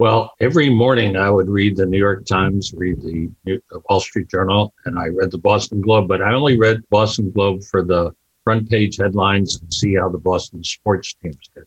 Well, 0.00 0.32
every 0.40 0.70
morning 0.70 1.16
I 1.16 1.30
would 1.30 1.48
read 1.48 1.76
the 1.76 1.86
New 1.86 1.98
York 1.98 2.26
Times, 2.26 2.74
read 2.76 3.00
the 3.00 3.30
Wall 3.88 4.00
Street 4.00 4.28
Journal, 4.28 4.74
and 4.86 4.98
I 4.98 5.06
read 5.06 5.30
the 5.30 5.38
Boston 5.38 5.80
Globe, 5.80 6.08
but 6.08 6.20
I 6.20 6.34
only 6.34 6.58
read 6.58 6.82
Boston 6.90 7.30
Globe 7.30 7.62
for 7.62 7.84
the 7.84 8.12
front 8.42 8.68
page 8.68 8.96
headlines 8.96 9.60
and 9.60 9.72
see 9.72 9.94
how 9.94 10.08
the 10.08 10.18
Boston 10.18 10.64
sports 10.64 11.14
teams 11.14 11.48
did. 11.54 11.64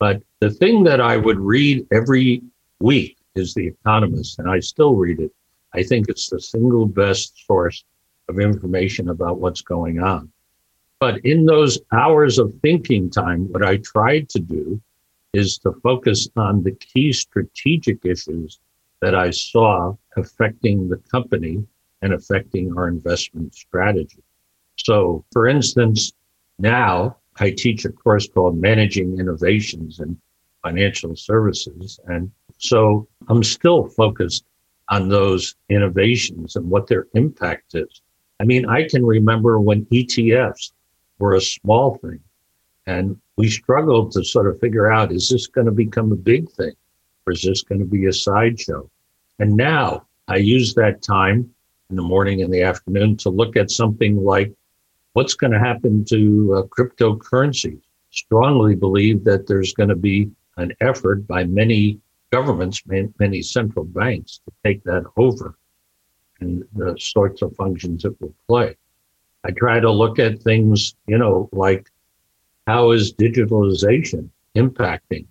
But 0.00 0.22
the 0.40 0.50
thing 0.50 0.82
that 0.84 1.00
I 1.00 1.16
would 1.16 1.38
read 1.38 1.86
every 1.92 2.42
week 2.80 3.16
is 3.36 3.54
The 3.54 3.68
Economist, 3.68 4.40
and 4.40 4.50
I 4.50 4.58
still 4.58 4.94
read 4.94 5.20
it. 5.20 5.30
I 5.72 5.84
think 5.84 6.08
it's 6.08 6.28
the 6.28 6.40
single 6.40 6.84
best 6.84 7.46
source 7.46 7.84
of 8.28 8.40
information 8.40 9.10
about 9.10 9.38
what's 9.38 9.60
going 9.60 10.00
on. 10.00 10.32
But 10.98 11.24
in 11.24 11.46
those 11.46 11.78
hours 11.92 12.40
of 12.40 12.52
thinking 12.60 13.08
time, 13.08 13.52
what 13.52 13.64
I 13.64 13.76
tried 13.76 14.28
to 14.30 14.40
do 14.40 14.80
is 15.36 15.58
to 15.58 15.72
focus 15.82 16.28
on 16.36 16.62
the 16.62 16.72
key 16.72 17.12
strategic 17.12 18.04
issues 18.04 18.58
that 19.02 19.14
I 19.14 19.30
saw 19.30 19.94
affecting 20.16 20.88
the 20.88 20.96
company 21.10 21.62
and 22.02 22.14
affecting 22.14 22.76
our 22.76 22.88
investment 22.88 23.54
strategy. 23.54 24.22
So, 24.76 25.24
for 25.32 25.46
instance, 25.46 26.12
now 26.58 27.16
I 27.38 27.50
teach 27.50 27.84
a 27.84 27.92
course 27.92 28.28
called 28.28 28.58
Managing 28.58 29.18
Innovations 29.18 30.00
in 30.00 30.18
Financial 30.62 31.14
Services. 31.14 32.00
And 32.06 32.30
so 32.58 33.06
I'm 33.28 33.44
still 33.44 33.88
focused 33.88 34.44
on 34.88 35.08
those 35.08 35.54
innovations 35.68 36.56
and 36.56 36.68
what 36.70 36.86
their 36.86 37.08
impact 37.14 37.74
is. 37.74 38.00
I 38.40 38.44
mean, 38.44 38.66
I 38.66 38.88
can 38.88 39.04
remember 39.04 39.60
when 39.60 39.84
ETFs 39.86 40.72
were 41.18 41.34
a 41.34 41.40
small 41.40 41.96
thing 41.98 42.20
and 42.86 43.20
we 43.36 43.48
struggled 43.48 44.12
to 44.12 44.24
sort 44.24 44.46
of 44.46 44.58
figure 44.60 44.90
out 44.90 45.12
is 45.12 45.28
this 45.28 45.46
going 45.46 45.66
to 45.66 45.72
become 45.72 46.12
a 46.12 46.16
big 46.16 46.50
thing 46.50 46.74
or 47.26 47.32
is 47.32 47.42
this 47.42 47.62
going 47.62 47.78
to 47.80 47.84
be 47.84 48.06
a 48.06 48.12
sideshow? 48.12 48.88
And 49.38 49.56
now 49.56 50.06
I 50.28 50.36
use 50.36 50.74
that 50.74 51.02
time 51.02 51.50
in 51.90 51.96
the 51.96 52.02
morning 52.02 52.42
and 52.42 52.52
the 52.52 52.62
afternoon 52.62 53.16
to 53.18 53.30
look 53.30 53.56
at 53.56 53.70
something 53.70 54.16
like 54.24 54.52
what's 55.12 55.34
going 55.34 55.52
to 55.52 55.58
happen 55.58 56.04
to 56.06 56.54
uh, 56.54 56.62
cryptocurrencies. 56.64 57.80
Strongly 58.10 58.74
believe 58.74 59.24
that 59.24 59.46
there's 59.46 59.74
going 59.74 59.90
to 59.90 59.96
be 59.96 60.30
an 60.56 60.72
effort 60.80 61.26
by 61.26 61.44
many 61.44 62.00
governments, 62.30 62.82
many 63.18 63.42
central 63.42 63.84
banks 63.84 64.40
to 64.46 64.52
take 64.64 64.82
that 64.84 65.04
over 65.16 65.56
and 66.40 66.64
the 66.74 66.96
sorts 66.98 67.42
of 67.42 67.54
functions 67.56 68.04
it 68.04 68.18
will 68.20 68.34
play. 68.48 68.76
I 69.44 69.50
try 69.52 69.80
to 69.80 69.90
look 69.90 70.18
at 70.18 70.42
things, 70.42 70.96
you 71.06 71.18
know, 71.18 71.48
like 71.52 71.90
how 72.66 72.90
is 72.90 73.12
digitalization 73.14 74.28
impacting 74.56 75.26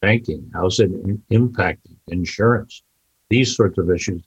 banking? 0.00 0.50
How's 0.54 0.80
it 0.80 0.90
in- 0.90 1.22
impacting 1.30 1.96
insurance? 2.08 2.82
These 3.28 3.56
sorts 3.56 3.78
of 3.78 3.90
issues. 3.90 4.22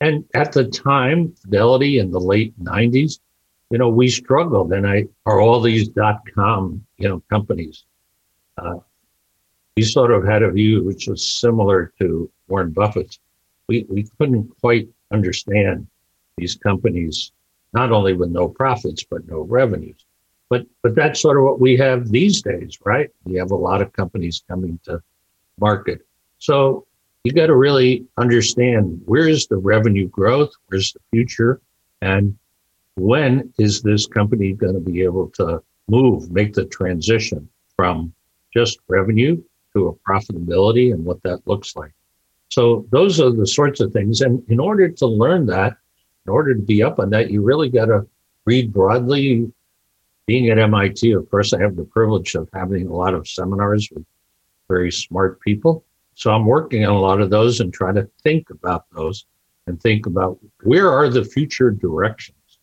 And 0.00 0.24
at 0.34 0.52
the 0.52 0.64
time, 0.64 1.34
Fidelity 1.42 1.98
in 1.98 2.10
the 2.10 2.20
late 2.20 2.58
90s, 2.62 3.18
you 3.70 3.78
know, 3.78 3.88
we 3.88 4.08
struggled. 4.08 4.72
And 4.72 4.86
I 4.86 5.06
are 5.26 5.40
all 5.40 5.60
these 5.60 5.88
dot 5.88 6.20
com, 6.34 6.84
you 6.96 7.08
know, 7.08 7.22
companies. 7.30 7.84
Uh, 8.56 8.76
we 9.76 9.82
sort 9.82 10.12
of 10.12 10.24
had 10.24 10.42
a 10.42 10.50
view 10.50 10.82
which 10.82 11.06
was 11.06 11.26
similar 11.26 11.92
to 12.00 12.30
Warren 12.48 12.70
Buffett's. 12.70 13.18
We 13.68 13.86
we 13.88 14.08
couldn't 14.18 14.50
quite 14.60 14.88
understand 15.12 15.86
these 16.36 16.56
companies, 16.56 17.32
not 17.74 17.92
only 17.92 18.14
with 18.14 18.30
no 18.30 18.48
profits 18.48 19.04
but 19.04 19.28
no 19.28 19.40
revenues. 19.42 20.04
But 20.50 20.66
but 20.82 20.94
that's 20.94 21.20
sort 21.20 21.36
of 21.36 21.44
what 21.44 21.60
we 21.60 21.76
have 21.76 22.08
these 22.08 22.42
days, 22.42 22.78
right? 22.84 23.10
We 23.24 23.36
have 23.36 23.50
a 23.50 23.56
lot 23.56 23.82
of 23.82 23.92
companies 23.92 24.42
coming 24.48 24.78
to 24.84 25.02
market. 25.60 26.00
So 26.38 26.86
you 27.24 27.32
got 27.32 27.46
to 27.46 27.56
really 27.56 28.06
understand 28.16 29.02
where's 29.04 29.46
the 29.46 29.56
revenue 29.56 30.08
growth, 30.08 30.52
where's 30.68 30.92
the 30.92 31.00
future, 31.10 31.60
and 32.00 32.38
when 32.96 33.52
is 33.58 33.82
this 33.82 34.06
company 34.06 34.52
going 34.52 34.74
to 34.74 34.80
be 34.80 35.02
able 35.02 35.28
to 35.30 35.62
move, 35.88 36.30
make 36.30 36.54
the 36.54 36.66
transition 36.66 37.48
from 37.76 38.12
just 38.52 38.78
revenue 38.88 39.42
to 39.74 39.88
a 39.88 39.94
profitability 40.10 40.92
and 40.92 41.04
what 41.04 41.22
that 41.22 41.46
looks 41.46 41.76
like. 41.76 41.92
So 42.48 42.86
those 42.90 43.20
are 43.20 43.30
the 43.30 43.46
sorts 43.46 43.80
of 43.80 43.92
things. 43.92 44.20
And 44.20 44.42
in 44.48 44.58
order 44.58 44.88
to 44.88 45.06
learn 45.06 45.46
that, 45.46 45.76
in 46.26 46.30
order 46.30 46.54
to 46.54 46.60
be 46.60 46.82
up 46.82 46.98
on 46.98 47.10
that, 47.10 47.30
you 47.30 47.42
really 47.42 47.68
got 47.68 47.86
to 47.86 48.06
read 48.44 48.72
broadly. 48.72 49.50
Being 50.28 50.50
at 50.50 50.58
MIT, 50.58 51.12
of 51.12 51.30
course, 51.30 51.54
I 51.54 51.60
have 51.62 51.74
the 51.74 51.84
privilege 51.84 52.34
of 52.34 52.50
having 52.52 52.86
a 52.86 52.92
lot 52.92 53.14
of 53.14 53.26
seminars 53.26 53.88
with 53.90 54.04
very 54.68 54.92
smart 54.92 55.40
people. 55.40 55.86
So 56.16 56.30
I'm 56.30 56.44
working 56.44 56.84
on 56.84 56.94
a 56.94 57.00
lot 57.00 57.22
of 57.22 57.30
those 57.30 57.60
and 57.60 57.72
trying 57.72 57.94
to 57.94 58.10
think 58.22 58.50
about 58.50 58.84
those 58.92 59.24
and 59.66 59.80
think 59.80 60.04
about 60.04 60.38
where 60.64 60.90
are 60.90 61.08
the 61.08 61.24
future 61.24 61.70
directions. 61.70 62.58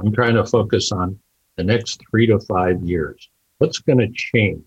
I'm 0.00 0.12
trying 0.12 0.34
to 0.34 0.44
focus 0.44 0.90
on 0.90 1.16
the 1.54 1.62
next 1.62 2.00
three 2.10 2.26
to 2.26 2.40
five 2.40 2.82
years. 2.82 3.28
What's 3.58 3.78
going 3.78 3.98
to 3.98 4.10
change 4.12 4.64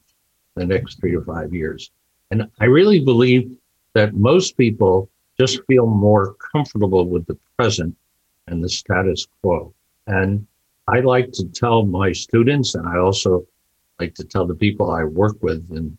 the 0.56 0.66
next 0.66 1.02
three 1.02 1.12
to 1.12 1.22
five 1.26 1.54
years? 1.54 1.92
And 2.32 2.48
I 2.62 2.66
really 2.66 3.02
believe 3.02 3.52
that 3.94 4.14
most 4.14 4.56
people 4.56 5.10
just 5.38 5.60
feel 5.68 5.86
more 5.86 6.36
comfortable 6.54 7.10
with 7.10 7.26
the 7.26 7.38
present 7.58 7.94
and 8.48 8.64
the 8.64 8.70
status 8.70 9.28
quo. 9.42 9.74
And 10.08 10.48
I 10.92 11.00
like 11.00 11.32
to 11.34 11.48
tell 11.48 11.86
my 11.86 12.12
students, 12.12 12.76
and 12.76 12.86
I 12.88 12.98
also 12.98 13.48
like 14.00 14.14
to 14.16 14.26
tell 14.26 14.46
the 14.46 14.56
people 14.56 14.92
I 14.92 15.06
work 15.06 15.38
with 15.42 15.72
in 15.72 15.98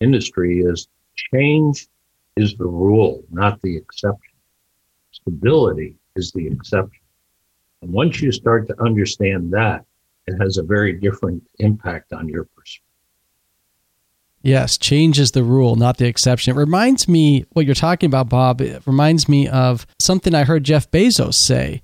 industry, 0.00 0.60
is 0.60 0.88
change 1.32 1.88
is 2.36 2.54
the 2.56 2.66
rule, 2.66 3.24
not 3.30 3.60
the 3.62 3.76
exception. 3.76 4.34
Stability 5.12 5.96
is 6.16 6.30
the 6.32 6.46
exception. 6.46 7.00
And 7.80 7.92
once 7.92 8.20
you 8.20 8.32
start 8.32 8.66
to 8.68 8.82
understand 8.82 9.50
that, 9.52 9.84
it 10.26 10.34
has 10.40 10.58
a 10.58 10.62
very 10.62 10.92
different 10.92 11.42
impact 11.58 12.12
on 12.12 12.28
your 12.28 12.44
perspective. 12.44 12.82
Yes, 14.42 14.76
change 14.76 15.18
is 15.18 15.30
the 15.30 15.42
rule, 15.42 15.74
not 15.74 15.96
the 15.96 16.06
exception. 16.06 16.54
It 16.54 16.58
reminds 16.58 17.08
me 17.08 17.46
what 17.52 17.64
you're 17.64 17.74
talking 17.74 18.08
about, 18.08 18.28
Bob. 18.28 18.60
It 18.60 18.82
reminds 18.86 19.26
me 19.26 19.48
of 19.48 19.86
something 19.98 20.34
I 20.34 20.44
heard 20.44 20.64
Jeff 20.64 20.90
Bezos 20.90 21.34
say 21.34 21.80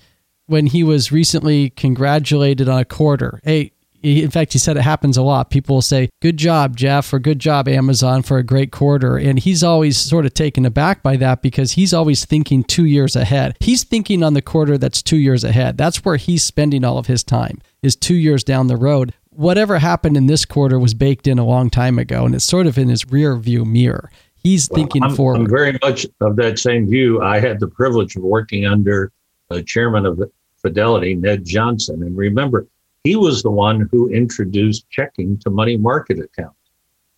when 0.51 0.67
he 0.67 0.83
was 0.83 1.13
recently 1.13 1.71
congratulated 1.71 2.69
on 2.69 2.81
a 2.81 2.85
quarter. 2.85 3.41
Hey, 3.45 3.71
in 4.03 4.31
fact, 4.31 4.53
he 4.53 4.59
said 4.59 4.77
it 4.77 4.83
happens 4.83 5.17
a 5.17 5.23
lot. 5.23 5.51
People 5.51 5.77
will 5.77 5.83
say, 5.83 6.11
Good 6.21 6.39
job, 6.39 6.77
Jeff, 6.77 7.13
or 7.13 7.21
good 7.21 7.39
job, 7.39 7.69
Amazon, 7.69 8.23
for 8.23 8.39
a 8.39 8.43
great 8.43 8.73
quarter. 8.73 9.17
And 9.17 9.39
he's 9.39 9.63
always 9.63 9.97
sort 9.97 10.27
of 10.27 10.35
taken 10.35 10.67
aback 10.67 11.03
by 11.05 11.17
that 11.19 11.41
because 11.41 11.73
he's 11.73 11.95
always 11.95 12.25
thinking 12.25 12.65
two 12.65 12.87
years 12.87 13.15
ahead. 13.15 13.57
He's 13.61 13.85
thinking 13.85 14.25
on 14.25 14.35
the 14.35 14.43
quarter 14.43 14.77
that's 14.77 15.03
two 15.03 15.19
years 15.19 15.45
ahead. 15.45 15.77
That's 15.77 16.05
where 16.05 16.17
he's 16.17 16.43
spending 16.43 16.83
all 16.83 16.99
of 16.99 17.07
his 17.07 17.23
time, 17.23 17.61
is 17.83 17.95
two 17.95 18.17
years 18.17 18.43
down 18.43 18.67
the 18.67 18.77
road. 18.77 19.15
Whatever 19.29 19.79
happened 19.79 20.17
in 20.17 20.27
this 20.27 20.45
quarter 20.45 20.81
was 20.81 20.95
baked 20.95 21.29
in 21.29 21.39
a 21.39 21.47
long 21.47 21.71
time 21.71 21.99
ago, 21.99 22.25
and 22.25 22.35
it's 22.35 22.45
sort 22.45 22.67
of 22.67 22.77
in 22.77 22.89
his 22.89 23.07
rear 23.07 23.37
view 23.37 23.65
mirror. 23.65 24.11
He's 24.35 24.69
well, 24.69 24.79
thinking 24.79 25.05
I'm, 25.05 25.15
forward. 25.15 25.43
I'm 25.43 25.49
very 25.49 25.79
much 25.83 26.07
of 26.21 26.35
that 26.37 26.59
same 26.59 26.89
view. 26.89 27.23
I 27.23 27.39
had 27.39 27.61
the 27.61 27.69
privilege 27.69 28.17
of 28.17 28.23
working 28.23 28.67
under 28.67 29.13
the 29.51 29.63
chairman 29.63 30.07
of 30.07 30.19
Fidelity, 30.63 31.15
Ned 31.15 31.45
Johnson. 31.45 32.03
And 32.03 32.17
remember, 32.17 32.67
he 33.05 33.17
was 33.17 33.43
the 33.43 33.51
one 33.51 33.89
who 33.91 34.11
introduced 34.11 34.89
checking 34.91 35.39
to 35.39 35.51
money 35.51 35.77
market 35.77 36.19
accounts. 36.19 36.57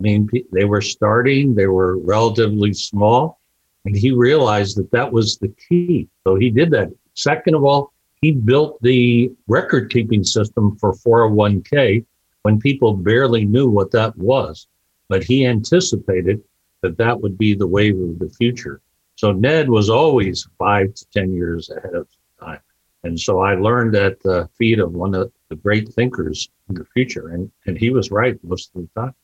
I 0.00 0.02
mean, 0.02 0.28
they 0.52 0.64
were 0.64 0.80
starting, 0.80 1.54
they 1.54 1.66
were 1.66 1.98
relatively 1.98 2.72
small, 2.72 3.40
and 3.84 3.96
he 3.96 4.12
realized 4.12 4.76
that 4.76 4.90
that 4.92 5.12
was 5.12 5.38
the 5.38 5.54
key. 5.68 6.08
So 6.24 6.36
he 6.36 6.50
did 6.50 6.70
that. 6.70 6.92
Second 7.14 7.54
of 7.54 7.64
all, 7.64 7.92
he 8.20 8.30
built 8.30 8.80
the 8.82 9.32
record 9.48 9.90
keeping 9.90 10.22
system 10.22 10.76
for 10.76 10.94
401k 10.94 12.04
when 12.42 12.60
people 12.60 12.94
barely 12.94 13.44
knew 13.44 13.68
what 13.68 13.90
that 13.92 14.16
was. 14.16 14.66
But 15.08 15.24
he 15.24 15.46
anticipated 15.46 16.42
that 16.80 16.96
that 16.98 17.20
would 17.20 17.36
be 17.36 17.54
the 17.54 17.66
wave 17.66 17.98
of 17.98 18.18
the 18.18 18.30
future. 18.30 18.80
So 19.16 19.32
Ned 19.32 19.68
was 19.68 19.90
always 19.90 20.48
five 20.58 20.94
to 20.94 21.06
10 21.10 21.32
years 21.32 21.70
ahead 21.70 21.94
of 21.94 22.08
time. 22.40 22.60
And 23.04 23.18
so 23.18 23.40
I 23.40 23.54
learned 23.54 23.94
at 23.96 24.20
the 24.22 24.48
feet 24.56 24.78
of 24.78 24.92
one 24.92 25.14
of 25.14 25.32
the 25.48 25.56
great 25.56 25.92
thinkers 25.92 26.48
in 26.68 26.76
the 26.76 26.84
future. 26.94 27.28
And, 27.28 27.50
and 27.66 27.76
he 27.76 27.90
was 27.90 28.10
right 28.10 28.38
most 28.44 28.70
of 28.74 28.82
the 28.82 29.00
time. 29.00 29.14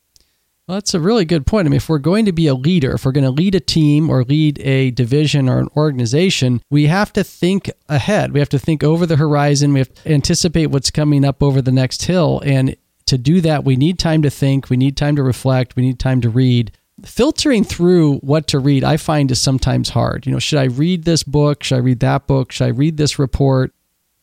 Well, 0.67 0.75
that's 0.75 0.93
a 0.93 0.99
really 0.99 1.25
good 1.25 1.47
point. 1.47 1.65
I 1.65 1.69
mean, 1.69 1.77
if 1.77 1.89
we're 1.89 1.97
going 1.97 2.25
to 2.25 2.31
be 2.31 2.45
a 2.45 2.53
leader, 2.53 2.91
if 2.91 3.03
we're 3.03 3.11
going 3.11 3.23
to 3.23 3.31
lead 3.31 3.55
a 3.55 3.59
team 3.59 4.07
or 4.07 4.23
lead 4.23 4.59
a 4.59 4.91
division 4.91 5.49
or 5.49 5.57
an 5.57 5.69
organization, 5.75 6.61
we 6.69 6.85
have 6.85 7.11
to 7.13 7.23
think 7.23 7.71
ahead. 7.87 8.33
We 8.33 8.39
have 8.39 8.49
to 8.49 8.59
think 8.59 8.83
over 8.83 9.07
the 9.07 9.15
horizon. 9.15 9.73
We 9.73 9.79
have 9.79 9.93
to 9.95 10.13
anticipate 10.13 10.67
what's 10.67 10.91
coming 10.91 11.25
up 11.25 11.41
over 11.41 11.59
the 11.59 11.71
next 11.71 12.03
hill. 12.03 12.39
And 12.45 12.75
to 13.07 13.17
do 13.17 13.41
that, 13.41 13.65
we 13.65 13.77
need 13.77 13.97
time 13.97 14.21
to 14.21 14.29
think, 14.29 14.69
we 14.69 14.77
need 14.77 14.95
time 14.95 15.15
to 15.15 15.23
reflect, 15.23 15.75
we 15.75 15.81
need 15.81 15.97
time 15.97 16.21
to 16.21 16.29
read. 16.29 16.71
Filtering 17.05 17.63
through 17.63 18.17
what 18.17 18.47
to 18.47 18.59
read, 18.59 18.83
I 18.83 18.97
find 18.97 19.31
is 19.31 19.39
sometimes 19.39 19.89
hard. 19.89 20.25
You 20.25 20.33
know, 20.33 20.39
should 20.39 20.59
I 20.59 20.65
read 20.65 21.03
this 21.03 21.23
book? 21.23 21.63
Should 21.63 21.75
I 21.75 21.79
read 21.79 21.99
that 22.01 22.27
book? 22.27 22.51
Should 22.51 22.65
I 22.65 22.69
read 22.69 22.97
this 22.97 23.19
report? 23.19 23.73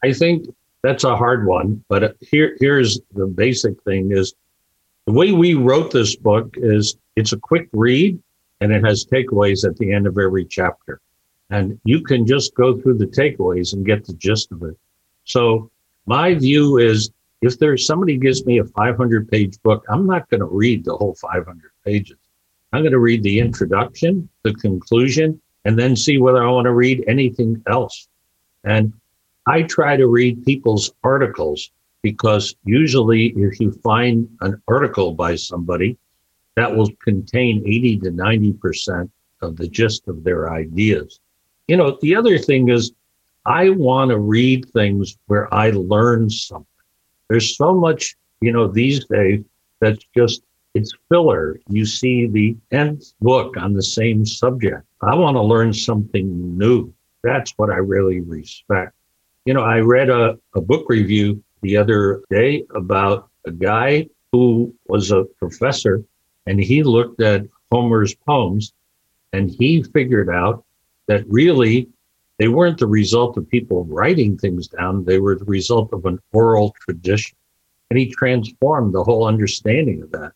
I 0.02 0.12
think 0.12 0.46
that's 0.82 1.04
a 1.04 1.16
hard 1.16 1.46
one. 1.46 1.84
But 1.88 2.16
here, 2.20 2.56
here's 2.60 3.00
the 3.14 3.26
basic 3.26 3.82
thing: 3.82 4.12
is 4.12 4.34
the 5.06 5.12
way 5.12 5.32
we 5.32 5.54
wrote 5.54 5.90
this 5.90 6.16
book 6.16 6.54
is 6.56 6.96
it's 7.16 7.32
a 7.32 7.38
quick 7.38 7.68
read 7.72 8.20
and 8.60 8.72
it 8.72 8.84
has 8.84 9.04
takeaways 9.04 9.68
at 9.68 9.76
the 9.76 9.92
end 9.92 10.06
of 10.06 10.18
every 10.18 10.44
chapter, 10.44 11.00
and 11.50 11.78
you 11.84 12.02
can 12.02 12.26
just 12.26 12.54
go 12.54 12.80
through 12.80 12.98
the 12.98 13.06
takeaways 13.06 13.72
and 13.72 13.84
get 13.84 14.04
the 14.06 14.14
gist 14.14 14.50
of 14.52 14.62
it. 14.62 14.76
So 15.24 15.70
my 16.06 16.34
view 16.34 16.78
is 16.78 17.10
if 17.42 17.58
there's 17.58 17.86
somebody 17.86 18.16
gives 18.16 18.46
me 18.46 18.58
a 18.58 18.64
500 18.64 19.28
page 19.28 19.60
book, 19.62 19.84
I'm 19.88 20.06
not 20.06 20.28
going 20.30 20.40
to 20.40 20.46
read 20.46 20.84
the 20.84 20.96
whole 20.96 21.14
500 21.14 21.70
pages. 21.84 22.16
I'm 22.76 22.82
going 22.82 22.92
to 22.92 22.98
read 22.98 23.22
the 23.22 23.38
introduction, 23.38 24.28
the 24.42 24.52
conclusion, 24.52 25.40
and 25.64 25.78
then 25.78 25.96
see 25.96 26.18
whether 26.18 26.44
I 26.44 26.50
want 26.50 26.66
to 26.66 26.74
read 26.74 27.02
anything 27.08 27.62
else. 27.66 28.06
And 28.64 28.92
I 29.46 29.62
try 29.62 29.96
to 29.96 30.08
read 30.08 30.44
people's 30.44 30.92
articles 31.02 31.70
because 32.02 32.54
usually 32.64 33.28
if 33.28 33.60
you 33.60 33.72
find 33.82 34.28
an 34.42 34.60
article 34.68 35.14
by 35.14 35.36
somebody 35.36 35.96
that 36.56 36.76
will 36.76 36.90
contain 37.02 37.62
80 37.66 38.00
to 38.00 38.10
90% 38.10 39.08
of 39.40 39.56
the 39.56 39.68
gist 39.68 40.06
of 40.06 40.22
their 40.22 40.52
ideas. 40.52 41.18
You 41.68 41.78
know, 41.78 41.96
the 42.02 42.14
other 42.14 42.36
thing 42.36 42.68
is 42.68 42.92
I 43.46 43.70
want 43.70 44.10
to 44.10 44.18
read 44.18 44.68
things 44.74 45.16
where 45.28 45.52
I 45.54 45.70
learn 45.70 46.28
something. 46.28 46.66
There's 47.30 47.56
so 47.56 47.72
much, 47.72 48.16
you 48.42 48.52
know, 48.52 48.68
these 48.68 49.02
days 49.06 49.42
that's 49.80 50.04
just 50.14 50.42
it's 50.76 50.92
filler. 51.08 51.58
You 51.68 51.86
see 51.86 52.26
the 52.26 52.56
nth 52.70 53.14
book 53.20 53.56
on 53.56 53.72
the 53.72 53.82
same 53.82 54.26
subject. 54.26 54.84
I 55.02 55.14
want 55.14 55.36
to 55.36 55.42
learn 55.42 55.72
something 55.72 56.58
new. 56.58 56.92
That's 57.22 57.52
what 57.56 57.70
I 57.70 57.76
really 57.76 58.20
respect. 58.20 58.92
You 59.46 59.54
know, 59.54 59.62
I 59.62 59.80
read 59.80 60.10
a, 60.10 60.38
a 60.54 60.60
book 60.60 60.86
review 60.88 61.42
the 61.62 61.76
other 61.78 62.22
day 62.30 62.64
about 62.74 63.30
a 63.46 63.50
guy 63.50 64.08
who 64.32 64.74
was 64.86 65.10
a 65.10 65.24
professor 65.38 66.04
and 66.46 66.60
he 66.60 66.82
looked 66.82 67.22
at 67.22 67.46
Homer's 67.72 68.14
poems 68.14 68.72
and 69.32 69.50
he 69.50 69.82
figured 69.82 70.28
out 70.28 70.64
that 71.06 71.24
really 71.26 71.88
they 72.38 72.48
weren't 72.48 72.78
the 72.78 72.86
result 72.86 73.38
of 73.38 73.48
people 73.48 73.84
writing 73.86 74.36
things 74.36 74.68
down, 74.68 75.04
they 75.04 75.20
were 75.20 75.36
the 75.36 75.44
result 75.46 75.92
of 75.94 76.04
an 76.04 76.18
oral 76.32 76.74
tradition. 76.82 77.36
And 77.88 77.98
he 77.98 78.10
transformed 78.10 78.92
the 78.92 79.04
whole 79.04 79.26
understanding 79.26 80.02
of 80.02 80.10
that. 80.12 80.32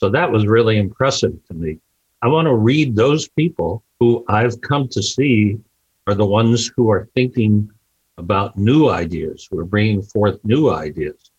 So 0.00 0.08
that 0.08 0.32
was 0.32 0.46
really 0.46 0.78
impressive 0.78 1.34
to 1.48 1.54
me. 1.54 1.78
I 2.22 2.28
want 2.28 2.46
to 2.46 2.54
read 2.54 2.96
those 2.96 3.28
people 3.28 3.84
who 3.98 4.24
I've 4.28 4.58
come 4.62 4.88
to 4.88 5.02
see 5.02 5.58
are 6.06 6.14
the 6.14 6.24
ones 6.24 6.72
who 6.74 6.90
are 6.90 7.06
thinking 7.14 7.70
about 8.16 8.56
new 8.56 8.88
ideas, 8.88 9.46
who 9.50 9.58
are 9.58 9.64
bringing 9.66 10.00
forth 10.00 10.42
new 10.42 10.70
ideas. 10.70 11.30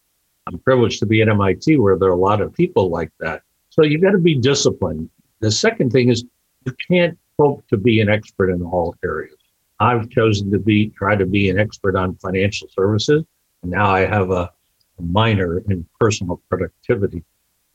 I'm 0.46 0.60
privileged 0.60 1.00
to 1.00 1.08
be 1.08 1.24
at 1.24 1.30
MIT 1.30 1.78
where 1.78 1.98
there 1.98 2.10
are 2.10 2.14
a 2.14 2.16
lot 2.16 2.40
of 2.40 2.54
people 2.54 2.90
like 2.90 3.12
that. 3.20 3.42
So 3.72 3.84
you've 3.84 4.04
got 4.04 4.12
to 4.12 4.20
be 4.20 4.36
disciplined. 4.36 5.10
The 5.40 5.52
second 5.52 5.90
thing 5.92 6.10
is 6.10 6.24
you 6.66 6.76
can't 6.88 7.18
hope 7.40 7.68
to 7.70 7.78
be 7.78 8.00
an 8.00 8.10
expert 8.10 8.52
in 8.52 8.62
all 8.62 8.96
areas. 9.04 9.38
I've 9.80 10.08
chosen 10.12 10.52
to 10.52 10.60
be 10.60 10.90
try 10.90 11.16
to 11.16 11.26
be 11.26 11.50
an 11.50 11.58
expert 11.58 11.96
on 11.96 12.16
financial 12.18 12.68
services. 12.70 13.24
And 13.64 13.72
now 13.72 13.90
I 13.90 14.02
have 14.02 14.30
a, 14.30 14.52
a 15.00 15.02
minor 15.02 15.58
in 15.58 15.88
personal 16.00 16.40
productivity. 16.48 17.24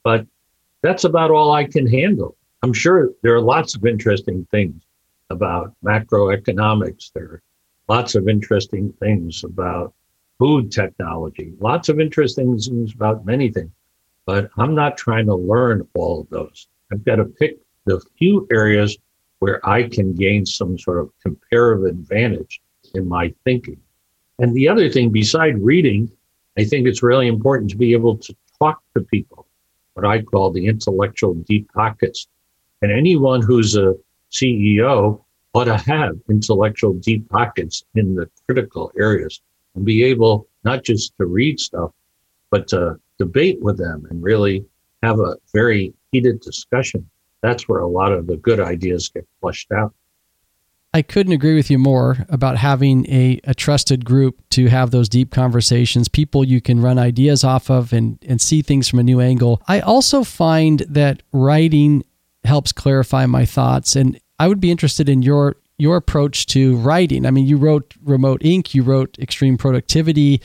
But 0.05 0.27
that's 0.87 1.05
about 1.05 1.31
all 1.31 1.53
I 1.53 1.65
can 1.65 1.87
handle. 1.87 2.37
I'm 2.63 2.73
sure 2.73 3.11
there 3.23 3.35
are 3.35 3.41
lots 3.41 3.75
of 3.75 3.85
interesting 3.85 4.47
things 4.51 4.83
about 5.31 5.75
macroeconomics. 5.85 7.13
There 7.13 7.25
are 7.25 7.43
lots 7.89 8.15
of 8.15 8.29
interesting 8.29 8.93
things 9.01 9.43
about 9.45 9.95
food 10.39 10.71
technology, 10.71 11.53
lots 11.61 11.89
of 11.89 11.99
interesting 11.99 12.59
things 12.59 12.95
about 12.95 13.27
many 13.27 13.51
things. 13.51 13.71
But 14.27 14.51
I'm 14.57 14.75
not 14.75 14.97
trying 14.97 15.27
to 15.27 15.35
learn 15.35 15.87
all 15.95 16.21
of 16.21 16.31
those. 16.31 16.69
I've 16.93 17.05
got 17.05 17.17
to 17.17 17.25
pick 17.25 17.59
the 17.85 18.01
few 18.19 18.47
areas 18.53 18.97
where 19.39 19.67
I 19.69 19.85
can 19.85 20.15
gain 20.15 20.47
some 20.47 20.79
sort 20.79 20.99
of 20.99 21.11
comparative 21.23 21.85
advantage 21.85 22.61
in 22.95 23.09
my 23.09 23.33
thinking. 23.45 23.81
And 24.39 24.55
the 24.55 24.69
other 24.69 24.91
thing, 24.91 25.11
beside 25.11 25.59
reading, 25.59 26.11
I 26.59 26.65
think 26.65 26.87
it's 26.87 27.03
really 27.03 27.27
important 27.29 27.71
to 27.71 27.77
be 27.77 27.93
able 27.93 28.17
to 28.19 28.37
talk 28.59 28.83
to 28.95 29.03
people, 29.03 29.46
what 29.97 30.07
I 30.07 30.23
call 30.23 30.51
the 30.51 30.67
intellectual 30.67 31.35
deep 31.35 31.73
pockets. 31.73 32.29
And 32.83 32.93
anyone 32.93 33.43
who's 33.43 33.77
a 33.77 33.95
CEO 34.31 35.23
ought 35.55 35.65
to 35.65 35.77
have 35.79 36.17
intellectual 36.29 36.93
deep 36.95 37.29
pockets 37.31 37.85
in 37.95 38.15
the 38.15 38.29
critical 38.47 38.93
areas 38.99 39.41
and 39.75 39.85
be 39.85 40.05
able 40.05 40.49
not 40.65 40.85
just 40.85 41.17
to 41.19 41.27
read 41.27 41.59
stuff, 41.59 41.91
but 42.51 42.69
to 42.69 43.01
debate 43.19 43.61
with 43.61 43.79
them 43.79 44.07
and 44.11 44.23
really 44.23 44.65
have 45.03 45.19
a 45.19 45.37
very 45.53 45.95
heated 46.13 46.41
discussion 46.41 47.09
that's 47.43 47.69
where 47.69 47.81
a 47.81 47.89
lot 47.89 48.13
of 48.13 48.27
the 48.27 48.37
good 48.37 48.61
ideas 48.61 49.09
get 49.09 49.27
flushed 49.41 49.71
out. 49.73 49.95
I 50.97 51.03
couldn't 51.03 51.35
agree 51.35 51.55
with 51.55 51.71
you 51.71 51.77
more 51.77 52.25
about 52.31 52.57
having 52.57 53.05
a, 53.11 53.39
a 53.45 53.53
trusted 53.53 54.03
group 54.03 54.43
to 54.53 54.69
have 54.69 54.93
those 54.93 55.11
deep 55.11 55.31
conversations, 55.31 56.09
people 56.09 56.43
you 56.43 56.63
can 56.63 56.81
run 56.81 56.99
ideas 56.99 57.45
off 57.45 57.69
of 57.71 57.93
and, 57.93 58.19
and 58.27 58.41
see 58.41 58.63
things 58.63 58.89
from 58.89 59.01
a 59.01 59.03
new 59.03 59.21
angle. 59.21 59.61
I 59.69 59.81
also 59.81 60.25
find 60.25 60.81
that 60.89 61.23
writing 61.35 62.03
helps 62.45 62.73
clarify 62.73 63.27
my 63.27 63.45
thoughts. 63.45 63.95
And 63.95 64.19
I 64.39 64.49
would 64.49 64.59
be 64.59 64.71
interested 64.71 65.07
in 65.07 65.21
your 65.21 65.57
your 65.77 65.99
approach 65.99 66.47
to 66.47 66.79
writing. 66.79 67.27
I 67.27 67.31
mean, 67.31 67.45
you 67.45 67.59
wrote 67.59 67.93
Remote 68.03 68.41
Inc., 68.41 68.73
you 68.73 68.83
wrote 68.83 69.19
Extreme 69.19 69.59
Productivity. 69.59 70.41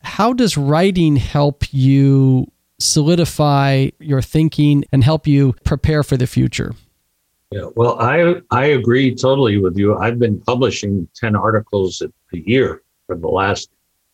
How 0.00 0.32
does 0.32 0.56
writing 0.56 1.14
help 1.14 1.72
you 1.72 2.50
solidify 2.80 3.90
your 4.00 4.22
thinking 4.22 4.84
and 4.90 5.04
help 5.04 5.28
you 5.28 5.54
prepare 5.62 6.02
for 6.02 6.16
the 6.16 6.26
future? 6.26 6.74
Yeah, 7.50 7.68
well, 7.76 7.98
I 7.98 8.42
I 8.50 8.66
agree 8.66 9.14
totally 9.14 9.58
with 9.58 9.78
you. 9.78 9.96
I've 9.96 10.18
been 10.18 10.38
publishing 10.40 11.08
10 11.14 11.34
articles 11.34 12.02
a 12.02 12.36
year 12.36 12.82
for 13.06 13.16
the 13.16 13.28
last 13.28 13.70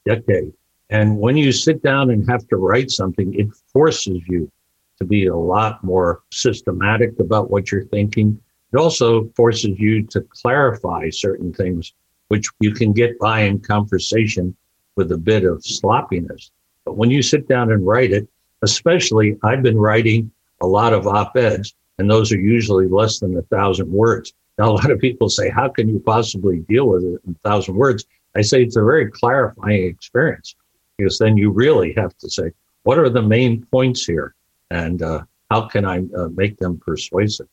decade. 0.07 0.53
And 0.91 1.19
when 1.19 1.37
you 1.37 1.51
sit 1.51 1.83
down 1.83 2.11
and 2.11 2.29
have 2.31 2.47
to 2.49 2.57
write 2.57 2.91
something, 2.93 3.35
it 3.35 3.49
forces 3.73 4.23
you 4.29 4.51
to 4.99 5.05
be 5.05 5.27
a 5.27 5.37
lot 5.37 5.83
more 5.83 6.23
systematic 6.31 7.19
about 7.19 7.51
what 7.51 7.73
you're 7.73 7.87
thinking. 7.87 8.41
It 8.73 8.77
also 8.77 9.29
forces 9.35 9.81
you 9.81 10.05
to 10.09 10.21
clarify 10.21 11.11
certain 11.11 11.53
things, 11.53 11.93
which 12.29 12.47
you 12.61 12.73
can 12.73 12.93
get 12.93 13.19
by 13.19 13.41
in 13.41 13.59
conversation 13.59 14.55
with 14.95 15.11
a 15.11 15.19
bit 15.19 15.45
of 15.45 15.65
sloppiness. 15.65 16.53
But 16.85 16.97
when 16.97 17.11
you 17.11 17.23
sit 17.23 17.49
down 17.49 17.73
and 17.73 17.85
write 17.85 18.13
it, 18.13 18.29
especially 18.63 19.37
I've 19.43 19.63
been 19.63 19.79
writing 19.79 20.31
a 20.61 20.67
lot 20.67 20.93
of 20.93 21.09
op-eds 21.09 21.75
and 21.99 22.11
those 22.11 22.33
are 22.33 22.39
usually 22.39 22.87
less 22.87 23.19
than 23.21 23.37
a 23.37 23.43
thousand 23.43 23.91
words. 23.91 24.33
Now, 24.59 24.71
a 24.71 24.73
lot 24.73 24.91
of 24.91 25.01
people 25.01 25.29
say, 25.29 25.51
how 25.51 25.69
can 25.69 25.89
you 25.89 26.01
possibly 26.01 26.59
deal 26.61 26.89
with 26.89 27.05
it 27.05 27.21
in 27.27 27.33
a 27.33 27.49
thousand 27.49 27.75
words? 27.75 28.05
I 28.37 28.43
say 28.43 28.63
it's 28.63 28.77
a 28.77 28.83
very 28.83 29.11
clarifying 29.11 29.85
experience 29.85 30.55
because 30.97 31.19
then 31.19 31.37
you 31.37 31.51
really 31.51 31.93
have 31.95 32.17
to 32.19 32.31
say, 32.31 32.53
what 32.83 32.99
are 32.99 33.09
the 33.09 33.23
main 33.23 33.65
points 33.67 34.05
here? 34.05 34.35
And 34.71 35.03
uh, 35.03 35.23
how 35.51 35.63
can 35.63 35.85
I 35.85 35.99
uh, 36.17 36.29
make 36.35 36.59
them 36.59 36.79
persuasive? 36.79 37.49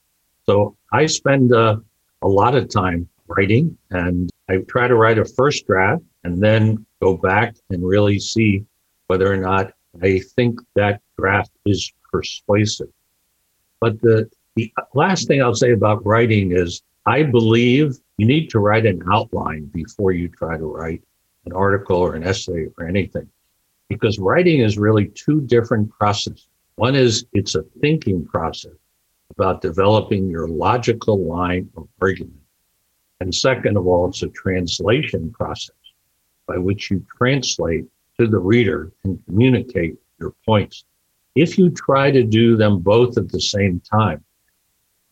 So 0.45 0.75
I 0.91 1.05
spend 1.05 1.53
uh, 1.53 1.77
a 2.21 2.27
lot 2.27 2.55
of 2.55 2.69
time 2.69 3.07
writing 3.27 3.77
and 3.89 4.29
I 4.49 4.57
try 4.67 4.87
to 4.87 4.95
write 4.95 5.17
a 5.17 5.25
first 5.25 5.65
draft 5.67 6.03
and 6.23 6.41
then 6.41 6.85
go 7.01 7.17
back 7.17 7.55
and 7.69 7.85
really 7.85 8.19
see 8.19 8.65
whether 9.07 9.31
or 9.31 9.37
not 9.37 9.73
I 10.01 10.19
think 10.35 10.59
that 10.75 11.01
draft 11.17 11.51
is 11.65 11.91
persuasive. 12.11 12.89
But 13.82 13.99
the, 14.01 14.29
the 14.55 14.71
last 14.93 15.27
thing 15.27 15.41
I'll 15.41 15.55
say 15.55 15.71
about 15.71 16.05
writing 16.05 16.51
is 16.51 16.82
I 17.05 17.23
believe 17.23 17.97
you 18.17 18.27
need 18.27 18.49
to 18.51 18.59
write 18.59 18.86
an 18.86 19.01
outline 19.11 19.65
before 19.73 20.11
you 20.11 20.29
try 20.29 20.57
to 20.57 20.65
write 20.65 21.01
an 21.45 21.53
article 21.53 21.97
or 21.97 22.15
an 22.15 22.23
essay 22.23 22.67
or 22.77 22.88
anything. 22.88 23.27
Because 23.89 24.19
writing 24.19 24.61
is 24.61 24.77
really 24.77 25.07
two 25.07 25.41
different 25.41 25.89
processes. 25.89 26.47
One 26.75 26.95
is 26.95 27.25
it's 27.34 27.55
a 27.55 27.63
thinking 27.82 28.25
process 28.25 28.71
about 29.32 29.61
developing 29.61 30.29
your 30.29 30.47
logical 30.47 31.25
line 31.25 31.69
of 31.75 31.88
argument. 31.99 32.38
And 33.19 33.34
second 33.34 33.77
of 33.77 33.88
all, 33.88 34.09
it's 34.09 34.23
a 34.23 34.29
translation 34.29 35.32
process 35.32 35.75
by 36.47 36.57
which 36.57 36.91
you 36.91 37.05
translate 37.17 37.86
to 38.19 38.27
the 38.27 38.39
reader 38.39 38.91
and 39.03 39.23
communicate 39.25 39.95
your 40.19 40.34
points. 40.45 40.86
If 41.36 41.57
you 41.57 41.69
try 41.69 42.11
to 42.11 42.23
do 42.23 42.57
them 42.57 42.79
both 42.79 43.17
at 43.17 43.29
the 43.29 43.39
same 43.39 43.79
time, 43.82 44.23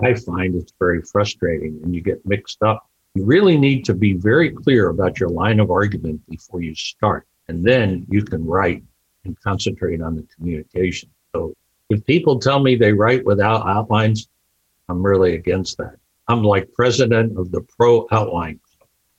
I 0.02 0.14
find 0.14 0.56
it's 0.56 0.74
very 0.80 1.02
frustrating 1.02 1.80
and 1.84 1.94
you 1.94 2.02
get 2.02 2.26
mixed 2.26 2.64
up. 2.64 2.90
You 3.16 3.26
really 3.26 3.58
need 3.58 3.86
to 3.86 3.94
be 3.94 4.14
very 4.14 4.52
clear 4.52 4.90
about 4.90 5.20
your 5.20 5.30
line 5.30 5.60
of 5.60 5.72
argument 5.72 6.22
before 6.30 6.62
you 6.62 6.76
start. 6.76 7.28
And 7.48 7.64
then 7.64 8.06
you 8.10 8.24
can 8.24 8.46
write 8.46 8.84
and 9.26 9.40
concentrate 9.42 10.02
on 10.02 10.16
the 10.16 10.28
communication. 10.36 11.10
So 11.34 11.54
if 11.90 12.06
people 12.06 12.40
tell 12.40 12.60
me 12.60 12.76
they 12.76 12.94
write 12.94 13.26
without 13.26 13.68
outlines, 13.68 14.30
I'm 14.88 15.04
really 15.04 15.36
against 15.36 15.78
that. 15.78 15.96
I'm 16.28 16.44
like 16.44 16.72
president 16.74 17.38
of 17.38 17.52
the 17.52 17.62
pro 17.62 18.08
outline 18.12 18.60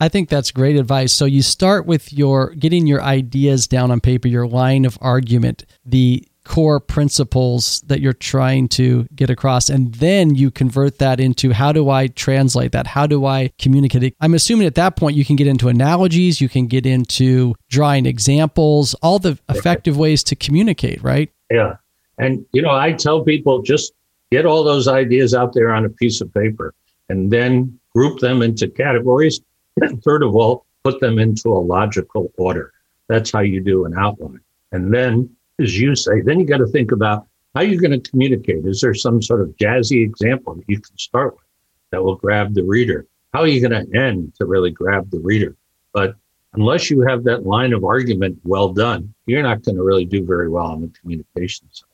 I 0.02 0.08
think 0.08 0.30
that's 0.30 0.50
great 0.50 0.76
advice. 0.76 1.12
So 1.12 1.26
you 1.26 1.42
start 1.42 1.84
with 1.84 2.10
your 2.10 2.54
getting 2.54 2.86
your 2.86 3.02
ideas 3.02 3.68
down 3.68 3.90
on 3.90 4.00
paper, 4.00 4.28
your 4.28 4.46
line 4.46 4.86
of 4.86 4.96
argument, 5.02 5.66
the 5.84 6.26
core 6.50 6.80
principles 6.80 7.80
that 7.82 8.00
you're 8.00 8.12
trying 8.12 8.66
to 8.66 9.06
get 9.14 9.30
across 9.30 9.68
and 9.68 9.94
then 9.94 10.34
you 10.34 10.50
convert 10.50 10.98
that 10.98 11.20
into 11.20 11.52
how 11.52 11.70
do 11.70 11.88
I 11.88 12.08
translate 12.08 12.72
that? 12.72 12.88
How 12.88 13.06
do 13.06 13.24
I 13.24 13.52
communicate 13.60 14.02
it? 14.02 14.16
I'm 14.20 14.34
assuming 14.34 14.66
at 14.66 14.74
that 14.74 14.96
point 14.96 15.16
you 15.16 15.24
can 15.24 15.36
get 15.36 15.46
into 15.46 15.68
analogies, 15.68 16.40
you 16.40 16.48
can 16.48 16.66
get 16.66 16.86
into 16.86 17.54
drawing 17.68 18.04
examples, 18.04 18.94
all 18.94 19.20
the 19.20 19.38
effective 19.48 19.96
ways 19.96 20.24
to 20.24 20.34
communicate, 20.34 21.00
right? 21.04 21.30
Yeah. 21.52 21.76
And 22.18 22.44
you 22.52 22.62
know, 22.62 22.74
I 22.74 22.94
tell 22.94 23.22
people 23.22 23.62
just 23.62 23.92
get 24.32 24.44
all 24.44 24.64
those 24.64 24.88
ideas 24.88 25.34
out 25.34 25.52
there 25.52 25.72
on 25.72 25.84
a 25.84 25.88
piece 25.88 26.20
of 26.20 26.34
paper 26.34 26.74
and 27.08 27.30
then 27.30 27.78
group 27.94 28.18
them 28.18 28.42
into 28.42 28.66
categories. 28.66 29.40
And 29.80 30.02
third 30.04 30.24
of 30.24 30.34
all, 30.34 30.66
put 30.82 30.98
them 30.98 31.20
into 31.20 31.50
a 31.50 31.62
logical 31.62 32.32
order. 32.36 32.72
That's 33.06 33.30
how 33.30 33.40
you 33.40 33.60
do 33.60 33.84
an 33.84 33.96
outline. 33.96 34.40
And 34.72 34.92
then, 34.92 35.30
as 35.60 35.78
you 35.78 35.94
say, 35.94 36.20
then 36.20 36.40
you 36.40 36.46
got 36.46 36.58
to 36.58 36.66
think 36.66 36.92
about 36.92 37.26
how 37.54 37.62
you're 37.62 37.80
going 37.80 38.00
to 38.00 38.10
communicate. 38.10 38.64
Is 38.64 38.80
there 38.80 38.94
some 38.94 39.20
sort 39.20 39.40
of 39.40 39.48
jazzy 39.56 40.04
example 40.04 40.54
that 40.54 40.64
you 40.68 40.80
can 40.80 40.96
start 40.96 41.34
with 41.34 41.44
that 41.90 42.02
will 42.02 42.16
grab 42.16 42.54
the 42.54 42.64
reader? 42.64 43.06
How 43.32 43.40
are 43.40 43.46
you 43.46 43.66
going 43.66 43.86
to 43.86 43.98
end 43.98 44.34
to 44.36 44.46
really 44.46 44.70
grab 44.70 45.10
the 45.10 45.20
reader? 45.20 45.56
But 45.92 46.14
unless 46.54 46.90
you 46.90 47.02
have 47.02 47.24
that 47.24 47.46
line 47.46 47.72
of 47.72 47.84
argument 47.84 48.38
well 48.44 48.72
done, 48.72 49.14
you're 49.26 49.42
not 49.42 49.62
going 49.62 49.76
to 49.76 49.82
really 49.82 50.04
do 50.04 50.24
very 50.24 50.48
well 50.48 50.66
on 50.66 50.80
the 50.82 50.88
communication 51.00 51.68
side. 51.72 51.86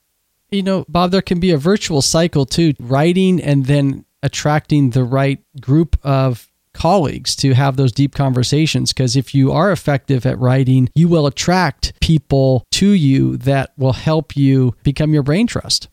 You 0.49 0.63
know, 0.63 0.85
Bob, 0.87 1.11
there 1.11 1.21
can 1.21 1.39
be 1.39 1.51
a 1.51 1.57
virtual 1.57 2.01
cycle 2.01 2.45
too, 2.45 2.73
writing 2.79 3.41
and 3.41 3.65
then 3.65 4.05
attracting 4.23 4.91
the 4.91 5.03
right 5.03 5.39
group 5.59 5.97
of 6.03 6.49
colleagues 6.77 7.35
to 7.37 7.53
have 7.53 7.75
those 7.75 7.91
deep 7.91 8.15
conversations. 8.15 8.93
Because 8.93 9.15
if 9.15 9.35
you 9.35 9.51
are 9.51 9.71
effective 9.71 10.25
at 10.25 10.39
writing, 10.39 10.89
you 10.95 11.07
will 11.07 11.27
attract 11.27 11.93
people 11.99 12.63
to 12.71 12.89
you 12.89 13.37
that 13.37 13.73
will 13.77 13.93
help 13.93 14.37
you 14.37 14.75
become 14.83 15.13
your 15.13 15.23
brain 15.23 15.47
trust. 15.47 15.89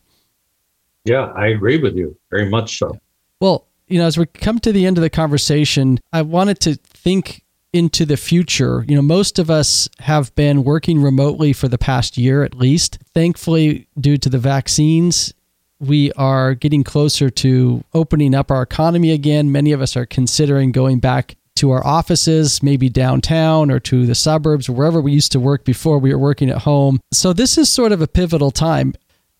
Yeah, 1.03 1.31
I 1.35 1.47
agree 1.47 1.77
with 1.77 1.95
you 1.95 2.17
very 2.31 2.49
much 2.49 2.77
so. 2.79 2.97
Well, 3.39 3.67
you 3.87 3.99
know, 3.99 4.07
as 4.07 4.17
we 4.17 4.25
come 4.25 4.59
to 4.59 4.71
the 4.71 4.85
end 4.85 4.97
of 4.97 5.01
the 5.01 5.09
conversation, 5.09 5.99
I 6.11 6.23
wanted 6.23 6.59
to 6.61 6.75
think 6.75 7.43
into 7.73 8.05
the 8.05 8.17
future. 8.17 8.85
You 8.87 8.95
know, 8.95 9.01
most 9.01 9.37
of 9.37 9.49
us 9.49 9.89
have 9.99 10.33
been 10.35 10.63
working 10.63 11.01
remotely 11.01 11.51
for 11.51 11.67
the 11.67 11.77
past 11.77 12.17
year 12.17 12.41
at 12.43 12.55
least. 12.55 12.99
Thankfully, 13.13 13.87
due 13.99 14.17
to 14.17 14.29
the 14.29 14.39
vaccines, 14.39 15.33
we 15.79 16.11
are 16.13 16.53
getting 16.53 16.83
closer 16.83 17.29
to 17.29 17.83
opening 17.93 18.33
up 18.33 18.51
our 18.51 18.61
economy 18.61 19.11
again. 19.11 19.51
Many 19.51 19.71
of 19.71 19.81
us 19.81 19.95
are 19.95 20.05
considering 20.05 20.71
going 20.71 20.99
back 20.99 21.35
to 21.55 21.71
our 21.71 21.85
offices, 21.85 22.61
maybe 22.61 22.89
downtown 22.89 23.71
or 23.71 23.79
to 23.79 24.05
the 24.05 24.15
suburbs 24.15 24.69
wherever 24.69 24.99
we 24.99 25.13
used 25.13 25.31
to 25.31 25.39
work 25.39 25.63
before 25.63 25.99
we 25.99 26.13
were 26.13 26.19
working 26.19 26.49
at 26.49 26.59
home. 26.59 26.99
So, 27.11 27.33
this 27.33 27.57
is 27.57 27.69
sort 27.69 27.91
of 27.91 28.01
a 28.01 28.07
pivotal 28.07 28.51
time. 28.51 28.93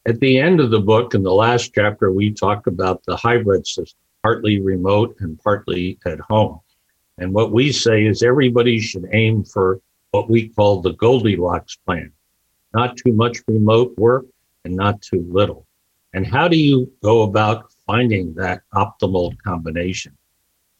At 0.05 0.19
the 0.19 0.39
end 0.39 0.59
of 0.59 0.71
the 0.71 0.79
book, 0.79 1.13
in 1.13 1.23
the 1.23 1.33
last 1.33 1.73
chapter, 1.73 2.11
we 2.11 2.31
talk 2.31 2.67
about 2.67 3.03
the 3.05 3.15
hybrid 3.15 3.65
system, 3.65 3.99
partly 4.23 4.61
remote 4.61 5.15
and 5.19 5.39
partly 5.39 5.97
at 6.05 6.19
home. 6.19 6.59
And 7.17 7.33
what 7.33 7.51
we 7.51 7.71
say 7.71 8.05
is 8.05 8.23
everybody 8.23 8.79
should 8.79 9.07
aim 9.13 9.43
for 9.43 9.81
what 10.11 10.29
we 10.29 10.49
call 10.49 10.81
the 10.81 10.93
Goldilocks 10.93 11.75
plan 11.75 12.11
not 12.75 12.97
too 12.97 13.13
much 13.13 13.37
remote 13.47 13.97
work 13.97 14.25
and 14.65 14.75
not 14.75 15.01
too 15.01 15.25
little. 15.29 15.65
And 16.15 16.25
how 16.25 16.47
do 16.47 16.55
you 16.55 16.89
go 17.03 17.23
about 17.23 17.73
finding 17.85 18.33
that 18.35 18.61
optimal 18.73 19.37
combination? 19.43 20.17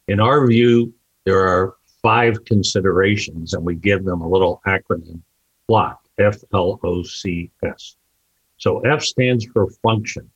In 0.08 0.22
our 0.22 0.48
view, 0.48 0.94
there 1.26 1.42
are 1.42 1.76
five 2.02 2.46
considerations, 2.46 3.54
and 3.54 3.66
we 3.66 3.76
give 3.76 4.06
them 4.06 4.22
a 4.22 4.30
little 4.30 4.62
acronym 4.66 5.20
FLOC, 5.70 5.98
F 6.20 6.38
L 6.54 6.80
O 6.82 7.04
C 7.04 7.52
S. 7.66 7.98
So 8.58 8.80
F 8.86 9.02
stands 9.02 9.46
for 9.46 9.70
function. 9.84 10.32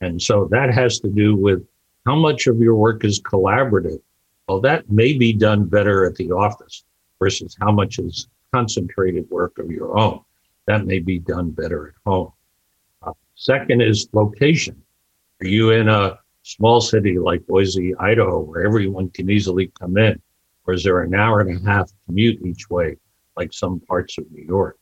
And 0.00 0.20
so 0.20 0.48
that 0.50 0.72
has 0.72 0.98
to 1.00 1.08
do 1.08 1.36
with 1.36 1.66
how 2.06 2.16
much 2.16 2.46
of 2.46 2.58
your 2.58 2.74
work 2.74 3.04
is 3.04 3.20
collaborative. 3.20 4.00
Well, 4.48 4.62
that 4.62 4.90
may 4.90 5.12
be 5.12 5.34
done 5.34 5.66
better 5.66 6.06
at 6.06 6.14
the 6.14 6.30
office 6.30 6.84
versus 7.18 7.54
how 7.60 7.70
much 7.70 7.98
is 7.98 8.28
concentrated 8.54 9.28
work 9.30 9.58
of 9.58 9.70
your 9.70 9.98
own. 9.98 10.20
That 10.66 10.86
may 10.86 11.00
be 11.00 11.18
done 11.18 11.50
better 11.50 11.88
at 11.88 11.94
home. 12.06 12.32
Second 13.38 13.80
is 13.80 14.08
location. 14.12 14.82
Are 15.40 15.46
you 15.46 15.70
in 15.70 15.88
a 15.88 16.18
small 16.42 16.80
city 16.80 17.18
like 17.20 17.46
Boise, 17.46 17.94
Idaho, 17.94 18.40
where 18.40 18.66
everyone 18.66 19.10
can 19.10 19.30
easily 19.30 19.70
come 19.78 19.96
in? 19.96 20.20
Or 20.66 20.74
is 20.74 20.82
there 20.82 21.02
an 21.02 21.14
hour 21.14 21.40
and 21.40 21.56
a 21.56 21.70
half 21.70 21.92
commute 22.04 22.44
each 22.44 22.68
way, 22.68 22.96
like 23.36 23.52
some 23.52 23.78
parts 23.78 24.18
of 24.18 24.28
New 24.32 24.42
York? 24.42 24.76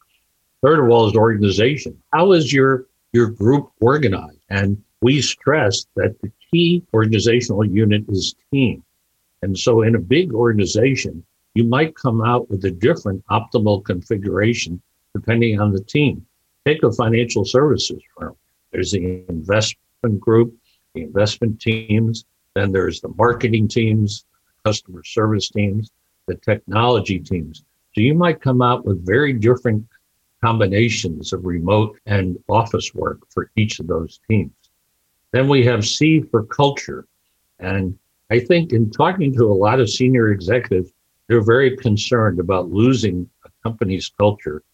Third 0.62 0.80
of 0.82 0.88
all 0.88 1.06
is 1.06 1.14
organization. 1.14 2.02
How 2.14 2.32
is 2.32 2.50
your, 2.50 2.86
your 3.12 3.28
group 3.28 3.70
organized? 3.80 4.40
And 4.48 4.82
we 5.02 5.20
stress 5.20 5.84
that 5.94 6.18
the 6.22 6.32
key 6.50 6.82
organizational 6.94 7.64
unit 7.66 8.04
is 8.08 8.34
team. 8.50 8.82
And 9.42 9.56
so 9.56 9.82
in 9.82 9.96
a 9.96 10.00
big 10.00 10.32
organization, 10.32 11.22
you 11.54 11.64
might 11.64 11.94
come 11.94 12.22
out 12.22 12.48
with 12.48 12.64
a 12.64 12.70
different 12.70 13.22
optimal 13.30 13.84
configuration 13.84 14.80
depending 15.14 15.60
on 15.60 15.72
the 15.72 15.84
team. 15.84 16.26
Take 16.66 16.82
a 16.82 16.90
financial 16.90 17.44
services 17.44 18.02
firm. 18.18 18.34
There's 18.72 18.90
the 18.90 19.24
investment 19.28 20.18
group, 20.18 20.52
the 20.94 21.02
investment 21.02 21.60
teams, 21.60 22.24
then 22.54 22.72
there's 22.72 23.00
the 23.00 23.08
marketing 23.16 23.68
teams, 23.68 24.24
customer 24.64 25.04
service 25.04 25.48
teams, 25.48 25.92
the 26.26 26.34
technology 26.34 27.20
teams. 27.20 27.62
So 27.94 28.00
you 28.00 28.14
might 28.14 28.40
come 28.40 28.62
out 28.62 28.84
with 28.84 29.06
very 29.06 29.32
different 29.32 29.86
combinations 30.42 31.32
of 31.32 31.46
remote 31.46 31.98
and 32.06 32.36
office 32.48 32.92
work 32.94 33.20
for 33.30 33.50
each 33.54 33.78
of 33.78 33.86
those 33.86 34.18
teams. 34.28 34.52
Then 35.30 35.48
we 35.48 35.64
have 35.66 35.86
C 35.86 36.20
for 36.20 36.42
culture. 36.44 37.06
And 37.60 37.96
I 38.30 38.40
think 38.40 38.72
in 38.72 38.90
talking 38.90 39.32
to 39.34 39.44
a 39.44 39.54
lot 39.54 39.78
of 39.78 39.88
senior 39.88 40.32
executives, 40.32 40.90
they're 41.28 41.44
very 41.44 41.76
concerned 41.76 42.40
about 42.40 42.70
losing 42.70 43.30
a 43.44 43.50
company's 43.62 44.10
culture 44.18 44.64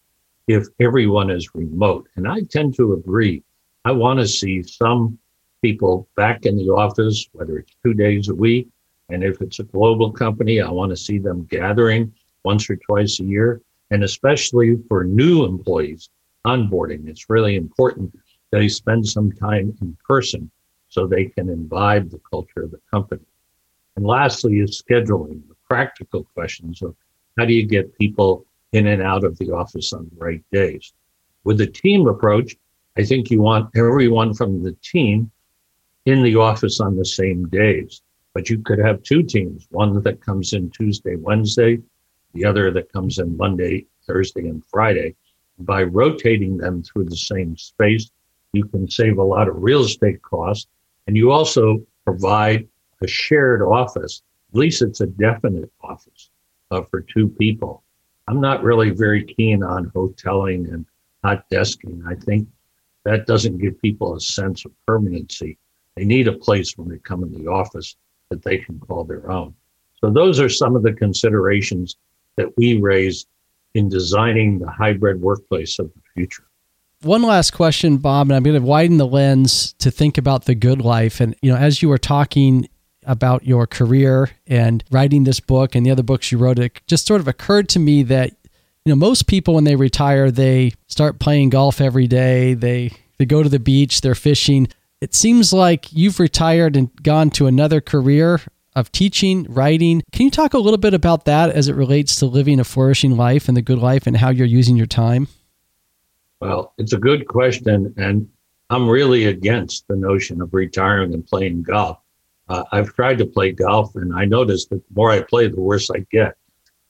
if 0.48 0.66
everyone 0.80 1.30
is 1.30 1.54
remote. 1.54 2.08
And 2.16 2.26
I 2.26 2.40
tend 2.50 2.76
to 2.76 2.94
agree. 2.94 3.42
I 3.84 3.92
want 3.92 4.20
to 4.20 4.26
see 4.26 4.62
some 4.62 5.18
people 5.62 6.08
back 6.16 6.44
in 6.44 6.56
the 6.56 6.70
office, 6.70 7.28
whether 7.32 7.58
it's 7.58 7.74
two 7.84 7.94
days 7.94 8.28
a 8.28 8.34
week. 8.34 8.68
And 9.08 9.22
if 9.22 9.40
it's 9.40 9.58
a 9.58 9.64
global 9.64 10.12
company, 10.12 10.60
I 10.60 10.70
want 10.70 10.90
to 10.90 10.96
see 10.96 11.18
them 11.18 11.44
gathering 11.44 12.12
once 12.44 12.68
or 12.68 12.76
twice 12.76 13.20
a 13.20 13.24
year. 13.24 13.60
And 13.90 14.04
especially 14.04 14.78
for 14.88 15.04
new 15.04 15.44
employees, 15.44 16.08
onboarding, 16.46 17.08
it's 17.08 17.28
really 17.28 17.56
important 17.56 18.12
they 18.52 18.68
spend 18.68 19.08
some 19.08 19.32
time 19.32 19.76
in 19.80 19.96
person 20.06 20.50
so 20.88 21.06
they 21.06 21.24
can 21.24 21.48
imbibe 21.48 22.10
the 22.10 22.20
culture 22.30 22.62
of 22.62 22.70
the 22.70 22.80
company. 22.90 23.24
And 23.96 24.06
lastly 24.06 24.60
is 24.60 24.80
scheduling, 24.80 25.42
the 25.48 25.56
practical 25.68 26.24
questions 26.34 26.82
of 26.82 26.94
how 27.38 27.46
do 27.46 27.54
you 27.54 27.66
get 27.66 27.98
people 27.98 28.44
in 28.72 28.86
and 28.86 29.02
out 29.02 29.24
of 29.24 29.38
the 29.38 29.50
office 29.50 29.92
on 29.92 30.10
the 30.10 30.24
right 30.24 30.42
days. 30.50 30.92
With 31.44 31.58
the 31.58 31.66
team 31.66 32.06
approach, 32.06 32.56
I 32.96 33.04
think 33.04 33.30
you 33.30 33.40
want 33.40 33.76
everyone 33.76 34.34
from 34.34 34.62
the 34.62 34.76
team 34.82 35.30
in 36.04 36.22
the 36.22 36.36
office 36.36 36.80
on 36.80 36.96
the 36.96 37.04
same 37.04 37.48
days. 37.48 38.02
But 38.34 38.48
you 38.48 38.58
could 38.58 38.78
have 38.78 39.02
two 39.02 39.22
teams, 39.22 39.66
one 39.70 40.02
that 40.02 40.24
comes 40.24 40.52
in 40.52 40.70
Tuesday, 40.70 41.16
Wednesday, 41.16 41.78
the 42.32 42.44
other 42.44 42.70
that 42.70 42.92
comes 42.92 43.18
in 43.18 43.36
Monday, 43.36 43.86
Thursday, 44.06 44.48
and 44.48 44.64
Friday. 44.66 45.14
By 45.58 45.82
rotating 45.82 46.56
them 46.56 46.82
through 46.82 47.04
the 47.04 47.16
same 47.16 47.56
space, 47.56 48.10
you 48.52 48.64
can 48.64 48.88
save 48.88 49.18
a 49.18 49.22
lot 49.22 49.48
of 49.48 49.62
real 49.62 49.82
estate 49.82 50.22
costs. 50.22 50.66
And 51.06 51.16
you 51.16 51.30
also 51.30 51.84
provide 52.04 52.68
a 53.02 53.06
shared 53.06 53.62
office. 53.62 54.22
At 54.52 54.58
least 54.58 54.82
it's 54.82 55.00
a 55.00 55.06
definite 55.06 55.70
office 55.82 56.30
uh, 56.70 56.82
for 56.82 57.00
two 57.00 57.28
people. 57.28 57.81
I'm 58.28 58.40
not 58.40 58.62
really 58.62 58.90
very 58.90 59.24
keen 59.24 59.62
on 59.62 59.90
hoteling 59.90 60.72
and 60.72 60.86
hot 61.24 61.44
desking. 61.50 62.02
I 62.06 62.14
think 62.14 62.48
that 63.04 63.26
doesn't 63.26 63.58
give 63.58 63.80
people 63.80 64.14
a 64.14 64.20
sense 64.20 64.64
of 64.64 64.72
permanency. 64.86 65.58
They 65.96 66.04
need 66.04 66.28
a 66.28 66.32
place 66.32 66.76
when 66.76 66.88
they 66.88 66.98
come 66.98 67.22
in 67.22 67.32
the 67.32 67.50
office 67.50 67.96
that 68.30 68.42
they 68.42 68.58
can 68.58 68.78
call 68.80 69.04
their 69.04 69.30
own. 69.30 69.54
So 70.00 70.10
those 70.10 70.40
are 70.40 70.48
some 70.48 70.74
of 70.74 70.82
the 70.82 70.92
considerations 70.92 71.96
that 72.36 72.56
we 72.56 72.80
raised 72.80 73.28
in 73.74 73.88
designing 73.88 74.58
the 74.58 74.70
hybrid 74.70 75.20
workplace 75.20 75.78
of 75.78 75.92
the 75.94 76.00
future. 76.14 76.44
One 77.02 77.22
last 77.22 77.52
question, 77.52 77.96
Bob, 77.96 78.28
and 78.28 78.36
I'm 78.36 78.42
going 78.44 78.60
to 78.60 78.66
widen 78.66 78.96
the 78.96 79.06
lens 79.06 79.72
to 79.74 79.90
think 79.90 80.18
about 80.18 80.44
the 80.44 80.54
good 80.54 80.80
life. 80.80 81.20
And 81.20 81.34
you 81.42 81.50
know, 81.50 81.58
as 81.58 81.82
you 81.82 81.88
were 81.88 81.98
talking 81.98 82.68
about 83.04 83.46
your 83.46 83.66
career 83.66 84.30
and 84.46 84.84
writing 84.90 85.24
this 85.24 85.40
book 85.40 85.74
and 85.74 85.84
the 85.84 85.90
other 85.90 86.02
books 86.02 86.30
you 86.30 86.38
wrote, 86.38 86.58
it 86.58 86.80
just 86.86 87.06
sort 87.06 87.20
of 87.20 87.28
occurred 87.28 87.68
to 87.70 87.78
me 87.78 88.02
that 88.04 88.30
you 88.84 88.90
know 88.90 88.96
most 88.96 89.26
people 89.26 89.54
when 89.54 89.64
they 89.64 89.76
retire 89.76 90.30
they 90.30 90.72
start 90.88 91.18
playing 91.18 91.50
golf 91.50 91.80
every 91.80 92.06
day. 92.06 92.54
They 92.54 92.92
they 93.18 93.26
go 93.26 93.42
to 93.42 93.48
the 93.48 93.58
beach 93.58 94.00
they're 94.00 94.14
fishing. 94.14 94.68
It 95.00 95.14
seems 95.14 95.52
like 95.52 95.92
you've 95.92 96.20
retired 96.20 96.76
and 96.76 96.90
gone 97.02 97.30
to 97.30 97.46
another 97.46 97.80
career 97.80 98.40
of 98.74 98.90
teaching 98.92 99.46
writing. 99.48 100.02
Can 100.12 100.26
you 100.26 100.30
talk 100.30 100.54
a 100.54 100.58
little 100.58 100.78
bit 100.78 100.94
about 100.94 101.24
that 101.26 101.50
as 101.50 101.68
it 101.68 101.74
relates 101.74 102.16
to 102.16 102.26
living 102.26 102.60
a 102.60 102.64
flourishing 102.64 103.16
life 103.16 103.48
and 103.48 103.56
the 103.56 103.62
good 103.62 103.78
life 103.78 104.06
and 104.06 104.16
how 104.16 104.30
you're 104.30 104.46
using 104.46 104.76
your 104.76 104.86
time? 104.86 105.28
Well 106.40 106.74
it's 106.78 106.92
a 106.92 106.98
good 106.98 107.28
question 107.28 107.94
and 107.96 108.28
i'm 108.70 108.88
really 108.88 109.26
against 109.26 109.86
the 109.86 109.96
notion 109.96 110.40
of 110.40 110.52
retiring 110.52 111.14
and 111.14 111.26
playing 111.26 111.62
golf 111.62 111.98
uh, 112.48 112.64
i've 112.72 112.92
tried 112.94 113.18
to 113.18 113.26
play 113.26 113.52
golf 113.52 113.94
and 113.96 114.14
i 114.14 114.24
notice 114.24 114.66
that 114.66 114.76
the 114.76 114.94
more 114.94 115.10
i 115.10 115.20
play 115.22 115.48
the 115.48 115.60
worse 115.60 115.90
i 115.90 115.98
get 116.10 116.36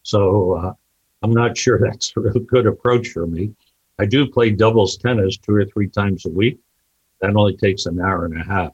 so 0.03 0.55
uh, 0.55 0.73
I'm 1.23 1.33
not 1.33 1.57
sure 1.57 1.79
that's 1.83 2.13
a 2.17 2.21
real 2.21 2.41
good 2.41 2.67
approach 2.67 3.09
for 3.09 3.27
me. 3.27 3.53
I 3.99 4.07
do 4.07 4.27
play 4.27 4.51
doubles 4.51 4.97
tennis 4.97 5.37
two 5.37 5.55
or 5.55 5.65
three 5.65 5.89
times 5.89 6.27
a 6.27 6.31
week. 6.31 6.59
That 7.21 7.37
only 7.37 7.57
takes 7.57 7.87
an 7.87 8.01
hour 8.01 8.25
and 8.25 8.41
a 8.41 8.45
half. 8.45 8.73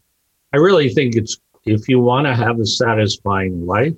I 0.55 0.57
really 0.57 0.89
think 0.89 1.17
it's 1.17 1.39
if 1.67 1.89
you 1.89 2.01
want 2.01 2.27
to 2.27 2.35
have 2.35 2.59
a 2.61 2.67
satisfying 2.67 3.67
life, 3.67 3.95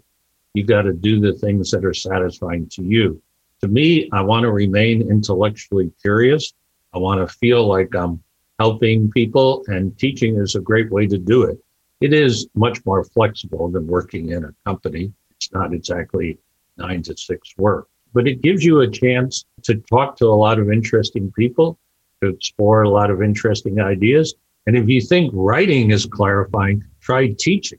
you 0.54 0.64
got 0.64 0.82
to 0.82 0.92
do 0.92 1.20
the 1.20 1.34
things 1.34 1.70
that 1.70 1.84
are 1.84 1.94
satisfying 1.94 2.66
to 2.70 2.82
you. 2.82 3.22
To 3.60 3.68
me, 3.68 4.08
I 4.12 4.22
want 4.22 4.42
to 4.42 4.50
remain 4.50 5.08
intellectually 5.08 5.92
curious. 6.02 6.52
I 6.92 6.98
want 6.98 7.20
to 7.20 7.32
feel 7.36 7.68
like 7.68 7.94
I'm 7.94 8.20
helping 8.58 9.10
people, 9.12 9.62
and 9.68 9.96
teaching 9.96 10.36
is 10.36 10.56
a 10.56 10.60
great 10.60 10.90
way 10.90 11.06
to 11.06 11.18
do 11.18 11.44
it. 11.44 11.58
It 12.00 12.12
is 12.14 12.48
much 12.54 12.84
more 12.86 13.04
flexible 13.04 13.68
than 13.68 13.86
working 13.86 14.30
in 14.30 14.44
a 14.44 14.54
company. 14.64 15.12
It's 15.32 15.52
not 15.52 15.74
exactly 15.74 16.38
nine 16.76 17.02
to 17.02 17.16
six 17.16 17.54
work, 17.58 17.88
but 18.14 18.26
it 18.26 18.40
gives 18.40 18.64
you 18.64 18.80
a 18.80 18.88
chance 18.88 19.44
to 19.62 19.74
talk 19.76 20.16
to 20.16 20.26
a 20.26 20.34
lot 20.34 20.58
of 20.58 20.72
interesting 20.72 21.30
people, 21.32 21.78
to 22.22 22.28
explore 22.28 22.82
a 22.82 22.88
lot 22.88 23.10
of 23.10 23.22
interesting 23.22 23.80
ideas. 23.80 24.34
And 24.66 24.76
if 24.76 24.88
you 24.88 25.00
think 25.00 25.30
writing 25.34 25.90
is 25.90 26.06
clarifying, 26.06 26.84
try 27.00 27.28
teaching 27.38 27.78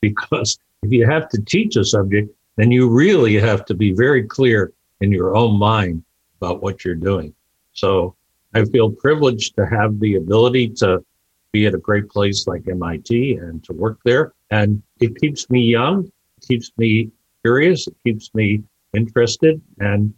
because 0.00 0.58
if 0.82 0.90
you 0.90 1.06
have 1.06 1.28
to 1.28 1.40
teach 1.42 1.76
a 1.76 1.84
subject, 1.84 2.34
then 2.56 2.70
you 2.70 2.88
really 2.88 3.38
have 3.38 3.64
to 3.66 3.74
be 3.74 3.92
very 3.92 4.24
clear 4.24 4.72
in 5.00 5.12
your 5.12 5.36
own 5.36 5.58
mind 5.58 6.04
about 6.40 6.62
what 6.62 6.84
you're 6.84 6.94
doing. 6.94 7.34
So 7.72 8.16
I 8.54 8.64
feel 8.64 8.90
privileged 8.90 9.56
to 9.56 9.66
have 9.66 9.98
the 10.00 10.16
ability 10.16 10.70
to 10.70 11.04
be 11.52 11.66
at 11.66 11.74
a 11.74 11.78
great 11.78 12.08
place 12.08 12.46
like 12.46 12.66
MIT 12.68 13.34
and 13.34 13.62
to 13.64 13.72
work 13.72 13.98
there. 14.04 14.32
And 14.50 14.82
it 15.00 15.18
keeps 15.20 15.48
me 15.50 15.60
young, 15.60 16.10
keeps 16.40 16.72
me 16.76 17.10
curious, 17.42 17.86
it 17.86 17.94
keeps 18.04 18.34
me 18.34 18.62
interested, 18.94 19.60
and 19.78 20.12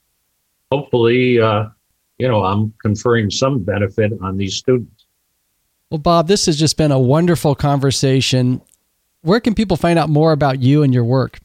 hopefully, 0.71 1.41
uh, 1.41 1.67
you 2.19 2.29
know, 2.29 2.45
I'm 2.45 2.73
conferring 2.81 3.31
some 3.31 3.63
benefit 3.63 4.13
on 4.23 4.37
these 4.37 4.55
students. 4.57 5.07
Well, 5.91 5.99
Bob, 5.99 6.29
this 6.29 6.47
has 6.47 6.59
just 6.59 6.77
been 6.77 6.93
a 6.93 6.99
wonderful 6.99 7.55
conversation. 7.55 8.61
Where 9.23 9.41
can 9.41 9.55
people 9.55 9.77
find 9.77 9.99
out 9.99 10.09
more 10.09 10.33
about 10.33 10.61
you 10.61 10.83
and 10.83 10.93
your 10.93 11.05
work? 11.05 11.39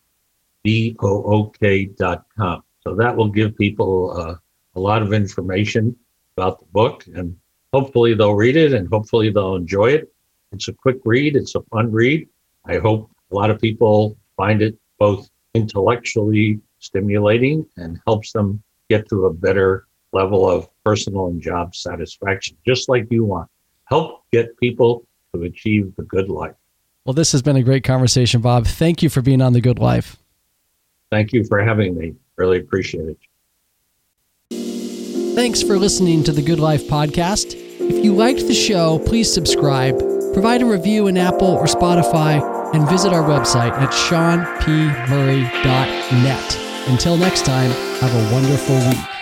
B 0.64 0.96
O 1.02 1.24
O 1.24 1.46
K.com. 1.46 2.64
So 2.82 2.96
that 2.96 3.16
will 3.16 3.30
give 3.30 3.56
people 3.58 4.18
uh, 4.18 4.36
a 4.76 4.80
lot 4.80 5.02
of 5.02 5.14
information 5.14 5.96
about 6.38 6.60
the 6.60 6.66
book 6.68 7.06
and 7.14 7.36
hopefully 7.74 8.14
they'll 8.14 8.36
read 8.36 8.56
it 8.56 8.74
and 8.74 8.88
hopefully 8.88 9.30
they'll 9.30 9.56
enjoy 9.56 9.88
it. 9.88 10.12
It's 10.52 10.68
a 10.68 10.74
quick 10.74 10.98
read, 11.04 11.36
it's 11.36 11.56
a 11.56 11.62
fun 11.64 11.92
read. 11.92 12.28
I 12.66 12.78
hope 12.78 13.12
a 13.32 13.36
lot 13.36 13.50
of 13.50 13.60
people 13.60 14.18
find 14.38 14.62
it 14.62 14.78
both 15.00 15.30
intellectually 15.54 16.62
stimulating 16.80 17.66
and 17.76 18.00
helps 18.08 18.32
them 18.32 18.64
get 18.90 19.10
to 19.10 19.26
a 19.26 19.34
better 19.34 19.88
level 20.14 20.50
of 20.50 20.70
personal 20.86 21.28
and 21.28 21.42
job 21.42 21.76
satisfaction, 21.76 22.56
just 22.66 22.88
like 22.88 23.08
you 23.10 23.26
want. 23.26 23.50
Help 23.86 24.24
get 24.32 24.58
people 24.58 25.06
to 25.34 25.44
achieve 25.44 25.94
the 25.96 26.04
good 26.04 26.30
life. 26.30 26.56
Well, 27.06 27.14
this 27.14 27.32
has 27.32 27.42
been 27.42 27.56
a 27.56 27.64
great 27.64 27.84
conversation, 27.84 28.42
Bob. 28.42 28.68
Thank 28.68 29.02
you 29.02 29.10
for 29.10 29.22
being 29.22 29.42
on 29.42 29.54
The 29.54 29.62
Good 29.62 29.80
Life. 29.80 30.18
Thank 31.10 31.32
you 31.32 31.46
for 31.46 31.60
having 31.60 31.98
me. 31.98 32.16
Really 32.36 32.60
appreciate 32.60 33.08
it. 33.10 33.18
Thanks 35.36 35.62
for 35.62 35.78
listening 35.78 36.24
to 36.26 36.32
the 36.32 36.42
Good 36.42 36.60
Life 36.60 36.84
podcast. 36.88 37.54
If 37.56 38.04
you 38.04 38.14
liked 38.14 38.48
the 38.48 38.54
show, 38.54 39.00
please 39.00 39.32
subscribe, 39.34 39.98
provide 40.34 40.62
a 40.62 40.66
review 40.66 41.08
in 41.08 41.16
Apple 41.16 41.48
or 41.48 41.66
Spotify, 41.66 42.42
and 42.74 42.90
visit 42.90 43.14
our 43.14 43.24
website 43.24 43.72
at 43.74 43.92
seanpmurray.net. 43.92 46.60
Until 46.88 47.18
next 47.18 47.46
time, 47.46 47.72
have 48.00 48.14
a 48.14 48.34
wonderful 48.34 48.78
week. 48.90 49.17